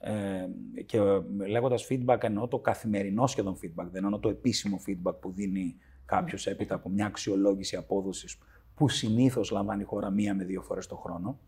ε, 0.00 0.46
και 0.86 0.98
λέγοντας 1.46 1.86
feedback 1.90 2.18
εννοώ 2.22 2.48
το 2.48 2.58
καθημερινό 2.58 3.26
σχεδόν 3.26 3.56
feedback, 3.62 3.86
δεν 3.90 4.04
εννοώ 4.04 4.18
το 4.18 4.28
επίσημο 4.28 4.80
feedback 4.86 5.14
που 5.20 5.32
δίνει 5.32 5.76
κάποιος 6.04 6.46
έπειτα 6.46 6.74
από 6.74 6.88
μια 6.88 7.06
αξιολόγηση 7.06 7.76
απόδοσης 7.76 8.38
που 8.74 8.88
συνήθως 8.88 9.50
λαμβάνει 9.50 9.82
η 9.82 9.84
χώρα 9.84 10.10
μία 10.10 10.34
με 10.34 10.44
δύο 10.44 10.62
φορές 10.62 10.86
το 10.86 10.96
χρόνο, 10.96 11.38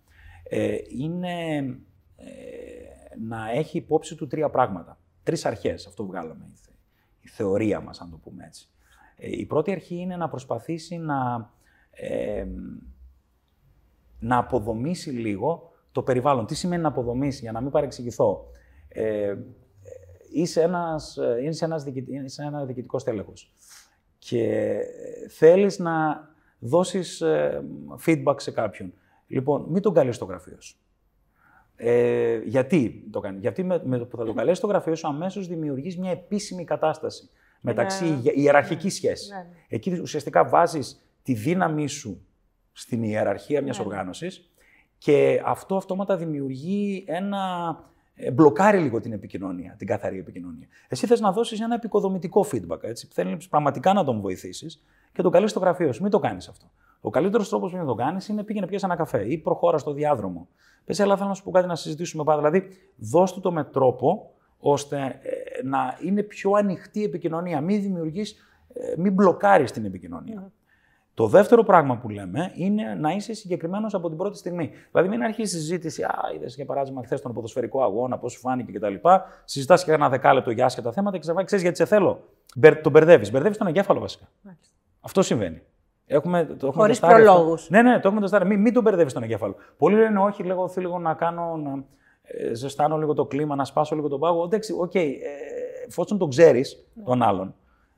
ε, 0.43 0.77
είναι 0.89 1.57
ε, 2.17 2.27
να 3.21 3.51
έχει 3.51 3.77
υπόψη 3.77 4.15
του 4.15 4.27
τρία 4.27 4.51
πράγματα. 4.51 4.99
Τρεις 5.23 5.45
αρχές, 5.45 5.87
αυτό 5.87 6.07
βγάλαμε, 6.07 6.45
η 7.21 7.29
θεωρία 7.29 7.81
μας, 7.81 8.01
αν 8.01 8.11
το 8.11 8.17
πούμε 8.17 8.45
έτσι. 8.45 8.69
Ε, 9.17 9.39
η 9.39 9.47
πρώτη 9.47 9.71
αρχή 9.73 9.95
είναι 9.95 10.17
να 10.17 10.29
προσπαθήσει 10.29 10.97
να, 10.97 11.51
ε, 11.91 12.47
να 14.19 14.37
αποδομήσει 14.37 15.11
λίγο 15.11 15.73
το 15.99 16.05
περιβάλλον. 16.05 16.47
Τι 16.47 16.55
σημαίνει 16.55 16.83
να 16.83 16.89
αποδομήσει, 16.89 17.41
για 17.41 17.53
να 17.53 17.61
μην 17.61 17.71
παρεξηγηθώ. 17.71 18.51
Ε, 18.89 19.35
είσαι, 20.33 20.63
ένας, 20.63 21.19
είσαι, 21.43 21.65
ένας 21.65 21.87
είσαι 22.25 22.43
ένα 22.43 22.65
διοικητικός 22.65 23.03
στέλεχος 23.03 23.55
και 24.19 24.79
θέλεις 25.29 25.79
να 25.79 26.29
δώσεις 26.59 27.23
feedback 28.07 28.35
σε 28.37 28.51
κάποιον. 28.51 28.93
Λοιπόν, 29.27 29.67
μην 29.69 29.83
τον 29.83 29.95
καλείς 29.95 30.17
στο 30.17 30.25
γραφείο 30.25 30.61
σου. 30.61 30.77
Ε, 31.77 32.39
γιατί 32.45 33.09
το 33.11 33.21
κάνει. 33.21 33.39
Γιατί 33.39 33.63
με, 33.63 33.81
με 33.85 33.99
το 33.99 34.07
που 34.07 34.17
θα 34.17 34.25
το 34.25 34.33
καλέσεις 34.33 34.59
στο 34.59 34.67
γραφείο 34.67 34.95
σου 34.95 35.09
αμέσως 35.09 35.47
δημιουργείς 35.47 35.99
μια 35.99 36.11
επίσημη 36.11 36.65
κατάσταση 36.65 37.31
μεταξύ 37.61 38.05
ναι. 38.05 38.31
ιεραρχικής 38.35 38.85
ναι. 38.85 38.91
σχέσης. 38.91 39.31
Ναι, 39.31 39.37
ναι. 39.37 39.57
Εκεί 39.69 39.99
ουσιαστικά 40.01 40.45
βάζεις 40.45 41.09
τη 41.23 41.35
δύναμή 41.35 41.87
σου 41.87 42.27
στην 42.73 43.03
ιεραρχία 43.03 43.63
μιας 43.63 43.79
ναι. 43.79 43.85
οργάνωσης 43.85 44.51
και 44.99 45.43
αυτό 45.45 45.77
αυτόματα 45.77 46.17
δημιουργεί 46.17 47.05
ένα. 47.07 47.77
Ε, 48.21 48.31
μπλοκάρει 48.31 48.79
λίγο 48.79 49.01
την 49.01 49.13
επικοινωνία, 49.13 49.75
την 49.79 49.87
καθαρή 49.87 50.19
επικοινωνία. 50.19 50.67
Εσύ 50.89 51.07
θες 51.07 51.21
να 51.21 51.33
δώσεις 51.33 51.61
ένα 51.61 51.75
επικοδομητικό 51.75 52.47
feedback. 52.53 52.83
Έτσι. 52.83 53.09
Θέλεις 53.13 53.49
πραγματικά 53.49 53.93
να 53.93 54.05
τον 54.05 54.21
βοηθήσεις 54.21 54.83
και 55.13 55.23
τον 55.23 55.33
καλείς 55.33 55.51
στο 55.51 55.61
γραφείο 55.61 55.93
σου. 55.93 56.03
Μην 56.03 56.11
το 56.11 56.19
κάνεις 56.19 56.49
αυτό. 56.49 56.71
Ο 57.01 57.11
καλύτερος 57.11 57.49
τρόπος 57.49 57.71
που 57.71 57.77
να 57.77 57.85
το 57.85 57.95
κάνεις 57.95 58.29
είναι 58.29 58.43
πήγαινε 58.43 58.67
πιέσει 58.67 58.85
ένα 58.85 58.97
καφέ 58.97 59.33
ή 59.33 59.39
προχώρα 59.39 59.79
στο 59.79 59.93
διάδρομο. 59.93 60.49
Πες, 60.85 60.99
έλα, 60.99 61.17
θέλω 61.17 61.29
να 61.29 61.35
σου 61.35 61.43
πω 61.43 61.51
κάτι 61.51 61.67
να 61.67 61.75
συζητήσουμε 61.75 62.25
πάρα. 62.25 62.39
Δηλαδή, 62.39 62.69
δώσ' 62.97 63.33
του 63.33 63.41
το 63.41 63.53
με 63.53 63.65
τρόπο 63.65 64.31
ώστε 64.59 65.21
ε, 65.23 65.63
να 65.63 65.99
είναι 66.05 66.23
πιο 66.23 66.51
ανοιχτή 66.51 67.01
η 67.01 67.05
επικοινωνία. 67.05 67.61
Μην 67.61 67.83
δημιουργείς, 67.83 68.37
ε, 68.73 68.95
μην 68.97 69.13
μπλοκάρεις 69.13 69.73
την 69.73 69.85
επικοινωνία. 69.85 70.53
Ναι. 71.19 71.27
Το 71.27 71.31
δεύτερο 71.37 71.63
πράγμα 71.63 71.97
που 71.97 72.09
λέμε 72.09 72.53
είναι 72.55 72.95
να 72.95 73.11
είσαι 73.11 73.35
συγκεκριμένος 73.35 73.95
από 73.95 74.09
την 74.09 74.17
πρώτη 74.17 74.39
στιγμή. 74.39 74.71
Δηλαδή, 74.93 75.09
μην 75.09 75.23
αρχίσει 75.23 75.59
συζήτηση. 75.59 76.03
Α, 76.03 76.15
είδες 76.35 76.55
για 76.55 76.65
παράδειγμα 76.65 77.03
χθες 77.05 77.21
τον 77.21 77.33
ποδοσφαιρικό 77.33 77.83
αγώνα, 77.83 78.19
πώς 78.19 78.33
σου 78.33 78.39
φάνηκε 78.39 78.73
κτλ. 78.73 78.95
Συζητάς 79.45 79.85
και 79.85 79.93
ένα 79.93 80.09
δεκάλεπτο 80.09 80.51
για 80.51 80.65
άσχετα 80.65 80.93
θέματα 80.93 81.17
και 81.17 81.23
ξαφνικά 81.23 81.45
ξέρεις 81.47 81.65
γιατί 81.65 81.79
σε 81.79 81.85
θέλω; 81.85 82.21
Τον 82.83 82.93
μπερδεύεις. 82.93 83.31
Μπερδεύεις 83.31 83.59
τον 83.59 83.67
εγκέφαλο 83.67 84.01
βασικά. 84.01 84.29
Μάλιστα. 84.43 84.75
Αυτό 85.01 85.23
συμβαίνει. 85.23 85.63
Έχουμε, 86.07 86.45
το 86.45 86.67
έχουμε 86.67 86.83
Χωρίς 86.83 87.01
προλόγους. 87.01 87.71
Ναι, 87.71 87.83
ναι, 87.83 87.99
το 88.01 88.09
έχουμε 88.09 88.21
τεστάρει. 88.21 88.47
Μην, 88.47 88.61
μην 88.61 88.73
τον 88.73 88.83
μπερδεύεις 88.83 89.13
τον 89.13 89.23
εγκέφαλο. 89.23 89.55
Πολλοί 89.77 89.97
λένε 89.97 90.19
όχι, 90.19 90.43
λέγω, 90.43 90.69
θέλω 90.69 90.87
λίγο 90.87 90.99
να 90.99 91.15
κάνω, 91.15 91.57
να 91.57 91.85
ε, 92.23 92.55
ζεστάνω 92.55 92.97
λίγο 92.97 93.15
το 93.15 93.25
κλίμα, 93.25 93.55
να 93.55 93.65
σπάσω 93.65 93.95
λίγο 93.95 94.09
τον 94.09 94.21
πάγο. 94.21 94.45
Εντάξει, 94.45 94.73
OK, 94.73 94.91
okay, 94.95 94.97
ε, 94.97 95.87
εφόσον 95.87 96.19
τον 96.19 96.29
ξέρεις 96.29 96.87
ναι. 96.95 97.03
τον 97.03 97.23
άλλον, 97.23 97.55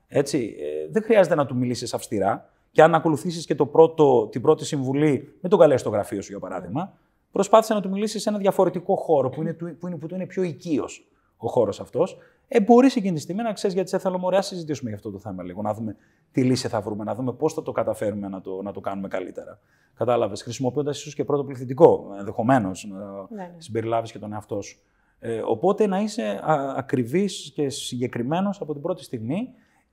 έτσι, 0.08 0.56
ε, 0.60 0.90
δεν 0.90 1.02
χρειάζεται 1.02 1.34
να 1.34 1.46
του 1.46 1.56
μιλήσεις 1.56 1.94
αυστηρά. 1.94 2.50
Και 2.70 2.82
αν 2.82 2.94
ακολουθήσεις 2.94 3.46
και 3.46 3.54
το 3.54 3.66
πρώτο, 3.66 4.28
την 4.30 4.40
πρώτη 4.40 4.64
συμβουλή, 4.64 5.38
μην 5.40 5.50
τον 5.50 5.58
καλέσεις 5.58 5.80
στο 5.80 5.90
γραφείο 5.90 6.22
σου, 6.22 6.30
για 6.30 6.40
παράδειγμα, 6.40 6.82
ναι. 6.82 6.90
προσπάθησε 7.32 7.74
να 7.74 7.80
του 7.80 7.90
μιλήσεις 7.90 8.22
σε 8.22 8.28
ένα 8.28 8.38
διαφορετικό 8.38 8.96
χώρο 8.96 9.28
που 9.28 9.40
είναι, 9.40 9.52
που 9.52 9.86
είναι, 9.86 9.96
που 9.96 10.14
είναι 10.14 10.26
πιο 10.26 10.42
οικείος 10.42 11.10
ο 11.36 11.48
χώρος 11.48 11.80
αυτός. 11.80 12.18
Ε, 12.48 12.60
μπορείς 12.60 12.96
εκείνη 12.96 13.14
τη 13.14 13.20
στιγμή 13.20 13.42
να 13.42 13.52
ξέρεις 13.52 13.74
γιατί 13.74 13.90
σε 13.90 13.98
θέλω, 13.98 14.18
μωρέ, 14.18 14.42
συζητήσουμε 14.42 14.88
για 14.88 14.98
αυτό 14.98 15.10
το 15.10 15.18
θέμα 15.18 15.42
λίγο. 15.42 15.62
Να 15.62 15.74
δούμε 15.74 15.96
τι 16.32 16.42
λύση 16.42 16.68
θα 16.68 16.80
βρούμε, 16.80 17.04
να 17.04 17.14
δούμε 17.14 17.32
πώς 17.32 17.54
θα 17.54 17.62
το 17.62 17.72
καταφέρουμε 17.72 18.28
να 18.28 18.40
το, 18.40 18.62
να 18.62 18.72
το 18.72 18.80
κάνουμε 18.80 19.08
καλύτερα. 19.08 19.58
Κατάλαβες, 19.94 20.42
χρησιμοποιώντας 20.42 20.98
ίσως 20.98 21.14
και 21.14 21.24
πρώτο 21.24 21.44
πληθυντικό 21.44 22.06
ενδεχομένως, 22.18 22.88
να 22.90 22.98
ναι, 22.98 23.42
ναι. 23.42 23.54
συμπεριλάβεις 23.58 24.12
και 24.12 24.18
τον 24.18 24.32
εαυτό 24.32 24.60
σου. 24.60 24.78
Ε, 25.18 25.40
οπότε 25.44 25.86
να 25.86 26.00
είσαι 26.00 26.40
ακριβής 26.76 27.52
και 27.54 27.68
συγκεκριμένος 27.68 28.60
από 28.60 28.72
την 28.72 28.82
πρώτη 28.82 29.04
στιγμή. 29.04 29.48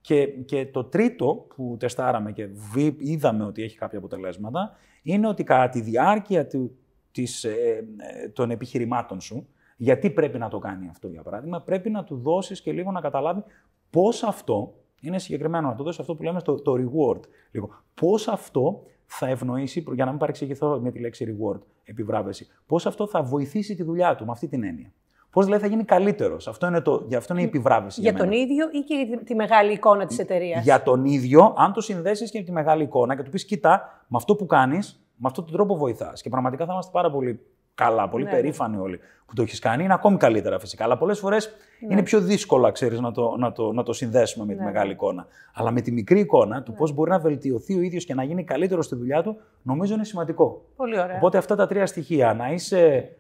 Και, 0.08 0.28
και 0.28 0.66
το 0.66 0.84
τρίτο 0.84 1.46
που 1.56 1.76
τεστάραμε 1.80 2.32
και 2.32 2.50
είδαμε 2.98 3.44
ότι 3.46 3.64
έχει 3.64 3.78
κάποια 3.78 3.98
αποτελέσματα 3.98 4.76
είναι 5.02 5.28
ότι 5.28 5.44
κατά 5.44 5.70
τη 5.70 5.82
διάρκεια 5.82 6.48
του, 6.48 6.78
της, 7.12 7.44
ε, 7.44 7.88
ε, 7.98 8.30
των 8.30 8.52
επιχειρημάτων 8.52 9.22
σου, 9.22 9.48
γιατί 9.78 10.10
πρέπει 10.10 10.38
να 10.38 10.50
το 10.50 10.60
κάνει 10.60 10.88
αυτό, 10.90 11.08
για 11.08 11.22
παράδειγμα, 11.22 11.62
πρέπει 11.62 11.90
να 11.90 12.04
του 12.04 12.16
δώσεις 12.16 12.62
και 12.62 12.72
λίγο 12.72 12.92
να 12.92 13.02
καταλάβει 13.02 13.44
πώς 13.90 14.24
αυτό 14.24 14.74
είναι 15.02 15.20
συγκεκριμένο. 15.20 15.68
Να 15.68 15.76
του 15.76 15.84
δώσεις 15.84 16.00
αυτό 16.00 16.16
που 16.16 16.24
λέμε 16.24 16.42
το, 16.42 16.62
το 16.62 16.74
reward. 16.74 17.22
Λίγο. 17.52 17.70
Πώς 17.94 18.28
αυτό 18.28 18.84
θα 19.06 19.28
ευνοήσει, 19.28 19.84
για 19.94 20.06
να 20.06 20.12
μην 20.12 20.20
παρεξηγηθώ 20.20 20.80
με 20.80 20.92
τη 20.92 21.00
λέξη 21.00 21.38
reward, 21.38 21.60
επιβράβευση, 21.84 22.48
πώς 22.66 22.86
αυτό 22.86 23.08
θα 23.08 23.24
βοηθήσει 23.24 23.76
τη 23.76 23.84
δουλειά 23.84 24.16
του 24.16 24.26
με 24.26 24.32
αυτή 24.32 24.48
την 24.48 24.64
έννοια. 24.64 24.94
Πώς 25.38 25.46
δηλαδή 25.46 25.64
θα 25.64 25.70
γίνει 25.70 25.84
καλύτερος. 25.84 26.48
Αυτό 26.48 26.68
είναι, 26.68 26.82
το, 26.82 27.08
αυτό 27.18 27.34
είναι 27.34 27.42
η 27.42 27.46
επιβράβευση. 27.46 28.02
Για, 28.02 28.12
για 28.12 28.20
τον 28.20 28.32
ίδιο 28.32 28.66
ή 28.72 28.80
και 28.80 28.96
για 29.08 29.18
τη 29.18 29.36
μεγάλη 29.36 29.74
εικόνα 29.74 30.06
της 30.06 30.20
εταιρείας; 30.20 30.64
Για 30.64 30.84
τον 30.84 31.06
ίδιο, 31.06 31.54
αν 31.58 31.74
το 31.74 31.82
συνδέσεις 31.82 32.32
και 32.32 32.40
με 32.40 32.46
τη 32.46 32.52
μεγάλη 32.52 32.84
εικόνα 32.84 33.16
και 33.16 33.24
του 33.24 33.30
πεις: 33.30 33.46
Κοίτα, 33.46 34.04
με 34.08 34.18
αυτό 34.18 34.36
που 34.36 34.46
κάνεις, 34.46 35.08
με 35.16 35.28
αυτόν 35.28 35.46
τον 35.46 35.54
τρόπο 35.54 35.78
βοηθάς. 35.78 36.22
Και 36.22 36.30
πραγματικά 36.30 36.66
θα 36.66 36.72
είμαστε 36.72 36.92
πάρα 36.94 37.12
πολύ 37.12 37.40
καλά, 37.76 38.10
πολύ 38.10 38.24
ναι, 38.24 38.30
ναι. 38.30 38.36
περήφανοι 38.36 38.78
όλοι 38.78 39.00
που 39.26 39.34
το 39.34 39.42
έχεις 39.42 39.60
κάνει. 39.60 39.84
Είναι 39.84 39.94
ακόμη 39.94 40.18
καλύτερα 40.18 40.60
φυσικά. 40.60 40.84
Αλλά 40.84 40.98
πολλές 40.98 41.20
φορές 41.20 41.56
ναι. 41.80 41.94
είναι 41.94 42.04
πιο 42.04 42.20
δύσκολο, 42.20 42.72
ξέρεις, 42.72 43.00
να 43.00 43.12
το, 43.12 43.36
να, 43.38 43.52
το, 43.52 43.72
να 43.72 43.84
το 43.84 43.94
συνδέσουμε 43.94 44.46
με 44.46 44.54
τη 44.54 44.60
ναι. 44.60 44.66
μεγάλη 44.66 44.92
εικόνα. 44.92 45.28
Αλλά 45.54 45.72
με 45.72 45.82
τη 45.82 45.92
μικρή 45.92 46.20
εικόνα 46.20 46.64
του 46.64 46.72
ναι. 46.72 46.78
πώς 46.78 46.92
μπορεί 46.92 47.10
να 47.10 47.20
βελτιωθεί 47.20 47.78
ο 47.78 47.82
ίδιος 47.82 48.06
και 48.06 48.14
να 48.14 48.24
γίνει 48.24 48.44
καλύτερος 48.44 48.86
στη 48.86 48.96
δουλειά 48.96 49.24
του, 49.24 49.38
νομίζω 49.62 49.94
είναι 49.94 50.04
σημαντικό. 50.04 50.66
Πολύ 50.76 51.00
ωραία. 51.00 51.16
Οπότε 51.16 51.38
αυτά 51.38 51.56
τα 51.56 51.68
τρία 51.68 51.86
στοιχεία, 51.86 52.34
να 52.34 52.52
είσαι. 52.52 53.12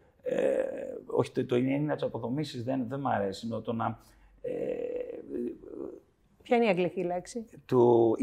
Ε, 1.17 1.19
όχι, 1.19 1.31
το, 1.31 1.45
το 1.45 1.55
είναι 1.55 1.77
να 1.77 1.95
τι 1.95 2.05
αποδομήσει 2.05 2.61
δεν, 2.61 2.85
δεν 2.87 2.99
μου 2.99 3.09
αρέσει. 3.09 3.47
Το 3.63 3.73
να. 3.73 3.99
Ε, 4.41 4.51
Ποια 6.43 6.55
είναι 6.55 6.65
η 6.65 6.69
αγγλική 6.69 7.03
λέξη; 7.03 7.45
To 7.69 7.77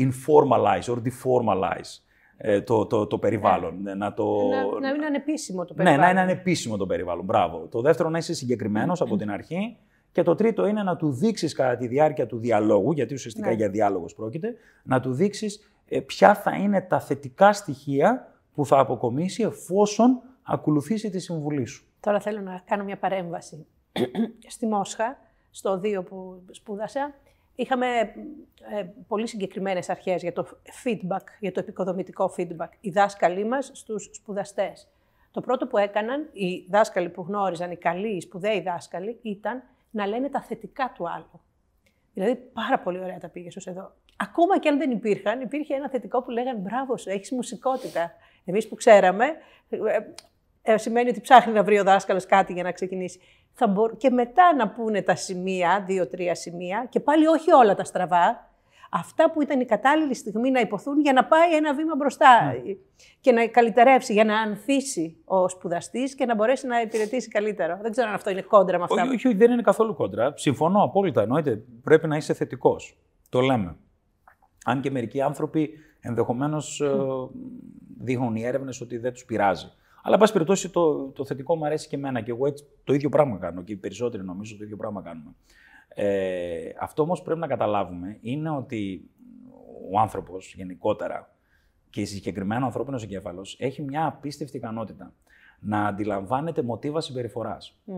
informalize 0.07 0.95
or 0.95 0.97
deformalize. 0.97 2.01
Ε, 2.36 2.61
το, 2.61 2.86
το, 2.86 3.07
το 3.07 3.18
περιβάλλον. 3.18 3.82
Ναι. 3.82 3.95
Να, 3.95 4.14
το... 4.14 4.24
να, 4.49 4.80
να 4.80 4.88
είναι 4.88 5.07
ανεπίσημο 5.07 5.64
το 5.64 5.74
περιβάλλον. 5.74 6.01
Ναι, 6.01 6.07
να 6.07 6.11
είναι 6.11 6.20
ανεπίσημο 6.32 6.76
το 6.76 6.86
περιβάλλον. 6.86 7.24
Μπράβο. 7.24 7.66
Το 7.70 7.80
δεύτερο, 7.80 8.09
να 8.09 8.18
είσαι 8.18 8.34
συγκεκριμένος 8.34 9.01
από 9.01 9.16
την 9.16 9.30
αρχή. 9.30 9.76
Και 10.12 10.22
το 10.22 10.34
τρίτο 10.34 10.66
είναι 10.66 10.82
να 10.82 10.97
του 10.97 11.12
δείξεις 11.12 11.53
κατά 11.55 11.76
τη 11.76 11.86
διάρκεια 11.86 12.26
του 12.26 12.38
διαλόγου, 12.38 12.92
γιατί 12.92 13.14
ουσιαστικά 13.14 13.49
ναι. 13.49 13.55
για 13.55 13.68
διάλογος 13.68 14.14
πρόκειται, 14.14 14.55
να 14.82 15.01
του 15.01 15.12
δείξεις 15.12 15.70
ε, 15.88 16.01
ποια 16.01 16.34
θα 16.34 16.57
είναι 16.57 16.80
τα 16.80 17.01
θετικά 17.01 17.53
στοιχεία 17.53 18.32
που 18.55 18.66
θα 18.66 18.78
αποκομίσει 18.78 19.42
εφόσον 19.42 20.20
ακολουθήσει 20.42 21.11
τη 21.11 21.18
συμβουλή 21.18 21.64
σου. 21.66 21.84
Τώρα 22.05 22.21
θέλω 22.21 22.41
να 22.41 22.63
κάνω 22.65 22.85
μια 22.85 22.97
παρέμβαση. 22.99 23.67
Στη 24.47 24.67
Μόσχα, 24.67 25.19
στο 25.51 25.81
2 25.83 26.05
που 26.05 26.43
σπούδασα, 26.51 27.15
Είχαμε 27.57 27.87
ε, 27.87 28.85
πολύ 29.09 29.27
συγκεκριμένες 29.27 29.89
αρχές 29.89 30.23
για 30.23 30.33
το 30.33 30.47
feedback, 30.85 31.25
για 31.41 31.53
το 31.53 31.61
επικοδομητικό 31.61 32.35
feedback, 32.37 32.69
οι 32.81 32.91
δάσκαλοι 32.91 33.45
μας 33.45 33.71
στους 33.75 34.11
σπουδαστές. 34.13 34.89
Το 35.31 35.41
πρώτο 35.41 35.67
που 35.67 35.79
έκαναν 35.79 36.29
οι 36.33 36.67
δάσκαλοι 36.71 37.09
που 37.09 37.25
γνώριζαν, 37.29 37.71
οι 37.71 37.77
καλοί, 37.77 38.17
οι 38.17 38.21
σπουδαίοι 38.21 38.61
δάσκαλοι, 38.61 39.19
ήταν 39.23 39.63
να 39.91 40.07
λένε 40.07 40.29
τα 40.29 40.43
θετικά 40.43 40.93
του 40.95 41.09
άλλου. 41.09 41.41
Δηλαδή, 42.15 42.35
πάρα 42.53 42.79
πολύ 42.79 42.99
ωραία 42.99 43.19
τα 43.19 43.29
πήγε 43.29 43.49
ως 43.57 43.67
εδώ. 43.67 43.93
Ακόμα 44.17 44.59
και 44.59 44.69
αν 44.69 44.79
δεν 44.79 44.91
υπήρχαν, 44.91 45.41
υπήρχε 45.41 45.75
ένα 45.75 45.89
θετικό 45.89 46.23
που 46.23 46.31
λέγανε 46.31 46.59
Μπράβο 46.59 46.97
σου, 46.97 47.11
έχεις 47.11 47.31
μουσικότητα. 47.31 48.13
Εμείς 48.45 48.69
που 48.69 48.75
ξέραμε, 48.75 49.27
ε, 50.67 50.73
ε, 50.73 50.79
σημαίνει 50.79 51.09
ότι 51.09 51.21
ψάχνει 51.21 51.53
να 51.53 51.62
βρει 51.62 51.79
ο 51.79 51.83
δάσκαλος 51.83 52.27
κάτι 52.27 52.53
για 52.53 52.62
να 52.62 52.73
ξεκινήσει 52.73 53.21
θα 53.55 53.75
και 53.97 54.11
μετά 54.11 54.55
να 54.55 54.69
πούνε 54.69 55.03
τα 55.03 55.15
σημεία, 55.15 55.85
δύο-τρία 55.87 56.35
σημεία, 56.35 56.87
και 56.89 57.01
πάλι 57.01 57.27
όχι 57.27 57.53
όλα 57.53 57.75
τα 57.75 57.85
στραβά, 57.85 58.51
αυτά 58.91 59.31
που 59.31 59.43
ήταν 59.43 59.61
η 59.61 59.65
κατάλληλη 59.65 60.15
στιγμή 60.15 60.51
να 60.51 60.61
υποθούν 60.61 61.01
για 61.01 61.12
να 61.12 61.25
πάει 61.25 61.55
ένα 61.55 61.75
βήμα 61.75 61.97
μπροστά 61.97 62.45
ναι. 62.45 62.75
και 63.21 63.33
να 63.33 63.47
καλυτερεύσει, 63.47 64.12
για 64.12 64.25
να 64.25 64.41
ανθίσει 64.41 65.17
ο 65.25 65.49
σπουδαστής 65.49 66.15
και 66.15 66.25
να 66.25 66.35
μπορέσει 66.35 66.67
να 66.67 66.81
υπηρετήσει 66.81 67.29
καλύτερο. 67.29 67.79
Δεν 67.83 67.91
ξέρω 67.91 68.09
αν 68.09 68.15
αυτό 68.15 68.31
είναι 68.31 68.43
κόντρα 68.43 68.79
με 68.79 68.85
αυτά. 68.85 69.03
Όχι, 69.03 69.15
όχι 69.15 69.35
δεν 69.35 69.51
είναι 69.51 69.62
καθόλου 69.62 69.95
κόντρα. 69.95 70.33
Συμφωνώ 70.37 70.83
απόλυτα. 70.83 71.23
Εννοείται. 71.23 71.62
Πρέπει 71.83 72.07
να 72.07 72.17
είσαι 72.17 72.35
θετικός. 72.35 72.99
Το 73.29 73.41
λέμε. 73.41 73.77
Αν 74.65 74.81
και 74.81 74.91
μερικοί 74.91 75.21
άνθρωποι 75.21 75.71
ενδεχομένως 76.01 76.83
mm. 76.85 77.29
δείχνουν 78.01 78.37
οι 78.37 78.45
έρευνες 78.45 78.81
ότι 78.81 78.99
δεν 78.99 79.12
τους 79.12 79.25
πειράζει. 79.25 79.73
Αλλά, 80.07 80.15
εν 80.15 80.21
πάση 80.21 80.33
περιπτώσει, 80.33 80.71
το, 80.71 81.09
το 81.09 81.25
θετικό 81.25 81.57
μου 81.57 81.65
αρέσει 81.67 81.89
και 81.89 81.97
εμένα 81.97 82.21
και 82.21 82.31
εγώ 82.31 82.47
έτσι 82.47 82.65
το 82.85 82.95
ίδιο 82.95 83.09
πράγμα 83.09 83.39
κάνω 83.39 83.63
και 83.63 83.73
οι 83.73 83.77
περισσότεροι 83.77 84.25
νομίζω 84.25 84.57
το 84.57 84.65
ίδιο 84.65 84.77
πράγμα 84.77 85.03
κάνουμε. 85.03 85.35
Ε, 85.89 86.73
αυτό 86.81 87.03
όμως 87.03 87.23
πρέπει 87.23 87.41
να 87.41 87.47
καταλάβουμε 87.47 88.19
είναι 88.21 88.51
ότι 88.51 89.11
ο 89.93 89.99
άνθρωπος 89.99 90.55
γενικότερα 90.57 91.35
και 91.91 92.05
συγκεκριμένο 92.05 92.65
ανθρώπινος 92.65 93.03
εγκέφαλος 93.03 93.57
έχει 93.61 93.83
μια 93.83 94.07
απίστευτη 94.07 94.57
ικανότητα 94.57 95.13
να 95.61 95.87
αντιλαμβάνεται 95.87 96.63
μοτίβα 96.63 97.01
συμπεριφοράς. 97.01 97.79
Mm. 97.87 97.93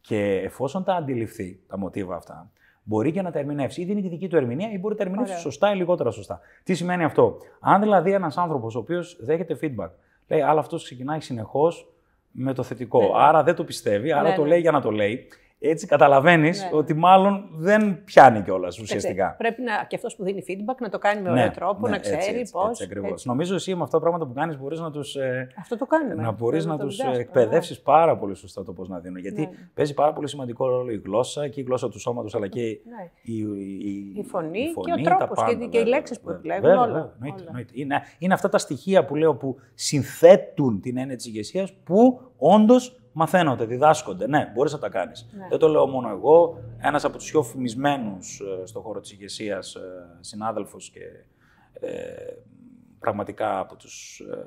Και 0.00 0.40
εφόσον 0.44 0.84
τα 0.84 0.94
αντιληφθεί 0.94 1.60
τα 1.66 1.78
μοτίβα 1.78 2.16
αυτά, 2.16 2.50
Μπορεί 2.84 3.12
και 3.12 3.22
να 3.22 3.30
τα 3.30 3.38
ερμηνεύσει. 3.38 3.80
Ή 3.80 3.84
δίνει 3.84 4.02
τη 4.02 4.08
δική 4.08 4.28
του 4.28 4.36
ερμηνεία, 4.36 4.70
ή 4.72 4.78
μπορεί 4.78 4.94
να 4.94 5.04
τα 5.04 5.10
ερμηνεύσει 5.10 5.40
σωστά 5.40 5.72
ή 5.72 5.76
λιγότερα 5.76 6.10
σωστά. 6.10 6.40
Τι 6.62 6.74
σημαίνει 6.74 7.04
αυτό; 7.04 7.36
Αν 7.60 7.80
δηλαδή 7.80 8.12
ένας 8.12 8.36
άνθρωπος 8.36 8.74
ο 8.74 8.78
οποίος 8.78 9.18
δέχεται 9.20 9.58
feedback, 9.62 9.90
λέει, 10.32 10.42
αλλά 10.42 10.60
αυτός 10.60 10.84
ξεκινάει 10.84 11.20
συνεχώς 11.20 11.92
με 12.30 12.52
το 12.52 12.62
θετικό. 12.62 13.00
Ναι, 13.00 13.06
ναι. 13.06 13.12
Άρα 13.16 13.42
δεν 13.42 13.54
το 13.54 13.64
πιστεύει, 13.64 14.12
άρα 14.12 14.28
ναι, 14.28 14.36
το 14.36 14.44
λέει 14.44 14.60
για 14.60 14.70
να 14.70 14.80
το 14.80 14.90
λέει 14.90 15.28
έτσι 15.68 15.86
καταλαβαίνεις 15.86 16.62
ναι. 16.62 16.78
ότι 16.78 16.94
μάλλον 16.94 17.48
δεν 17.56 18.04
πιάνει 18.04 18.42
κιόλας 18.42 18.78
ουσιαστικά. 18.78 19.34
Πρέπει 19.38 19.62
να, 19.62 19.84
και 19.86 19.96
αυτός 19.96 20.16
που 20.16 20.24
δίνει 20.24 20.44
feedback 20.48 20.76
να 20.80 20.88
το 20.88 20.98
κάνει 20.98 21.22
με 21.22 21.30
ναι, 21.30 21.40
ωραίο 21.40 21.50
τρόπο, 21.50 21.86
ναι, 21.86 21.90
να 21.90 21.98
ξέρει 21.98 22.48
πώς. 22.52 22.68
Έτσι, 22.68 22.84
ακριβώς. 22.84 23.24
Νομίζω 23.24 23.54
εσύ 23.54 23.74
με 23.74 23.82
αυτά 23.82 23.96
τα 23.96 24.02
πράγματα 24.02 24.26
που 24.26 24.32
κάνεις 24.32 24.58
μπορείς 24.58 24.80
να 24.80 24.90
τους. 24.90 25.16
Ε, 25.16 25.48
αυτό 25.58 25.76
το 25.76 25.86
κάνουμε. 25.86 26.22
Να 26.22 26.32
μπορείς 26.32 26.66
να 26.66 26.78
τους 26.78 26.98
εκπαιδεύσεις 26.98 27.80
πάρα 27.80 28.16
πολύ 28.16 28.34
σωστά 28.34 28.64
το 28.64 28.72
πώς 28.72 28.88
να 28.88 28.98
δίνουν. 28.98 29.18
Γιατί 29.18 29.48
παίζει 29.74 29.94
πάρα 29.94 30.12
πολύ 30.12 30.28
σημαντικό 30.28 30.68
ρόλο 30.68 30.90
η 30.90 31.02
γλώσσα 31.04 31.48
και 31.48 31.60
η 31.60 31.62
γλώσσα 31.62 31.88
του 31.88 31.98
σώματος, 32.00 32.34
αλλά 32.34 32.48
και 32.48 32.60
η, 32.60 32.80
η, 33.22 33.34
η, 33.34 34.12
η, 34.16 34.24
φωνή, 34.24 34.64
και 34.84 34.92
ο 34.92 35.02
τρόπος 35.02 35.44
και, 35.44 35.66
και 35.66 35.78
οι 35.78 35.84
λέξεις 35.84 36.20
που 36.20 36.30
επιλέγουν. 36.30 36.70
Όλα. 36.70 37.16
Είναι, 37.72 38.02
είναι 38.18 38.34
αυτά 38.34 38.48
τα 38.48 38.58
στοιχεία 38.58 39.04
που 39.04 39.14
λέω 39.14 39.34
που 39.34 39.56
συνθέτουν 39.74 40.80
την 40.80 40.96
έννοια 40.96 41.16
της 41.16 41.26
ηγεσίας 41.26 41.72
που 41.84 42.20
όντως 42.38 43.01
μαθαίνονται, 43.12 43.64
διδάσκονται. 43.64 44.26
Ναι, 44.26 44.50
μπορείς 44.54 44.72
να 44.72 44.78
τα 44.78 44.88
κάνεις. 44.88 45.28
Ναι. 45.32 45.46
Δεν 45.48 45.58
το 45.58 45.68
λέω 45.68 45.86
μόνο 45.86 46.08
εγώ. 46.08 46.58
Ένας 46.78 47.04
από 47.04 47.16
τους 47.16 47.30
πιο 47.30 47.42
φημισμένους 47.42 48.40
ε, 48.40 48.66
στον 48.66 48.82
χώρο 48.82 49.00
της 49.00 49.12
ηγεσίας 49.12 49.74
ε, 49.74 50.18
συνάδελφος 50.20 50.90
και 50.90 51.00
ε, 51.72 52.34
πραγματικά 52.98 53.58
από 53.58 53.76
τους, 53.76 54.20
ε, 54.20 54.44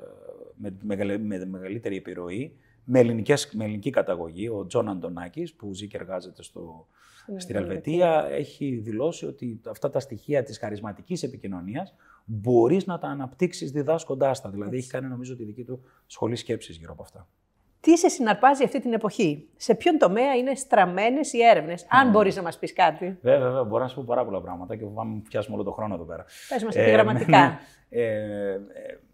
με, 0.54 0.76
με, 1.18 1.46
μεγαλύτερη 1.46 1.96
επιρροή, 1.96 2.56
με, 2.84 2.98
ελληνικές, 2.98 3.50
με 3.54 3.64
ελληνική 3.64 3.90
καταγωγή, 3.90 4.48
ο 4.48 4.66
Τζον 4.66 4.88
Αντωνάκης, 4.88 5.54
που 5.54 5.74
ζει 5.74 5.86
και 5.86 5.96
εργάζεται 5.96 6.42
στο, 6.42 6.86
ναι, 7.26 7.40
στην 7.40 7.56
Ελβετία, 7.56 8.26
έχει 8.30 8.76
δηλώσει 8.76 9.26
ότι 9.26 9.60
αυτά 9.66 9.90
τα 9.90 10.00
στοιχεία 10.00 10.42
της 10.42 10.58
χαρισματικής 10.58 11.22
επικοινωνίας 11.22 11.94
μπορείς 12.24 12.86
να 12.86 12.98
τα 12.98 13.08
αναπτύξεις 13.08 13.70
διδάσκοντάς 13.70 14.40
τα. 14.40 14.50
Δηλαδή, 14.50 14.76
έχει 14.76 14.88
κάνει 14.88 15.08
νομίζω 15.08 15.36
τη 15.36 15.44
δική 15.44 15.64
του 15.64 15.82
σχολή 16.06 16.36
σκέψης 16.36 16.76
γύρω 16.76 16.92
από 16.92 17.02
αυτά. 17.02 17.28
Τι 17.86 17.96
σε 17.98 18.08
συναρπάζει 18.08 18.64
αυτή 18.64 18.80
την 18.80 18.92
εποχή, 18.92 19.48
σε 19.56 19.74
ποιον 19.74 19.98
τομέα 19.98 20.34
είναι 20.34 20.54
στραμμένες 20.54 21.32
οι 21.32 21.42
έρευνες, 21.42 21.86
αν 21.88 22.10
μπορείς 22.10 22.36
να 22.36 22.42
μας 22.42 22.58
πεις 22.58 22.72
κάτι. 22.72 23.18
Βέβαια, 23.22 23.40
βέβαια, 23.40 23.64
μπορώ 23.64 23.82
να 23.82 23.88
σου 23.88 23.94
πω 23.94 24.04
πάρα 24.06 24.24
πολλά 24.24 24.40
πράγματα 24.40 24.76
και 24.76 24.84
φοβάμαι 24.84 25.22
πιάσουμε 25.28 25.54
όλο 25.54 25.64
τον 25.64 25.72
χρόνο 25.72 25.94
εδώ 25.94 26.04
πέρα. 26.04 26.24
Πες 26.48 26.64
μας 26.64 26.76
ε, 26.76 26.90
γραμματικά. 26.90 27.58
Ε, 27.88 28.02
ε, 28.02 28.60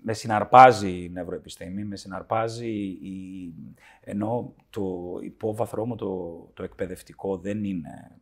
με 0.03 0.13
συναρπάζει 0.13 1.05
η 1.05 1.11
νευροεπιστήμη, 1.13 1.85
με 1.85 1.97
συναρπάζει 1.97 2.71
η... 2.87 3.55
ενώ 4.01 4.55
το 4.71 4.83
υπόβαθρό 5.23 5.87
μου 5.87 5.97
το, 5.97 6.51
το 6.55 6.63
εκπαιδευτικό 6.63 7.37
δεν 7.37 7.65
είναι 7.65 8.19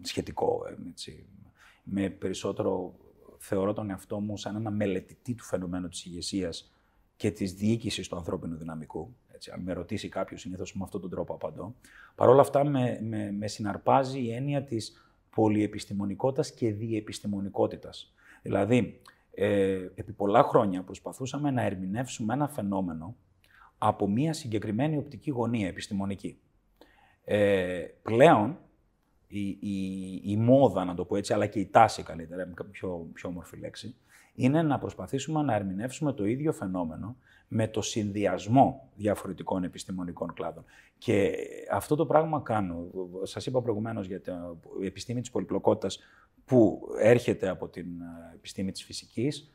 σχετικό. 0.00 0.62
Έτσι. 0.88 1.26
Με 1.82 2.08
περισσότερο 2.08 2.94
θεωρώ 3.38 3.72
τον 3.72 3.90
εαυτό 3.90 4.20
μου 4.20 4.36
σαν 4.36 4.56
ένα 4.56 4.70
μελετητή 4.70 5.34
του 5.34 5.44
φαινομένου 5.44 5.88
της 5.88 6.04
ηγεσίας 6.04 6.72
και 7.16 7.30
της 7.30 7.52
διοίκησης 7.52 8.08
του 8.08 8.16
ανθρώπινου 8.16 8.56
δυναμικού. 8.56 9.14
Έτσι, 9.44 9.58
αν 9.58 9.64
με 9.64 9.72
ρωτήσει 9.72 10.08
κάποιος, 10.08 10.40
συνήθως 10.40 10.74
με 10.74 10.80
αυτόν 10.84 11.00
τον 11.00 11.10
τρόπο 11.10 11.34
απαντώ. 11.34 11.74
Παρ' 12.14 12.28
όλα 12.28 12.40
αυτά, 12.40 12.64
με, 12.64 12.98
με, 13.02 13.32
με 13.32 13.46
συναρπάζει 13.46 14.20
η 14.20 14.32
έννοια 14.32 14.62
της 14.62 15.08
πολυεπιστημονικότητας 15.30 16.52
και 16.52 16.72
διεπιστημονικότητας. 16.72 18.14
Δηλαδή, 18.42 19.00
ε, 19.34 19.72
επί 19.94 20.12
πολλά 20.12 20.42
χρόνια 20.42 20.82
προσπαθούσαμε 20.82 21.50
να 21.50 21.62
ερμηνεύσουμε 21.62 22.34
ένα 22.34 22.48
φαινόμενο 22.48 23.16
από 23.78 24.08
μία 24.08 24.32
συγκεκριμένη 24.32 24.96
οπτική 24.96 25.30
γωνία 25.30 25.68
επιστημονική. 25.68 26.38
Ε, 27.24 27.84
πλέον, 28.02 28.58
η, 29.26 29.48
η, 29.48 30.20
η, 30.24 30.36
μόδα, 30.36 30.84
να 30.84 30.94
το 30.94 31.04
πω 31.04 31.16
έτσι, 31.16 31.32
αλλά 31.32 31.46
και 31.46 31.60
η 31.60 31.66
τάση 31.66 32.02
καλύτερα, 32.02 32.46
με 32.46 32.54
πιο, 32.70 33.08
πιο 33.12 33.28
όμορφη 33.28 33.56
λέξη, 33.56 33.96
είναι 34.34 34.62
να 34.62 34.78
προσπαθήσουμε 34.78 35.42
να 35.42 35.54
ερμηνεύσουμε 35.54 36.12
το 36.12 36.24
ίδιο 36.24 36.52
φαινόμενο 36.52 37.16
με 37.56 37.68
το 37.68 37.82
συνδυασμό 37.82 38.88
διαφορετικών 38.96 39.64
επιστημονικών 39.64 40.34
κλάδων. 40.34 40.64
Και 40.98 41.36
αυτό 41.70 41.94
το 41.94 42.06
πράγμα 42.06 42.40
κάνω. 42.40 42.86
Σας 43.22 43.46
είπα 43.46 43.62
προηγουμένως 43.62 44.06
για 44.06 44.20
την 44.20 44.32
επιστήμη 44.84 45.20
της 45.20 45.30
πολυπλοκότητας 45.30 45.98
που 46.44 46.80
έρχεται 46.98 47.48
από 47.48 47.68
την 47.68 47.86
ε, 48.00 48.34
επιστήμη 48.34 48.72
της 48.72 48.84
φυσικής, 48.84 49.54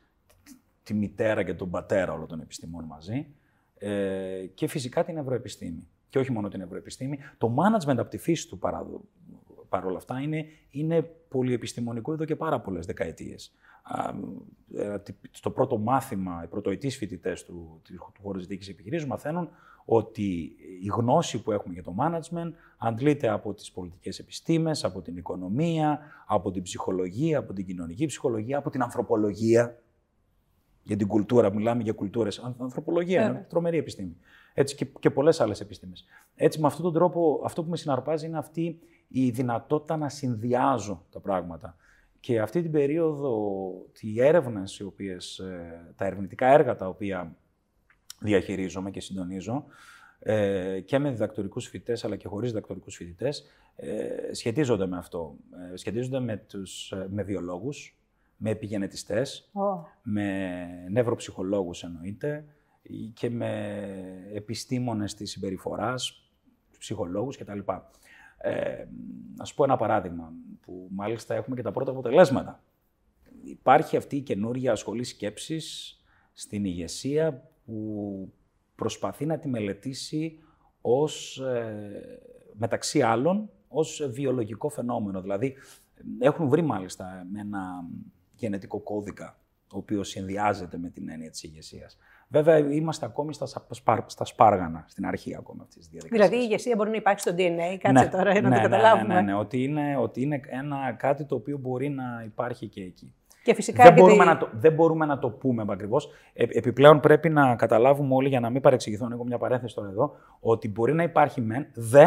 τη 0.82 0.94
μητέρα 0.94 1.42
και 1.42 1.54
τον 1.54 1.70
πατέρα 1.70 2.12
όλων 2.12 2.26
των 2.26 2.40
επιστημών 2.40 2.84
μαζί, 2.84 3.26
ε, 3.74 4.46
και 4.54 4.66
φυσικά 4.66 5.04
την 5.04 5.16
ευρωεπιστήμη. 5.16 5.88
Και 6.08 6.18
όχι 6.18 6.32
μόνο 6.32 6.48
την 6.48 6.60
ευρωεπιστήμη. 6.60 7.18
Το 7.38 7.54
management 7.56 7.96
από 7.98 8.10
τη 8.10 8.18
φύση 8.18 8.48
του 8.48 8.58
παρόλα 9.70 9.96
αυτά 9.96 10.20
είναι, 10.20 10.44
είναι 10.70 11.02
πολυεπιστημονικό 11.02 12.12
εδώ 12.12 12.24
και 12.24 12.36
πάρα 12.36 12.60
πολλές 12.60 12.86
δεκαετίες. 12.86 13.54
Ε, 14.76 14.96
στο 15.30 15.50
πρώτο 15.50 15.78
μάθημα, 15.78 16.40
οι 16.44 16.46
πρωτοετής 16.46 16.96
φοιτητές 16.96 17.44
του, 17.44 17.80
του 17.84 18.22
χώρου 18.22 18.40
διοίκησης 18.40 18.72
επιχειρήσεων 18.72 19.08
μαθαίνουν 19.08 19.48
ότι 19.84 20.56
η 20.82 20.86
γνώση 20.90 21.42
που 21.42 21.52
έχουμε 21.52 21.74
για 21.74 21.82
το 21.82 21.94
management 21.98 22.52
αντλείται 22.78 23.28
από 23.28 23.54
τις 23.54 23.72
πολιτικές 23.72 24.18
επιστήμες, 24.18 24.84
από 24.84 25.00
την 25.00 25.16
οικονομία, 25.16 26.00
από 26.26 26.50
την 26.50 26.62
ψυχολογία, 26.62 27.38
από 27.38 27.52
την 27.52 27.66
κοινωνική 27.66 28.06
ψυχολογία, 28.06 28.58
από 28.58 28.70
την 28.70 28.82
ανθρωπολογία. 28.82 29.82
Για 30.82 30.96
την 30.96 31.06
κουλτούρα, 31.06 31.54
μιλάμε 31.54 31.82
για 31.82 31.92
κουλτούρες. 31.92 32.38
Ανθρωπολογία, 32.58 33.28
είναι 33.28 33.46
τρομερή 33.48 33.78
επιστήμη. 33.78 34.16
Έτσι 34.54 34.74
και, 34.74 34.86
και 35.00 35.10
πολλές 35.10 35.40
άλλες 35.40 35.60
επιστήμες. 35.60 36.04
Έτσι 36.34 36.60
με 36.60 36.66
αυτόν 36.66 36.82
τον 36.82 36.92
τρόπο, 36.92 37.40
αυτό 37.44 37.62
που 37.62 37.70
με 37.70 37.76
συναρπάζει 37.76 38.26
είναι 38.26 38.38
αυτή 38.38 38.78
η 39.12 39.30
δυνατότητα 39.30 39.96
να 39.96 40.08
συνδυάζω 40.08 41.06
τα 41.10 41.20
πράγματα. 41.20 41.76
Και 42.20 42.40
αυτή 42.40 42.62
την 42.62 42.70
περίοδο, 42.70 43.72
οι 44.00 44.22
έρευνες, 44.22 44.78
οι 44.78 44.84
οποίες, 44.84 45.38
ε, 45.38 45.94
τα 45.96 46.04
ερευνητικά 46.04 46.46
έργα 46.46 46.76
τα 46.76 46.88
οποία 46.88 47.36
διαχειρίζομαι 48.20 48.90
και 48.90 49.00
συντονίζω, 49.00 49.64
ε, 50.18 50.80
και 50.80 50.98
με 50.98 51.10
διδακτορικούς 51.10 51.66
φοιτητές, 51.66 52.04
αλλά 52.04 52.16
και 52.16 52.28
χωρίς 52.28 52.48
διδακτορικούς 52.50 52.96
φοιτητές, 52.96 53.44
ε, 53.76 54.34
σχετίζονται 54.34 54.86
με 54.86 54.96
αυτό. 54.96 55.36
Σχετίζονται 55.74 56.20
με, 56.20 56.36
τους, 56.36 56.92
με 57.08 57.22
βιολόγους, 57.22 57.98
με 58.36 58.50
επιγενετιστές, 58.50 59.50
με 60.02 60.66
νευροψυχολόγους 60.90 61.82
εννοείται, 61.82 62.44
και 63.14 63.30
με 63.30 63.74
επιστήμονες 64.34 65.14
της 65.14 65.30
συμπεριφοράς, 65.30 66.30
ψυχολόγους 66.78 67.36
κτλ. 67.36 67.58
Ε, 68.42 68.84
να 69.36 69.44
σου 69.44 69.54
πω 69.54 69.64
ένα 69.64 69.76
παράδειγμα, 69.76 70.32
που 70.60 70.88
μάλιστα 70.90 71.34
έχουμε 71.34 71.56
και 71.56 71.62
τα 71.62 71.72
πρώτα 71.72 71.90
αποτελέσματα. 71.90 72.62
Υπάρχει 73.44 73.96
αυτή 73.96 74.16
η 74.16 74.20
καινούργια 74.20 74.74
σχολή 74.74 75.04
σκέψης 75.04 75.96
στην 76.32 76.64
ηγεσία 76.64 77.48
που 77.64 78.32
προσπαθεί 78.74 79.26
να 79.26 79.38
τη 79.38 79.48
μελετήσει 79.48 80.38
ως, 80.80 81.38
ε, 81.38 82.20
μεταξύ 82.52 83.02
άλλων, 83.02 83.50
ως 83.68 84.08
βιολογικό 84.10 84.68
φαινόμενο. 84.68 85.20
Δηλαδή, 85.20 85.56
έχουν 86.18 86.48
βρει 86.48 86.62
μάλιστα 86.62 87.26
ένα 87.36 87.84
γενετικό 88.34 88.78
κώδικα, 88.78 89.38
ο 89.72 89.76
οποίος 89.76 90.08
συνδυάζεται 90.08 90.78
με 90.78 90.90
την 90.90 91.08
έννοια 91.08 91.30
της 91.30 91.42
ηγεσίας. 91.42 91.98
Βέβαια, 92.32 92.58
είμαστε 92.58 93.06
ακόμη 93.06 93.34
στα, 93.34 93.46
στα 94.06 94.24
σπάργανα, 94.24 94.84
στην 94.88 95.06
αρχή 95.06 95.36
ακόμα 95.36 95.62
αυτής 95.62 95.78
της 95.78 95.88
διαδικασίας. 95.88 96.28
Δηλαδή, 96.28 96.44
η 96.44 96.48
ηγεσία 96.50 96.74
μπορεί 96.76 96.90
να 96.90 96.96
υπάρχει 96.96 97.20
στο 97.20 97.32
DNA, 97.36 97.76
κάτσε 97.78 98.04
ναι, 98.04 98.10
τώρα 98.10 98.24
να 98.24 98.32
ναι, 98.32 98.40
το 98.40 98.48
ναι, 98.48 98.60
καταλάβουμε. 98.60 99.14
Ναι, 99.14 99.20
ναι, 99.20 99.32
ναι, 99.32 99.34
ότι 99.34 99.62
είναι, 99.62 99.96
ότι 99.96 100.22
είναι 100.22 100.40
ένα, 100.46 100.92
κάτι 100.98 101.24
το 101.24 101.34
οποίο 101.34 101.58
μπορεί 101.58 101.88
να 101.88 102.22
υπάρχει 102.24 102.66
και 102.66 102.82
εκεί. 102.82 103.14
Και 103.42 103.54
φυσικά 103.54 103.84
δεν, 103.84 103.92
μπορούμε 103.92 104.24
να 104.24 104.36
το, 104.36 104.48
δεν 104.52 104.72
μπορούμε 104.72 105.06
να 105.06 105.18
το 105.18 105.30
πούμε 105.30 105.64
ακριβώ. 105.68 105.96
Ε, 106.32 106.44
επιπλέον, 106.48 107.00
πρέπει 107.00 107.28
να 107.28 107.56
καταλάβουμε 107.56 108.14
όλοι, 108.14 108.28
για 108.28 108.40
να 108.40 108.50
μην 108.50 108.60
παρεξηγηθώ, 108.60 109.08
έχω 109.12 109.24
μια 109.24 109.38
παρένθεση 109.38 109.74
τώρα 109.74 109.88
εδώ, 109.88 110.16
ότι 110.40 110.68
μπορεί 110.68 110.92
να 110.94 111.02
υπάρχει 111.02 111.40
μεν, 111.40 111.66
δε 111.74 112.04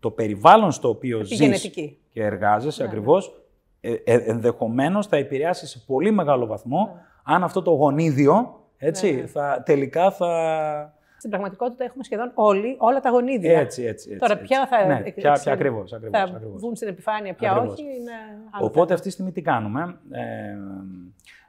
το 0.00 0.10
περιβάλλον 0.10 0.72
στο 0.72 0.88
οποίο 0.88 1.24
ζεις 1.24 1.70
και 2.10 2.22
εργάζεσαι 2.22 2.82
ναι, 2.82 2.88
ακριβώς, 2.88 3.42
ε, 3.80 3.92
ε, 3.92 4.14
ενδεχομένως 4.14 5.06
θα 5.06 5.16
επηρεάσεις 5.16 5.70
σε 5.70 5.82
πολύ 5.86 6.10
μεγάλο 6.10 6.46
βαθμό 6.46 6.90
ναι. 6.94 7.00
αν 7.34 7.42
αυτό 7.42 7.62
το 7.62 7.70
γονίδιο 7.70 8.57
έτσι, 8.78 9.14
ναι, 9.14 9.20
ναι. 9.20 9.26
Θα, 9.26 9.62
τελικά 9.64 10.10
θα... 10.10 10.92
Στην 11.18 11.30
πραγματικότητα 11.30 11.84
έχουμε 11.84 12.04
σχεδόν 12.04 12.30
όλοι, 12.34 12.76
όλα 12.78 13.00
τα 13.00 13.10
γονίδια. 13.10 13.58
Έτσι, 13.58 13.82
έτσι. 13.82 14.10
έτσι 14.10 14.20
Τώρα 14.20 14.36
ποια 14.38 14.66
θα, 14.66 14.86
ναι, 14.86 15.00
ποια, 15.00 15.32
ποια 15.32 15.52
ακριβώς, 15.52 15.92
ακριβώς, 15.92 16.20
θα 16.30 16.36
ακριβώς. 16.36 16.60
βγουν 16.60 16.76
στην 16.76 16.88
επιφάνεια, 16.88 17.34
ποια 17.34 17.60
όχι. 17.60 17.82
Είναι 17.82 18.12
Οπότε 18.60 18.94
αυτή 18.94 19.06
τη 19.06 19.12
στιγμή 19.12 19.32
τι 19.32 19.42
κάνουμε; 19.42 19.98
Ε, 20.10 20.56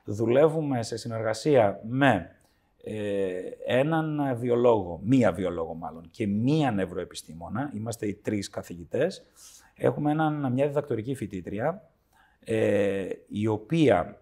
δουλεύουμε 0.03 0.83
σε 0.83 0.97
συνεργασία 0.97 1.79
με 1.83 2.35
ε, 2.83 3.39
έναν 3.65 4.35
βιολόγο, 4.37 4.99
μία 5.03 5.31
βιολόγο 5.31 5.73
μάλλον, 5.73 6.09
και 6.11 6.27
μία 6.27 6.71
νευροεπιστήμονα. 6.71 7.71
Είμαστε 7.75 8.07
οι 8.07 8.13
τρεις 8.13 8.49
καθηγητές. 8.49 9.25
Έχουμε 9.75 10.11
έναν, 10.11 10.51
μια 10.51 10.67
διδακτορική 10.67 11.15
φοιτήτρια, 11.15 11.89
ε, 12.45 13.07
η 13.27 13.47
οποία 13.47 14.21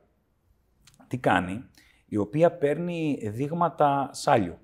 τι 1.07 1.17
κάνει, 1.17 1.69
η 2.09 2.17
οποία 2.17 2.51
παίρνει 2.51 3.29
δείγματα 3.33 4.09
σάλιου 4.11 4.57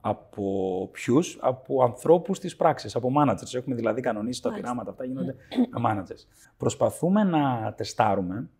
Από 0.00 0.88
ποιους, 0.92 1.38
από 1.40 1.82
ανθρώπους 1.82 2.38
της 2.38 2.56
πράξης, 2.56 2.96
από 2.96 3.08
managers. 3.18 3.54
Έχουμε 3.54 3.74
δηλαδή 3.74 4.00
κανονίσει 4.00 4.42
τα 4.42 4.52
πειράματα 4.52 4.90
αυτά, 4.90 5.04
γίνονται 5.04 5.34
με 5.70 5.80
managers. 5.88 6.26
Προσπαθούμε 6.56 7.24
να 7.24 7.74
τεστάρουμε. 7.76 8.50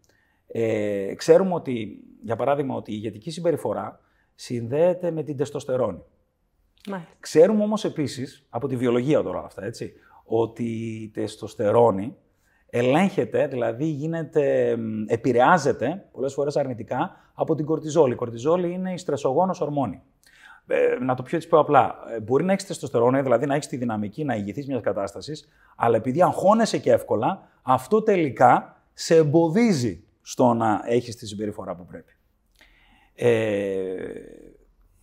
Ε, 0.47 1.15
ξέρουμε 1.15 1.55
ότι, 1.55 2.05
για 2.23 2.37
παράδειγμα, 2.37 2.75
ότι 2.75 2.93
η 2.93 2.95
ηγετική 2.99 3.31
συμπεριφορά 3.31 4.01
συνδέεται 4.35 5.11
με 5.11 5.23
την 5.23 5.37
τεστοστερόνη. 5.37 6.03
Μάλιστα. 6.89 7.13
Ξέρουμε 7.21 7.63
όμως 7.63 7.85
επίσης, 7.85 8.47
από 8.49 8.69
τη 8.69 8.77
βιολογία 8.77 9.23
τώρα 9.23 9.45
αυτά, 9.45 9.65
έτσι, 9.65 9.93
ότι 10.25 10.65
η 11.03 11.09
τεστοστερόνη 11.09 12.17
ελέγχεται, 12.79 13.47
δηλαδή 13.47 13.85
γίνεται, 13.85 14.77
επηρεάζεται 15.07 16.05
πολλές 16.13 16.33
φορές 16.33 16.57
αρνητικά 16.57 17.17
από 17.35 17.55
την 17.55 17.65
κορτιζόλη. 17.65 18.13
Η 18.13 18.17
κορτιζόλη 18.17 18.73
είναι 18.73 18.93
η 18.93 18.97
στρεσογόνος 18.97 19.61
ορμόνη. 19.61 20.03
Ε, 20.67 20.97
να 21.01 21.15
το 21.15 21.23
πιο 21.23 21.37
έτσι 21.37 21.49
πιο 21.49 21.59
απλά. 21.59 21.97
Ε, 22.17 22.21
μπορεί 22.21 22.45
να 22.45 22.53
έχεις 22.53 22.67
τεστοστερόνη, 22.67 23.23
δηλαδή 23.23 23.47
να 23.47 23.55
έχεις 23.55 23.67
τη 23.67 23.77
δυναμική 23.77 24.25
να 24.25 24.35
ηγηθείς 24.35 24.67
μιας 24.67 24.81
κατάστασης, 24.81 25.49
αλλά 25.77 25.97
επειδή 25.97 26.23
αγχώνεσαι 26.23 26.79
και 26.79 26.93
εύκολα, 26.93 27.49
αυτό 27.63 28.03
τελικά 28.03 28.81
σε 28.93 29.17
εμποδίζει 29.17 30.05
στο 30.23 30.53
να 30.53 30.83
έχεις 30.87 31.17
τη 31.17 31.27
συμπεριφορά 31.27 31.75
που 31.75 31.87
πρέπει. 31.87 32.13
Ε, 33.15 33.95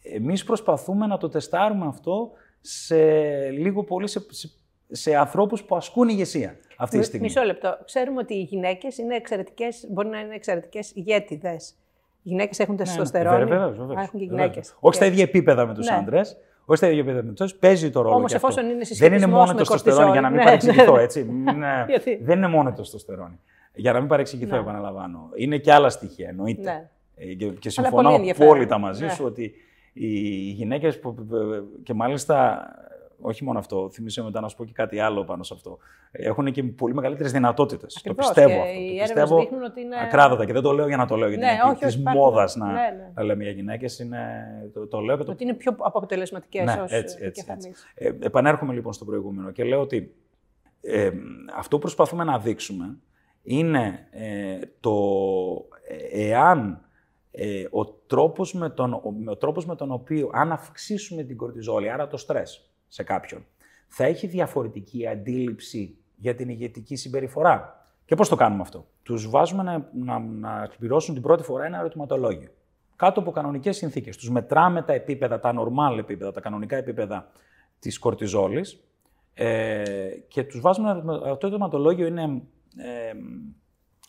εμείς 0.01 0.43
προσπαθούμε 0.43 1.07
να 1.07 1.17
το 1.17 1.29
τεστάρουμε 1.29 1.85
αυτό 1.87 2.31
σε 2.61 2.95
λίγο 3.49 3.83
πολύ 3.83 4.07
σε, 4.07 4.25
σε, 4.29 4.49
σε 4.95 5.15
ανθρώπους 5.15 5.63
που 5.63 5.75
ασκούν 5.75 6.07
ηγεσία 6.09 6.55
αυτή 6.77 6.97
τη 6.99 7.05
στιγμή. 7.05 7.25
Μισό 7.25 7.43
λεπτό. 7.43 7.77
Ξέρουμε 7.85 8.19
ότι 8.19 8.33
οι 8.33 8.41
γυναίκες 8.41 8.97
είναι 8.97 9.15
εξαιρετικές, 9.15 9.85
μπορεί 9.89 10.07
να 10.07 10.19
είναι 10.19 10.35
εξαιρετικές 10.35 10.91
ηγέτιδες. 10.95 11.69
Οι 12.23 12.29
γυναίκες 12.29 12.59
έχουν 12.59 12.75
τεστοστερόνη. 12.77 13.37
Ναι, 13.37 13.43
Βέβαια, 13.45 13.69
βέβαια. 13.69 14.01
έχουν 14.01 14.19
και 14.19 14.25
γυναίκες. 14.25 14.75
Όχι 14.79 14.95
στα 14.95 15.05
ίδια 15.05 15.23
επίπεδα 15.23 15.65
με 15.65 15.73
τους 15.73 15.89
Ναι. 15.89 15.95
άντρες, 15.95 16.37
όχι 16.65 16.77
στα 16.77 16.87
ίδια 16.87 16.99
επίπεδα 16.99 17.23
με 17.23 17.31
τους 17.33 17.55
παίζει 17.55 17.89
το 17.89 18.01
ρόλο 18.01 18.15
Όμως 18.15 18.29
και 18.29 18.35
αυτό. 18.35 18.47
εφόσον 18.47 18.63
είναι 18.69 18.73
Δεν 18.73 18.85
είναι 18.85 18.85
συσχετισμός 18.85 19.31
μόνο 19.31 19.45
με 19.45 19.51
το 19.51 19.57
τεστοστερόνη, 19.57 20.11
για 20.11 20.21
να 20.21 20.29
μην 20.29 20.39
κορτιζόλη. 20.41 20.75
Ναι, 20.77 20.83
παρεξηγηθώ, 20.83 20.91
ναι, 20.91 20.97
ναι. 20.97 21.03
έτσι. 21.03 21.23
Ναι. 21.57 21.85
Γιατί; 21.93 22.23
Δεν 22.23 22.37
είναι 22.37 22.47
μόνο 22.47 22.69
το 22.69 22.75
τεστοστερόνη. 22.75 23.39
Για 23.75 23.93
να 23.93 23.99
μην 23.99 24.07
παρεξηγηθώ, 24.07 24.55
Ναι. 24.55 24.61
επαναλαμβάνω. 24.61 25.29
Είναι 25.35 25.57
και 25.57 25.73
άλλα 25.73 25.89
στοιχεία, 25.89 26.29
εννοείται. 26.29 26.61
Ναι. 26.61 26.89
Ε, 27.15 27.25
Και, 27.25 27.33
και 27.35 27.45
πολύ 27.45 27.71
συμφωνώ 27.71 28.13
ενδιαφέρον. 28.13 28.51
απόλυτα 28.51 28.77
μαζί 28.77 29.03
Ναι. 29.05 29.11
σου 29.11 29.25
ότι 29.25 29.53
οι 29.93 30.07
γυναίκες. 30.51 30.99
και 31.83 31.93
μάλιστα. 31.93 32.65
Όχι 33.25 33.43
μόνο 33.43 33.59
αυτό, 33.59 33.89
θυμίσαι 33.91 34.23
μετά 34.23 34.39
να 34.41 34.47
σου 34.47 34.55
πω 34.55 34.65
και 34.65 34.71
κάτι 34.73 34.99
άλλο 34.99 35.23
πάνω 35.23 35.43
σε 35.43 35.53
αυτό. 35.53 35.77
Έχουν 36.11 36.51
και 36.51 36.63
πολύ 36.63 36.93
μεγαλύτερες 36.93 37.31
δυνατότητες. 37.31 37.93
Το 37.93 37.99
Ακριβώς, 37.99 38.25
πιστεύω 38.27 38.47
και 38.49 38.59
αυτό. 38.59 38.69
οι 38.71 38.73
Το 38.73 38.79
έρευνες 38.81 39.01
πιστεύω 39.11 39.39
δείχνουν 39.39 39.63
ότι 39.63 39.81
είναι- 39.81 39.95
ακράδαντα 40.03 40.45
και 40.45 40.53
δεν 40.53 40.61
το 40.61 40.71
λέω 40.71 40.87
για 40.87 40.97
να 40.97 41.05
το 41.07 41.15
λέω, 41.15 41.27
γιατί 41.29 41.43
Ναι, 41.45 41.51
είναι 41.51 41.61
όχι, 41.61 41.85
όχι, 41.85 41.95
τη 41.95 41.99
υπάρχουν- 42.01 42.21
μόδα 42.23 42.49
να, 42.55 42.65
ναι, 42.65 42.73
ναι. 42.73 43.11
να 43.15 43.23
λέμε 43.23 43.43
για 43.43 43.51
γυναίκες. 43.51 44.07
Το, 44.73 44.87
το 44.87 44.99
λέω 44.99 45.17
και 45.17 45.23
το 45.23 45.31
Ότι 45.31 45.43
είναι 45.43 45.53
πιο 45.53 45.75
αποτελεσματικές 45.79 46.65
ναι, 46.65 46.71
ως 46.81 46.91
έτσι, 46.91 46.95
έτσι, 46.97 47.17
έτσι. 47.25 47.25
επικεφαλής. 47.25 47.85
Ε, 47.95 48.11
επανέρχομαι 48.25 48.73
λοιπόν 48.73 48.93
στο 48.93 49.05
προηγούμενο 49.05 49.51
και 49.51 49.63
λέω 49.63 49.81
ότι 49.81 50.15
ε, 50.81 51.09
αυτό 51.55 51.75
που 51.75 51.81
προσπαθούμε 51.81 52.23
να 52.23 52.39
δείξουμε 52.39 52.97
είναι 53.43 54.07
ε, 54.11 54.59
το 54.79 54.95
ε, 55.87 56.27
εάν 56.29 56.81
ε, 57.31 57.63
ο, 57.71 57.85
τρόπος 57.85 58.53
με 58.53 58.69
τον, 58.69 58.93
ο, 58.93 59.01
ο 59.25 59.35
τρόπος 59.37 59.65
με 59.65 59.75
τον 59.75 59.91
οποίο 59.91 60.29
αν 60.33 60.51
αυξήσουμε 60.51 61.23
την 61.23 61.37
κορτιζόλη, 61.37 61.89
άρα 61.89 62.07
το 62.07 62.17
στρες 62.17 62.72
σε 62.93 63.03
κάποιον, 63.03 63.45
θα 63.87 64.03
έχει 64.03 64.27
διαφορετική 64.27 65.07
αντίληψη 65.07 65.97
για 66.15 66.35
την 66.35 66.49
ηγετική 66.49 66.95
συμπεριφορά. 66.95 67.87
Και 68.05 68.15
πώς 68.15 68.29
το 68.29 68.35
κάνουμε 68.35 68.61
αυτό; 68.61 68.87
Τους 69.03 69.29
βάζουμε 69.29 69.63
να, 69.63 69.89
να, 69.93 70.19
να 70.19 70.63
εκπληρώσουν 70.63 71.13
την 71.13 71.23
πρώτη 71.23 71.43
φορά 71.43 71.65
ένα 71.65 71.79
ερωτηματολόγιο. 71.79 72.49
Κάτω 72.95 73.19
από 73.19 73.31
κανονικές 73.31 73.77
συνθήκες. 73.77 74.17
Τους 74.17 74.29
μετράμε 74.29 74.81
τα 74.81 74.93
επίπεδα, 74.93 75.39
τα 75.39 75.53
normal 75.57 75.97
επίπεδα, 75.97 76.31
τα 76.31 76.41
κανονικά 76.41 76.75
επίπεδα 76.75 77.31
της 77.79 77.99
κορτιζόλης 77.99 78.83
ε, 79.33 79.83
και 80.27 80.43
τους 80.43 80.59
βάζουμε 80.61 80.89
ένα 80.89 80.97
ερωτημα- 80.97 81.15
Αυτό 81.15 81.37
το 81.37 81.47
ερωτηματολόγιο 81.47 82.07
είναι, 82.07 82.41
ε, 82.77 83.11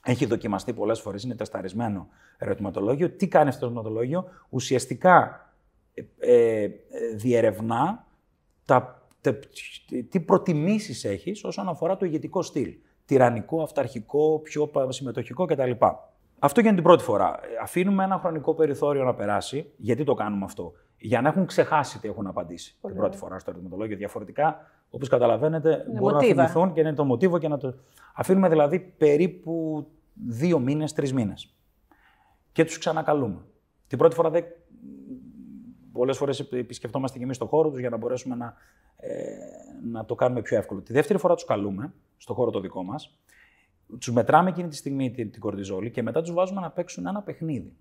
έχει 0.04 0.26
δοκιμαστεί 0.26 0.72
πολλές 0.72 1.00
φορές, 1.00 1.22
είναι 1.22 1.34
τεσταρισμένο 1.34 2.08
ερωτηματολόγιο. 2.38 3.10
Τι 3.10 3.28
κάνει 3.28 3.48
αυτό 3.48 3.60
το 3.60 3.66
ερωτηματολόγιο; 3.66 4.24
Ουσιαστικά 4.48 5.48
ε, 6.18 6.62
ε, 6.62 6.68
διερευνά 7.16 8.03
τα, 8.64 9.02
τα- 9.20 9.38
τι 10.08 10.20
προτιμήσεις 10.20 11.04
έχεις 11.04 11.44
όσον 11.44 11.68
αφορά 11.68 11.96
το 11.96 12.04
ηγετικό 12.06 12.42
στυλ. 12.42 12.74
Τυραννικό, 13.06 13.62
αυταρχικό, 13.62 14.38
πιο 14.42 14.66
πα- 14.66 14.92
συμμετοχικό 14.92 15.44
κτλ. 15.46 15.70
Αυτό 16.38 16.60
γίνεται 16.60 16.76
την 16.76 16.84
πρώτη 16.84 17.02
φορά. 17.02 17.40
Ε, 17.42 17.46
Αφήνουμε 17.62 18.04
ένα 18.04 18.18
χρονικό 18.18 18.54
περιθώριο 18.54 19.04
να 19.04 19.14
περάσει. 19.14 19.70
Γιατί 19.76 20.04
το 20.04 20.14
κάνουμε 20.14 20.44
αυτό; 20.44 20.72
Για 20.98 21.20
να 21.20 21.28
έχουν 21.28 21.46
ξεχάσει 21.46 22.00
τι 22.00 22.08
έχουν 22.08 22.26
απαντήσει 22.26 22.76
Πολύ 22.80 22.94
την 22.94 23.02
πρώτη 23.02 23.16
φορά 23.16 23.38
στο 23.38 23.50
ερωτηματολόγιο. 23.50 23.96
Διαφορετικά, 23.96 24.70
όπως 24.90 25.08
καταλαβαίνετε, 25.08 25.70
Είναι 25.88 25.98
μπορούν 25.98 26.14
μοτίβα. 26.16 26.42
να 26.42 26.48
θυμηθούν 26.48 26.72
και 26.72 26.80
είναι 26.80 26.92
το 26.94 27.04
μοτίβο 27.04 27.38
και 27.38 27.48
να 27.48 27.58
το. 27.58 27.74
Αφήνουμε 28.14 28.48
δηλαδή 28.48 28.78
περίπου 28.78 29.86
δύο 30.28 30.58
μήνες, 30.58 30.92
τρεις 30.92 31.12
μήνες. 31.12 31.54
Και 32.52 32.64
τους 32.64 32.78
ξανακαλούμε. 32.78 33.40
Την 33.86 33.98
πρώτη 33.98 34.14
φορά 34.14 34.30
δεν 34.30 34.44
Πολλές 35.94 36.16
φορές 36.16 36.40
επισκεφτόμαστε 36.40 37.18
και 37.18 37.24
εμείς 37.24 37.36
στο 37.36 37.46
χώρο 37.46 37.70
τους 37.70 37.78
για 37.80 37.90
να 37.90 37.96
μπορέσουμε 37.96 38.34
να, 38.34 38.54
ε, 38.96 39.10
να 39.90 40.04
το 40.04 40.14
κάνουμε 40.14 40.42
πιο 40.42 40.56
εύκολο. 40.56 40.80
Τη 40.80 40.92
δεύτερη 40.92 41.18
φορά 41.18 41.34
τους 41.34 41.44
καλούμε, 41.44 41.92
στο 42.16 42.34
χώρο 42.34 42.50
το 42.50 42.60
δικό 42.60 42.82
μας, 42.82 43.18
τους 43.98 44.12
μετράμε 44.12 44.48
εκείνη 44.50 44.68
τη 44.68 44.76
στιγμή 44.76 45.10
την, 45.10 45.30
την 45.30 45.40
κορτιζόλη 45.40 45.90
και 45.90 46.02
μετά 46.02 46.20
τους 46.22 46.32
βάζουμε 46.32 46.60
να 46.60 46.70
παίξουν 46.70 47.06
ένα 47.06 47.22
παιχνίδι. 47.22 47.72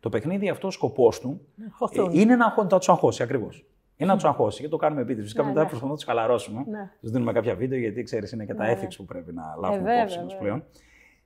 Το 0.00 0.08
παιχνίδι 0.08 0.48
αυτό, 0.48 0.66
ο 0.66 0.70
σκοπός 0.70 1.20
του 1.20 1.40
Χωθούν. 1.70 2.10
ε, 2.14 2.20
είναι 2.20 2.36
να, 2.36 2.44
αγχω- 2.46 2.70
να 2.70 2.78
τους 2.78 2.88
αγχώσει 2.88 3.22
ακριβώς. 3.22 3.66
Είναι 3.96 4.10
να 4.10 4.16
τους 4.16 4.24
αγχώσει 4.24 4.62
και 4.62 4.68
το 4.68 4.76
κάνουμε 4.76 5.00
επίτηδες. 5.00 5.24
Φυσικά 5.24 5.42
Ναι, 5.42 5.48
μετά 5.48 5.60
ναι. 5.60 5.66
προσπαθούμε 5.66 5.92
να 5.92 5.96
τους 6.04 6.06
χαλαρώσουμε. 6.08 6.64
Ναι. 6.68 6.90
Τους 7.00 7.10
δίνουμε 7.10 7.32
κάποια 7.32 7.54
βίντεο 7.54 7.78
γιατί 7.78 8.02
ξέρεις, 8.02 8.32
είναι 8.32 8.44
και 8.44 8.54
τα 8.54 8.64
Ναι, 8.64 8.72
ναι. 8.74 8.80
ethics 8.82 8.94
που 8.96 9.04
πρέπει 9.04 9.32
να 9.32 9.42
λάβουμε 9.60 9.78
βέβαια, 9.78 9.96
υπόψη 9.98 10.18
μας 10.18 10.26
βέβαια. 10.32 10.38
πλέον. 10.38 10.64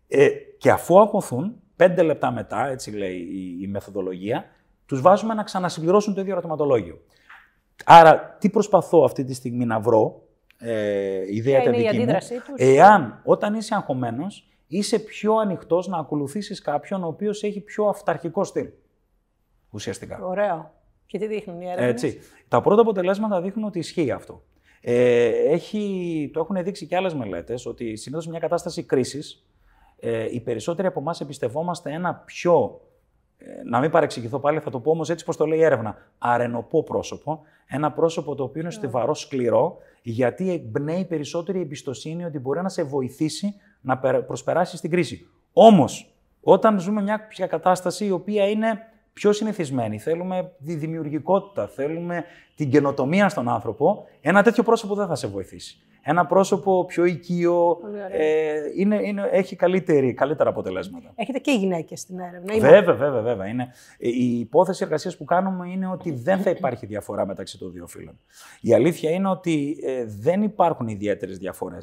Ε, 0.08 0.28
και 0.58 0.70
αφού 0.70 1.00
αγχωθούν, 1.00 1.60
πέντε 1.76 2.02
λεπτά 2.02 2.30
μετά, 2.30 2.66
έτσι 2.68 2.90
λέει 2.90 3.16
η, 3.16 3.58
η 3.62 3.66
μεθοδολογία, 3.66 4.44
τους 4.86 5.00
βάζουμε 5.00 5.34
να 5.34 5.42
ξανασυμπληρώσουν 5.42 6.14
το 6.14 6.20
ίδιο 6.20 6.32
ερωτηματολόγιο. 6.32 7.00
Άρα, 7.84 8.36
τι 8.40 8.50
προσπαθώ 8.50 9.04
αυτή 9.04 9.24
τη 9.24 9.34
στιγμή 9.34 9.64
να 9.64 9.80
βρω, 9.80 10.22
ε, 10.58 11.32
η 11.32 11.36
ιδέα 11.36 11.60
Ποια 11.60 11.62
ήταν 11.62 11.74
είναι 11.74 11.82
η 11.82 11.86
δική 11.86 11.96
μου, 11.96 12.02
αντίδρασή 12.02 12.34
τους; 12.34 12.54
εάν 12.56 13.20
όταν 13.24 13.54
είσαι 13.54 13.74
αγχωμένος, 13.74 14.48
είσαι 14.66 14.98
πιο 14.98 15.34
ανοιχτός 15.34 15.88
να 15.88 15.98
ακολουθήσεις 15.98 16.60
κάποιον 16.60 17.04
ο 17.04 17.06
οποίος 17.06 17.42
έχει 17.42 17.60
πιο 17.60 17.84
αυταρχικό 17.84 18.44
στυλ. 18.44 18.68
Ουσιαστικά. 19.70 20.18
Ωραίο. 20.24 20.74
Και 21.06 21.18
τι 21.18 21.26
δείχνουν 21.26 21.60
οι 21.60 21.70
έρευνες; 21.70 21.90
Έτσι. 21.90 22.18
Τα 22.48 22.60
πρώτα 22.60 22.80
αποτελέσματα 22.80 23.40
δείχνουν 23.40 23.64
ότι 23.64 23.78
ισχύει 23.78 24.10
αυτό. 24.10 24.42
Ε, 24.80 25.28
έχει, 25.28 26.30
το 26.32 26.40
έχουν 26.40 26.64
δείξει 26.64 26.86
και 26.86 26.96
άλλες 26.96 27.14
μελέτες 27.14 27.66
ότι 27.66 27.96
συνήθως 27.96 28.24
σε 28.24 28.30
μια 28.30 28.38
κατάσταση 28.38 28.82
κρίσης 28.82 29.46
ε, 30.00 30.34
οι 30.34 30.40
περισσότεροι 30.40 30.88
από 30.88 31.00
εμάς 31.00 31.20
εμπιστευόμαστε 31.20 31.92
ένα 31.92 32.14
πιο, 32.14 32.80
ε, 32.80 32.85
να 33.64 33.80
μην 33.80 33.90
παρεξηγηθώ 33.90 34.38
πάλι, 34.38 34.58
θα 34.58 34.70
το 34.70 34.80
πω 34.80 34.90
όμως 34.90 35.10
έτσι 35.10 35.24
πως 35.24 35.36
το 35.36 35.46
λέει 35.46 35.58
η 35.58 35.62
έρευνα, 35.62 35.96
αρενοπό 36.18 36.82
πρόσωπο, 36.82 37.40
ένα 37.66 37.92
πρόσωπο 37.92 38.34
το 38.34 38.42
οποίο 38.42 38.60
είναι 38.60 38.70
στιβαρό, 38.70 39.14
σκληρό, 39.14 39.76
γιατί 40.02 40.50
εμπνέει 40.52 41.04
περισσότερη 41.04 41.60
εμπιστοσύνη 41.60 42.24
ότι 42.24 42.38
μπορεί 42.38 42.62
να 42.62 42.68
σε 42.68 42.82
βοηθήσει 42.82 43.54
να 43.80 43.98
περ- 43.98 44.22
προσπεράσεις 44.22 44.80
την 44.80 44.90
κρίση. 44.90 45.28
Όμως, 45.52 46.14
όταν 46.42 46.80
ζούμε 46.80 47.02
μια 47.02 47.26
πια 47.26 47.46
κατάσταση 47.46 48.06
η 48.06 48.10
οποία 48.10 48.48
είναι 48.48 48.78
πιο 49.12 49.32
συνηθισμένη, 49.32 49.98
θέλουμε 49.98 50.52
τη 50.64 50.74
δημιουργικότητα, 50.74 51.66
θέλουμε 51.66 52.24
την 52.54 52.70
καινοτομία 52.70 53.28
στον 53.28 53.48
άνθρωπο, 53.48 54.04
ένα 54.20 54.42
τέτοιο 54.42 54.62
πρόσωπο 54.62 54.94
δεν 54.94 55.06
θα 55.06 55.14
σε 55.14 55.26
βοηθήσει. 55.26 55.78
Ένα 56.08 56.26
πρόσωπο 56.26 56.84
πιο 56.84 57.04
οικείο 57.04 57.78
Πολύ 57.80 57.92
ωραία. 57.92 58.20
ε, 58.20 58.72
είναι, 58.76 59.00
είναι, 59.02 59.28
έχει 59.30 59.56
καλύτερη, 59.56 60.14
καλύτερα 60.14 60.50
αποτελέσματα. 60.50 61.12
Έχετε 61.14 61.38
και 61.38 61.50
οι 61.50 61.56
γυναίκες 61.56 62.00
στην 62.00 62.18
έρευνα. 62.18 62.54
ή 62.54 62.60
Βέβαια, 62.60 62.94
βέβαια, 62.94 63.20
βέβαια. 63.22 63.46
Είναι, 63.46 63.68
ε, 63.98 64.08
η 64.08 64.38
υπόθεση 64.38 64.84
εργασίας 64.84 65.16
που 65.16 65.24
κάνουμε 65.24 65.68
είναι 65.70 65.86
ότι 65.86 66.10
δεν 66.10 66.38
θα 66.38 66.50
υπάρχει 66.50 66.86
διαφορά 66.86 67.26
μεταξύ 67.26 67.58
των 67.58 67.72
δύο 67.72 67.86
φύλων. 67.86 68.18
Η 68.60 68.74
αλήθεια 68.74 69.10
είναι 69.10 69.28
ότι 69.28 69.78
ε, 69.82 70.04
δεν 70.04 70.42
υπάρχουν 70.42 70.88
ιδιαίτερες 70.88 71.38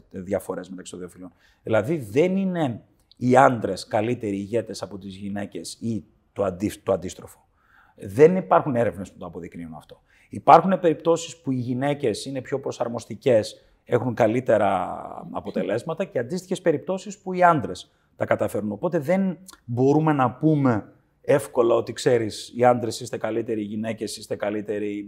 διαφορές 0.09 0.69
μεταξύ 0.69 0.91
των 0.91 0.99
δύο 0.99 1.09
φύλων. 1.09 1.31
Δηλαδή, 1.63 1.97
δεν 1.97 2.37
είναι 2.37 2.81
οι 3.17 3.37
άντρες 3.37 3.87
καλύτεροι 3.87 4.35
ηγέτες 4.35 4.81
από 4.81 4.97
τις 4.97 5.15
γυναίκες 5.15 5.77
ή 5.81 6.03
το, 6.33 6.43
αντί, 6.43 6.71
το 6.83 6.91
αντίστροφο. 6.93 7.47
Δεν 7.95 8.35
υπάρχουν 8.35 8.75
έρευνες 8.75 9.11
που 9.11 9.17
το 9.17 9.25
αποδεικνύουν 9.25 9.73
αυτό. 9.73 10.01
Υπάρχουν 10.29 10.79
περιπτώσεις 10.79 11.37
που 11.37 11.51
οι 11.51 11.55
γυναίκες 11.55 12.25
είναι 12.25 12.41
πιο 12.41 12.59
προσαρμοστικές, 12.59 13.61
έχουν 13.85 14.13
καλύτερα 14.13 15.01
αποτελέσματα 15.31 16.05
και 16.05 16.19
αντίστοιχες 16.19 16.61
περιπτώσεις 16.61 17.19
που 17.19 17.33
οι 17.33 17.43
άντρες 17.43 17.91
τα 18.15 18.25
καταφέρνουν. 18.25 18.71
Οπότε 18.71 18.99
δεν 18.99 19.37
μπορούμε 19.65 20.13
να 20.13 20.31
πούμε 20.31 20.93
εύκολα 21.21 21.75
ότι 21.75 21.93
ξέρεις, 21.93 22.53
οι 22.55 22.63
άντρες 22.63 22.99
είστε 22.99 23.17
καλύτεροι, 23.17 23.61
οι 23.61 23.65
γυναίκες 23.65 24.17
είστε 24.17 24.35
καλύτεροι 24.35 25.05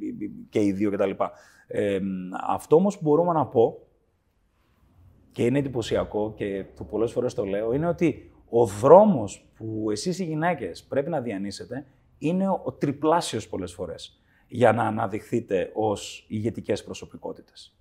και 0.50 0.62
οι 0.62 0.72
δύο 0.72 0.92
κτλ. 0.92 1.12
Ε, 1.68 2.00
αυτό 2.48 2.76
όμως 2.76 2.98
που 2.98 3.04
μπορούμε 3.04 3.34
να 3.34 3.46
πω 3.46 3.80
και 5.32 5.46
είναι 5.46 5.60
εντυπωσιακό 5.60 6.34
και 6.36 6.66
που 6.76 6.86
πολλές 6.86 7.12
φορές 7.12 7.34
το 7.34 7.46
λέω, 7.46 7.74
είναι 7.74 7.88
ότι 7.88 8.32
ο 8.50 8.66
δρόμος 8.66 9.48
που 9.56 9.88
εσείς 9.92 10.20
οι 10.20 10.24
γυναίκες 10.24 10.84
πρέπει 10.84 11.10
να 11.10 11.22
διανύσετε 11.22 11.86
είναι 12.18 12.50
ο 12.50 12.76
τριπλάσιος 12.78 13.48
πολλές 13.48 13.74
φορές. 13.74 14.20
για 14.48 14.72
να 14.74 14.84
αναδειχθείτε 14.84 15.72
ως 15.74 16.26
ηγετικές 16.28 16.84
προσωπικότητες. 16.84 17.78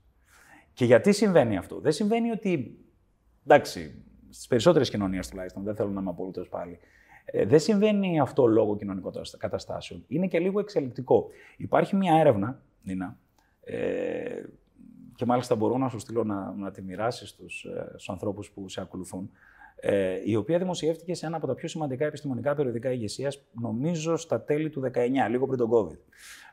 Και 0.75 0.85
γιατί 0.85 1.13
συμβαίνει 1.13 1.57
αυτό; 1.57 1.81
Δεν 1.81 1.93
συμβαίνει 1.93 2.31
ότι, 2.31 2.79
εντάξει, 3.47 4.05
στις 4.31 4.47
περισσότερες 4.47 4.91
κοινωνίες 4.91 5.29
τουλάχιστον, 5.29 5.63
δεν 5.63 5.75
θέλω 5.75 5.91
να 5.91 6.01
είμαι 6.01 6.11
απολύτως 6.11 6.49
πάλι, 6.49 6.79
ε, 7.25 7.45
δεν 7.45 7.61
συμβαίνει 7.61 8.21
αυτό 8.21 8.47
λόγω 8.47 8.77
κοινωνικών 8.77 9.13
καταστάσεων. 9.39 10.05
Είναι 10.09 10.27
και 10.27 10.39
λίγο 10.39 10.61
εξελικτικό. 10.61 11.29
Υπάρχει 11.57 11.97
μια 11.97 12.15
έρευνα, 12.19 12.63
Νίνα, 12.83 13.19
ε, 13.61 14.43
και 15.15 15.25
μάλιστα 15.25 15.55
μπορώ 15.55 15.79
να 15.79 15.89
σου 15.89 15.99
στείλω 15.99 16.25
να, 16.25 16.53
να 16.53 16.71
τη 16.71 16.83
μοιράσεις 16.83 17.29
στους, 17.29 17.65
ε, 17.65 17.87
στους 17.89 18.09
ανθρώπους 18.09 18.51
που 18.51 18.69
σε 18.69 18.81
ακολουθούν, 18.81 19.31
ε, 19.77 20.21
η 20.25 20.35
οποία 20.37 20.59
δημοσιεύτηκε 20.59 21.15
σε 21.15 21.27
ένα 21.27 21.37
από 21.37 21.47
τα 21.47 21.55
πιο 21.55 21.69
σημαντικά 21.69 22.05
επιστημονικά 22.05 22.55
περιοδικά 22.55 22.93
ηγεσίας, 22.93 23.45
νομίζω 23.61 24.17
στα 24.17 24.43
τέλη 24.43 24.71
του 24.71 24.81
19, 24.81 25.29
λίγο 25.29 25.47
πριν 25.47 25.59
τον 25.59 25.71
COVID. 25.71 25.99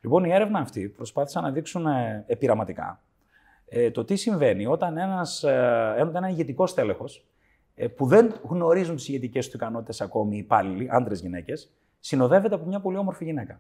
Λοιπόν, 0.02 0.24
η 0.24 0.32
έρευνα 0.32 0.60
αυτή 0.60 0.88
προσπάθησαν 0.88 1.44
να 1.44 1.52
δείξουν 1.52 1.86
ε, 1.86 2.24
επιραματικά 2.28 3.02
ε, 3.74 3.92
το 3.92 4.06
τι 4.06 4.16
συμβαίνει 4.16 4.66
όταν 4.66 4.98
ένας, 4.98 5.44
ε, 5.44 6.12
ένα 6.14 6.30
ηγετικό 6.30 6.66
τέλεχο, 6.66 7.06
ε, 7.76 7.88
που 7.88 8.06
δεν 8.06 8.34
γνωρίζουν 8.44 8.96
τις 8.96 9.08
ηγετικές 9.08 9.50
του 9.50 9.58
ικανότητες 9.58 10.02
ακόμη 10.02 10.36
οι 10.36 10.40
υπάλληλοι, 10.40 10.88
άντρε-γυναίκε, 10.92 11.54
συνοδεύεται 12.00 12.56
από 12.56 12.66
μια 12.66 12.80
πολύ 12.80 12.98
όμορφη 12.98 13.24
γυναίκα. 13.24 13.60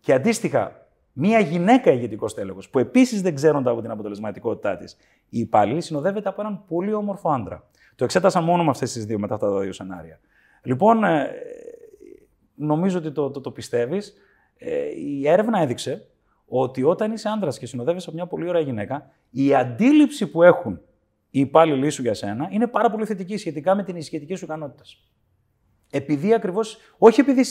Και 0.00 0.12
αντίστοιχα, 0.12 0.86
μια 1.12 1.38
γυναίκα 1.38 1.90
ηγετικό 1.90 2.26
τέλεχο, 2.26 2.58
που 2.70 2.78
επίσης 2.78 3.22
δεν 3.22 3.34
ξέρονται 3.34 3.70
από 3.70 3.80
την 3.80 3.90
αποτελεσματικότητά 3.90 4.76
της, 4.76 4.96
οι 5.28 5.38
υπάλληλοι 5.38 5.80
συνοδεύεται 5.80 6.28
από 6.28 6.40
έναν 6.40 6.64
πολύ 6.68 6.92
όμορφο 6.92 7.30
άντρα. 7.30 7.68
Το 7.94 8.04
εξέτασα 8.04 8.40
μόνο 8.40 8.64
με 8.64 8.70
αυτές 8.70 8.92
τις 8.92 9.04
δύο, 9.04 9.18
μετά 9.18 9.38
τα 9.38 9.60
δύο 9.60 9.72
σενάρια. 9.72 10.20
Λοιπόν, 10.62 11.04
ε, 11.04 11.30
νομίζω 12.54 12.98
ότι 12.98 13.10
το, 13.10 13.30
το, 13.30 13.40
το 13.40 13.50
πιστεύεις. 13.50 14.14
Ε, 14.56 14.84
η 14.96 15.28
έρευνα 15.28 15.60
έδειξε 15.60 16.09
ότι 16.52 16.82
όταν 16.82 17.12
είσαι 17.12 17.28
άντρας 17.28 17.58
και 17.58 17.66
συνοδεύεσαι 17.66 18.06
από 18.08 18.16
μια 18.16 18.26
πολύ 18.26 18.48
ωραία 18.48 18.60
γυναίκα, 18.60 19.10
η 19.30 19.54
αντίληψη 19.54 20.26
που 20.26 20.42
έχουν 20.42 20.80
οι 21.30 21.40
υπάλληλοι 21.40 21.90
σου 21.90 22.02
για 22.02 22.14
σένα 22.14 22.48
είναι 22.50 22.66
πάρα 22.66 22.90
πολύ 22.90 23.04
θετική 23.06 23.36
σχετικά 23.36 23.74
με 23.74 23.82
την 23.82 23.96
ισχυτική 23.96 24.34
σου 24.34 24.44
ικανότητας. 24.44 25.04
Επειδή 25.90 26.34
ακριβώς, 26.34 26.78
όχι 26.98 27.20
επειδή 27.20 27.44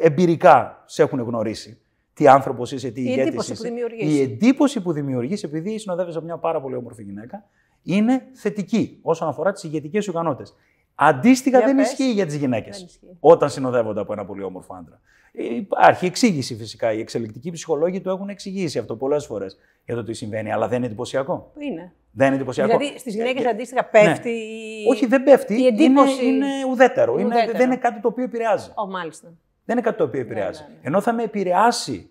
εμπειρικά 0.00 0.82
σε 0.86 1.02
έχουν 1.02 1.20
γνωρίσει, 1.20 1.80
τι 2.14 2.28
άνθρωπος 2.28 2.72
είσαι, 2.72 2.90
τι 2.90 3.00
ηγέτης 3.02 3.48
είσαι. 3.48 3.72
Η 3.98 4.20
εντύπωση 4.20 4.80
που 4.80 4.92
δημιουργείς, 4.92 5.42
επειδή 5.42 5.78
συνοδεύεσαι 5.78 6.16
από 6.18 6.26
μια 6.26 6.36
πάρα 6.36 6.60
πολύ 6.60 6.74
όμορφη 6.74 7.02
γυναίκα, 7.02 7.44
είναι 7.82 8.22
θετική 8.32 8.98
όσον 9.02 9.28
αφορά 9.28 9.52
τις 9.52 9.62
ηγετικές 9.62 10.04
σου 10.04 10.10
ικανότητες. 10.10 10.54
Αντίστοιχα 11.00 11.60
δεν 11.60 11.78
ισχύει 11.78 12.12
για 12.12 12.26
τις 12.26 12.34
γυναίκες 12.34 13.00
όταν 13.20 13.50
συνοδεύονται 13.50 14.00
από 14.00 14.12
ένα 14.12 14.24
πολύ 14.24 14.42
όμορφο 14.42 14.74
άντρα. 14.74 15.00
Υπάρχει 15.32 16.06
εξήγηση 16.06 16.56
φυσικά. 16.56 16.92
Οι 16.92 17.00
εξελικτικοί 17.00 17.50
ψυχολόγοι 17.50 18.00
το 18.00 18.10
έχουν 18.10 18.28
εξηγήσει 18.28 18.78
αυτό 18.78 18.96
πολλές 18.96 19.26
φορές 19.26 19.58
για 19.84 19.94
το 19.94 20.02
τι 20.02 20.12
συμβαίνει, 20.12 20.52
αλλά 20.52 20.68
δεν 20.68 20.76
είναι 20.76 20.86
εντυπωσιακό. 20.86 21.52
Είναι. 21.58 21.92
Δεν 22.10 22.26
είναι 22.26 22.36
εντυπωσιακό. 22.36 22.78
Δηλαδή 22.78 22.98
στις 22.98 23.14
γυναίκες 23.14 23.44
ε, 23.44 23.48
αντίστοιχα 23.48 23.84
πέφτει. 23.84 24.30
Ναι. 24.30 24.90
Όχι, 24.90 25.06
δεν 25.06 25.22
πέφτει. 25.22 25.62
Η 25.62 25.66
εντύπωση... 25.66 26.26
είναι, 26.26 26.46
είναι 26.46 26.64
ουδέτερο. 26.70 27.18
Είναι, 27.18 27.50
δεν 27.52 27.66
είναι 27.66 27.76
κάτι 27.76 28.00
το 28.00 28.08
οποίο 28.08 28.24
επηρεάζει. 28.24 28.70
Ο, 28.74 28.86
μάλιστα. 28.86 29.28
Δεν 29.64 29.76
είναι 29.76 29.86
κάτι 29.86 29.98
το 29.98 30.04
οποίο 30.04 30.20
επηρεάζει. 30.20 30.60
Ναι, 30.60 30.68
ναι, 30.68 30.74
ναι. 30.74 30.80
Ενώ 30.82 31.00
θα 31.00 31.12
με 31.12 31.22
επηρεάσει 31.22 32.10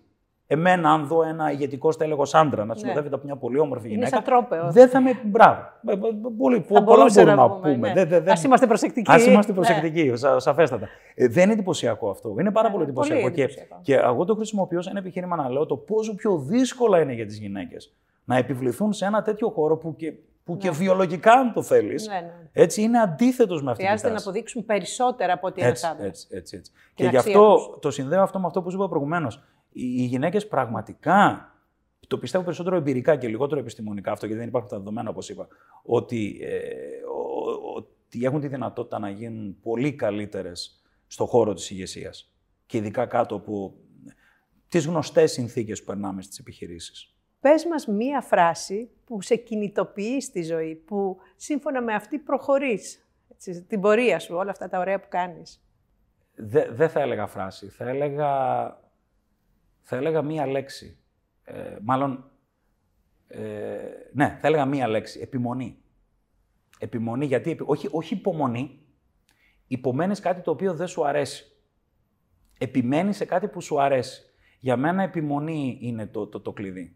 Εμένα, 0.50 0.92
αν 0.92 1.08
δω 1.08 1.24
ένα 1.24 1.52
ηγετικό 1.52 1.92
στέλεχο 1.92 2.24
άντρα 2.32 2.66
να 2.66 2.74
ναι. 2.74 2.80
συνοδεύεται 2.80 3.16
από 3.16 3.26
μια 3.26 3.36
πολύ 3.36 3.60
όμορφη 3.60 3.88
γυναίκα. 3.88 4.08
Είναι 4.08 4.16
σαν 4.16 4.24
τρόπεος. 4.24 4.74
Δεν 4.74 4.90
θα 4.90 5.02
με. 5.02 5.20
Μπράβο. 5.24 5.60
Ε, 5.88 5.92
ε, 5.92 5.98
πολύ, 6.38 6.60
πολλά 6.60 6.82
μπορούμε 6.82 7.24
να 7.24 7.50
πούμε. 7.50 7.94
Ναι. 7.94 8.02
Α 8.32 8.42
είμαστε 8.46 8.68
προσεκτικοί. 8.68 9.12
Α 9.12 9.18
είμαστε 9.18 9.54
προσεκτικοί, 9.54 10.04
ναι. 10.04 10.40
σαφέστατα. 10.40 10.88
Ε, 11.16 11.28
δεν 11.28 11.44
είναι 11.44 11.54
εντυπωσιακό 11.54 12.10
αυτό. 12.10 12.36
Είναι 12.40 12.52
πάρα 12.52 12.68
ναι, 12.68 12.74
πολύ 12.74 12.86
εντυπωσιακό. 12.86 13.22
Πολύ 13.22 13.34
και, 13.34 13.48
και 13.82 13.96
εγώ 13.96 14.26
το 14.26 14.36
χρησιμοποιώ 14.36 14.82
σαν 14.82 14.96
επιχείρημα 14.96 15.36
να 15.36 15.50
λέω 15.50 15.66
το 15.66 15.76
πόσο 15.76 16.16
πιο 16.16 16.38
δύσκολα 16.38 17.02
είναι 17.02 17.14
για 17.14 17.26
τις 17.26 17.38
γυναίκες 17.38 17.94
να 18.24 18.38
επιβληθούν 18.38 18.94
σε 18.94 19.06
ένα 19.06 19.22
τέτοιο 19.22 19.50
χώρο 19.50 19.78
που 19.78 19.96
και 19.96 20.14
που 20.48 20.54
ναι. 20.54 20.60
και 20.60 20.70
βιολογικά, 20.70 21.32
αν 21.32 21.54
το 21.54 21.62
θέλεις, 21.62 22.08
ναι, 22.08 22.14
ναι. 22.14 22.32
έτσι 22.54 22.82
είναι 22.82 23.00
αντίθετος 23.00 23.64
με 23.64 23.72
αυτή 23.72 23.84
Χρειάζεται 23.84 24.10
να 24.10 24.18
αποδείξουν 24.18 24.66
περισσότερα 24.66 25.34
από 25.34 25.48
ότι 25.48 25.62
ένα 25.62 25.76
άντρα. 25.92 26.06
Έτσι, 26.06 26.28
έτσι, 26.30 26.58
έτσι. 26.58 26.72
Και, 26.94 27.04
και 27.04 27.10
γι' 27.10 27.18
αυτό 27.18 27.78
το 27.82 27.92
συνδέω 27.92 28.22
αυτό 28.22 28.40
με 28.40 28.46
αυτό 28.48 28.62
που 28.62 28.70
σου 28.70 28.78
είπα 28.78 28.90
προηγουμένως 28.90 29.44
οι 29.72 30.06
γυναίκες 30.06 30.48
πραγματικά, 30.48 31.52
το 32.08 32.18
πιστεύω 32.18 32.44
περισσότερο 32.44 32.76
εμπειρικά 32.76 33.16
και 33.16 33.28
λιγότερο 33.28 33.60
επιστημονικά 33.60 34.12
αυτό, 34.12 34.26
γιατί 34.26 34.40
δεν 34.40 34.50
υπάρχουν 34.50 34.70
τα 34.72 34.78
δεδομένα, 34.78 35.10
όπως 35.10 35.30
είπα, 35.30 35.48
ότι, 35.84 36.40
ε, 36.42 36.68
ότι 37.76 38.26
έχουν 38.26 38.40
τη 38.40 38.48
δυνατότητα 38.48 39.00
να 39.00 39.10
γίνουν 39.10 39.60
πολύ 39.62 39.94
καλύτερες 39.94 40.82
στο 41.08 41.26
χώρο 41.26 41.54
της 41.54 41.70
ηγεσίας. 41.70 42.34
Και 42.66 42.78
ειδικά 42.78 43.06
κάτω 43.06 43.36
από 43.36 43.74
τις 44.70 44.86
γνωστές 44.86 45.32
συνθήκες 45.32 45.80
που 45.80 45.86
περνάμε 45.86 46.22
στις 46.22 46.40
επιχειρήσεις. 46.40 47.16
Πες 47.40 47.66
μας 47.66 47.88
μία 47.88 48.22
φράση 48.22 48.90
που 49.06 49.22
σε 49.22 49.36
κινητοποιεί 49.36 50.22
στη 50.22 50.44
ζωή, 50.44 50.76
που 50.76 51.18
σύμφωνα 51.36 51.82
με 51.82 51.94
αυτή 51.94 52.18
προχωρείς, 52.18 53.08
έτσι, 53.32 53.64
την 53.64 53.82
πορεία 53.82 54.20
σου, 54.20 54.36
όλα 54.36 54.52
αυτά 54.52 54.70
τα 54.70 54.80
ωραία 54.80 55.00
που 55.00 55.08
κάνεις. 55.10 55.62
Δεν 56.70 56.90
θα 56.90 57.00
έλεγα 57.00 57.28
φράση. 57.28 57.68
Θα 57.68 57.90
έλεγα 57.90 58.30
θα 59.90 59.96
έλεγα 59.96 60.22
μία 60.22 60.48
λέξη. 60.48 60.98
Ε, 61.44 61.78
μάλλον, 61.82 62.32
ε, 63.28 63.78
ναι, 64.14 64.38
θα 64.42 64.48
έλεγα 64.48 64.66
μία 64.66 64.88
λέξη. 64.88 65.20
Επιμονή. 65.20 65.78
Επιμονή, 66.80 67.26
γιατί, 67.26 67.58
όχι, 67.66 67.88
όχι 67.92 68.14
υπομονή. 68.14 68.80
Υπομένεις 69.68 70.20
κάτι 70.20 70.42
το 70.42 70.52
οποίο 70.52 70.74
δεν 70.74 70.88
σου 70.88 71.08
αρέσει. 71.08 71.46
Επιμένεις 72.58 73.16
σε 73.16 73.26
κάτι 73.26 73.48
που 73.48 73.62
σου 73.62 73.82
αρέσει. 73.82 74.22
Για 74.60 74.78
μένα 74.78 75.04
επιμονή 75.04 75.78
είναι 75.82 76.08
το, 76.08 76.28
το, 76.28 76.40
το 76.40 76.54
κλειδί. 76.54 76.96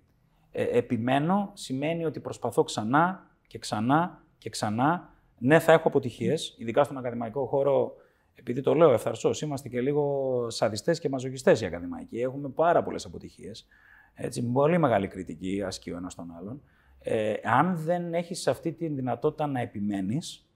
Ε, 0.52 0.64
επιμένω 0.64 1.52
σημαίνει 1.54 2.06
ότι 2.06 2.20
προσπαθώ 2.20 2.64
ξανά 2.64 3.32
και 3.48 3.58
ξανά 3.58 4.24
και 4.38 4.50
ξανά. 4.50 5.14
Ναι, 5.38 5.60
θα 5.60 5.72
έχω 5.72 5.88
αποτυχίες, 5.88 6.56
ειδικά 6.58 6.84
στον 6.84 6.98
ακαδημαϊκό 6.98 7.46
χώρο 7.46 7.96
επειδή 8.42 8.62
το 8.62 8.74
λέω 8.74 8.92
ευθαρσώ, 8.92 9.32
είμαστε 9.44 9.70
και 9.70 9.82
λίγο 9.82 10.46
σαδιστές 10.50 11.00
και 11.00 11.10
μαζοχιστές 11.10 11.62
οι 11.62 11.66
ακαδημαϊκοί. 11.66 12.20
Έχουμε 12.20 12.50
πάρα 12.50 12.84
πολλές 12.84 13.06
αποτυχίες. 13.06 13.68
Έτσι, 14.14 14.52
πολύ 14.52 14.78
μεγάλη 14.78 15.08
κριτική 15.08 15.64
ασκεί 15.66 15.92
ο 15.92 15.98
ένας 15.98 16.16
τον 16.16 16.32
άλλον. 16.39 16.62
Ε, 17.00 17.34
αν 17.44 17.78
δεν 17.78 18.14
έχεις 18.14 18.48
αυτή 18.48 18.72
τη 18.72 18.88
δυνατότητα 18.88 19.48
να 19.48 19.60
επιμένεις, 19.60 20.50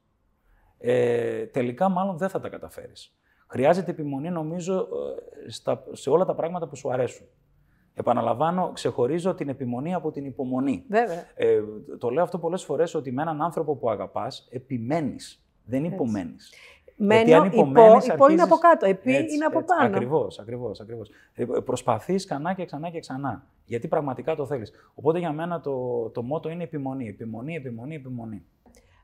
ε, 0.78 1.46
τελικά 1.46 1.90
μάλλον 1.90 2.18
δεν 2.18 2.30
θα 2.30 2.40
τα 2.40 2.50
καταφέρεις. 2.50 3.16
Χρειάζεται 3.48 3.92
επιμονή, 3.92 4.30
νομίζω, 4.30 4.88
ε, 5.46 5.50
στα, 5.50 5.84
σε 5.92 6.10
όλα 6.10 6.26
τα 6.26 6.36
πράγματα 6.36 6.68
που 6.68 6.76
σου 6.76 6.92
αρέσουν. 6.92 7.28
Επαναλαμβάνω, 7.94 8.72
ξεχωρίζω 8.74 9.34
την 9.34 9.50
επιμονή 9.50 9.94
από 9.94 10.12
την 10.12 10.26
υπομονή. 10.26 10.86
Βέβαια. 10.90 11.26
Ε, 11.36 11.62
το 11.98 12.10
λέω 12.10 12.24
αυτό 12.24 12.40
πολλές 12.40 12.64
φορές 12.64 12.94
ότι 12.94 13.12
με 13.12 13.22
έναν 13.22 13.42
άνθρωπο 13.42 13.76
που 13.76 13.90
αγαπάς, 13.90 14.48
επιμένεις, 14.52 15.46
δεν 15.66 15.84
υπομένεις. 15.84 16.54
Μένω, 16.96 17.46
υπό, 17.46 17.68
υπό, 17.70 17.98
υπό 18.14 18.30
είναι 18.30 18.42
από 18.42 18.56
κάτω, 18.56 18.86
επί 18.86 19.12
είναι 19.12 19.46
από 19.46 19.64
πάνω. 19.64 19.96
Ακριβώς, 19.96 20.40
ακριβώς, 20.40 20.80
ακριβώς. 20.80 21.10
Ε, 21.34 21.46
προσπαθείς 21.46 22.26
ξανά 22.26 22.54
και 22.54 22.66
ξανά 22.66 22.90
και 22.90 23.00
ξανά, 23.00 23.44
γιατί 23.66 23.88
πραγματικά 23.88 24.36
το 24.36 24.46
θέλεις. 24.46 24.72
Οπότε 24.94 25.20
για 25.20 25.32
μένα 25.32 25.62
το, 25.62 26.10
το 26.10 26.22
μότο 26.22 26.50
είναι 26.50 26.64
επιμονή, 26.64 27.08
επιμονή, 27.08 27.56
επιμονή, 27.56 27.96
επιμονή. 27.96 28.46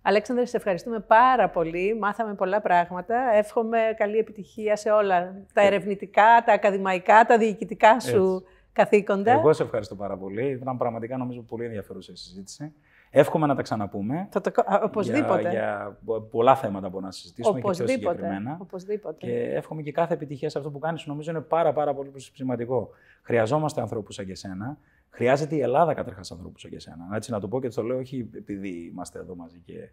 Αλέξανδρε, 0.02 0.46
σε 0.46 0.58
ευχαριστούμε 0.58 1.00
πάρα 1.00 1.50
πολύ. 1.50 1.98
Μάθαμε 2.00 2.34
πολλά 2.34 2.62
πράγματα. 2.62 3.16
Εύχομαι 3.34 3.80
καλή 3.98 4.18
επιτυχία 4.18 4.76
σε 4.76 4.90
όλα 4.90 5.46
τα 5.54 5.62
ερευνητικά, 5.62 6.44
τα 6.46 6.54
ακαδημαϊκά, 6.54 7.26
τα 7.26 7.38
διοικητικά 7.38 8.00
σου 8.00 8.34
Έτσι. 8.34 8.46
καθήκοντα. 8.74 9.32
Εγώ 9.32 9.54
σε 9.54 9.64
ευχαριστώ 9.64 9.96
πάρα 9.96 10.18
πολύ. 10.18 10.50
Ήταν 10.50 10.78
πραγματικά 10.78 11.18
νομίζω 11.18 11.42
πολύ 11.42 11.66
ενδιαφέρουσα 11.66 12.12
η 12.12 12.16
συζήτηση. 12.16 12.74
Εύχομαι 13.14 13.48
να 13.48 13.56
τα 13.56 13.62
ξαναπούμε. 13.62 14.28
Θα 14.32 14.42
το... 14.42 14.52
Οπωσδήποτε. 14.84 15.42
Για, 15.42 15.52
για 15.52 15.98
πολλά 16.32 16.56
θέματα 16.56 16.90
που 16.90 17.00
να 17.00 17.12
συζητήσουμε 17.12 17.60
οπωσδήποτε, 17.60 17.94
και 17.94 18.00
πιο 18.00 18.12
συγκεκριμένα. 18.12 18.58
Οπωσδήποτε. 18.62 19.16
Και 19.18 19.54
εύχομαι 19.54 19.82
και 19.82 19.92
κάθε 19.92 20.14
επιτυχία 20.14 20.50
σε 20.50 20.58
αυτό 20.58 20.70
που 20.72 20.80
κάνεις. 20.80 21.06
Νομίζω 21.06 21.32
είναι 21.32 21.42
πάρα, 21.42 21.74
πάρα 21.74 21.94
πολύ 21.94 22.12
σημαντικό. 22.16 22.90
Χρειαζόμαστε 23.22 23.82
ανθρώπους 23.82 24.16
σαν 24.16 24.26
και 24.26 24.32
εσένα. 24.32 24.78
Χρειάζεται 25.10 25.56
η 25.56 25.60
Ελλάδα 25.60 25.94
καταρχάς 25.94 26.32
ανθρώπους 26.32 26.62
σαν 26.62 26.70
και 26.70 26.76
εσένα. 26.76 27.10
Έτσι 27.14 27.32
να 27.32 27.40
το 27.40 27.48
πω 27.48 27.62
και 27.62 27.70
το 27.70 27.84
λέω 27.84 27.98
όχι 27.98 28.30
επειδή 28.36 28.70
είμαστε 28.94 29.20
εδώ 29.20 29.36
μαζί 29.36 29.60
και 29.66 29.90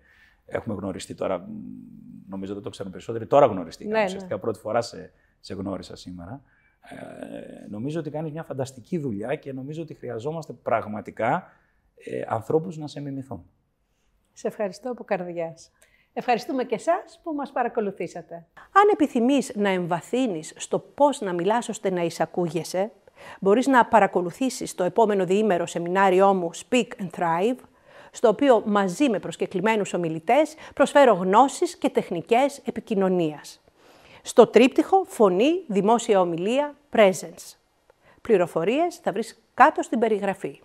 έχουμε 0.47 0.75
γνωριστεί 0.75 1.15
τώρα. 1.15 1.49
Νομίζω 2.29 2.55
δεν 2.55 2.63
το 2.63 2.71
ξέρουν 2.71 2.93
περισσότεροι. 2.93 3.27
Τώρα 3.27 3.47
γνωριστήκαμε. 3.47 3.95
Ναι, 3.95 4.01
ναι. 4.01 4.07
Ουσιαστικά 4.07 4.35
ναι. 4.35 4.41
πρώτη 4.41 4.59
φορά 4.59 4.81
σε, 4.81 5.13
σε 5.41 5.55
γνώρισα 5.55 5.97
σήμερα. 5.97 6.43
Ε, 6.81 7.67
νομίζω 7.71 8.01
ότι 8.01 8.11
κάνεις 8.11 8.33
μια 8.33 8.43
φανταστική 8.43 8.99
δουλειά 8.99 9.35
και 9.35 9.53
νομίζω 9.53 9.83
ότι 9.83 9.95
χρειαζόμαστε 9.95 10.53
πραγματικά 10.53 11.47
ε, 12.05 12.23
ανθρώπους 12.27 12.77
να 12.77 12.87
σε 12.87 13.01
μιμηθούν. 13.01 13.51
Σε 14.33 14.49
ευχαριστώ 14.49 14.91
από 14.91 15.05
καρδιάς. 15.05 15.71
Ευχαριστούμε 16.13 16.65
και 16.65 16.75
εσάς 16.75 17.21
που 17.23 17.33
μας 17.33 17.53
παρακολουθήσατε. 17.53 18.35
Αν 18.55 18.89
επιθυμείς 18.93 19.53
να 19.55 19.69
εμβαθύνεις 19.69 20.53
στο 20.57 20.79
πώς 20.79 21.21
να 21.21 21.33
μιλάς 21.33 21.69
ώστε 21.69 21.91
να 21.91 22.03
εισακούγεσαι, 22.03 22.91
μπορείς 23.41 23.67
να 23.67 23.87
παρακολουθήσεις 23.87 24.75
το 24.75 24.85
επόμενο 24.85 25.25
διήμερο 25.25 25.67
σεμινάριό 25.67 26.35
μου 26.35 26.51
Speak 26.55 26.89
and 26.99 27.11
Thrive, 27.19 27.59
στο 28.11 28.29
οποίο 28.29 28.63
μαζί 28.67 29.09
με 29.09 29.19
προσκεκλημένους 29.19 29.95
ομιλητές 29.95 30.55
προσφέρω 30.75 31.13
γνώσεις 31.13 31.77
και 31.77 31.89
τεχνικές 31.89 32.59
επικοινωνίας. 32.65 33.61
Στο 34.23 34.47
τρίπτυχο 34.47 35.05
Φωνή, 35.05 35.65
Δημόσια 35.67 36.21
Ομιλία, 36.21 36.77
Presence. 36.93 37.57
Πληροφορίες 38.23 38.97
θα 38.97 39.13
βρεις 39.13 39.43
κάτω 39.55 39.83
στην 39.83 39.99
περιγραφή. 39.99 40.61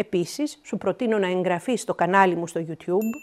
Επίσης, 0.00 0.60
σου 0.62 0.78
προτείνω 0.78 1.18
να 1.18 1.26
εγγραφείς 1.26 1.80
στο 1.80 1.94
κανάλι 1.94 2.36
μου 2.36 2.46
στο 2.46 2.60
YouTube, 2.68 3.14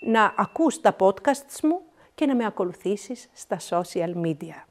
να 0.00 0.34
ακούς 0.36 0.80
τα 0.80 0.96
podcasts 0.98 1.60
μου 1.62 1.80
και 2.14 2.26
να 2.26 2.34
με 2.34 2.46
ακολουθήσεις 2.46 3.30
στα 3.32 3.58
social 3.70 4.14
media. 4.24 4.69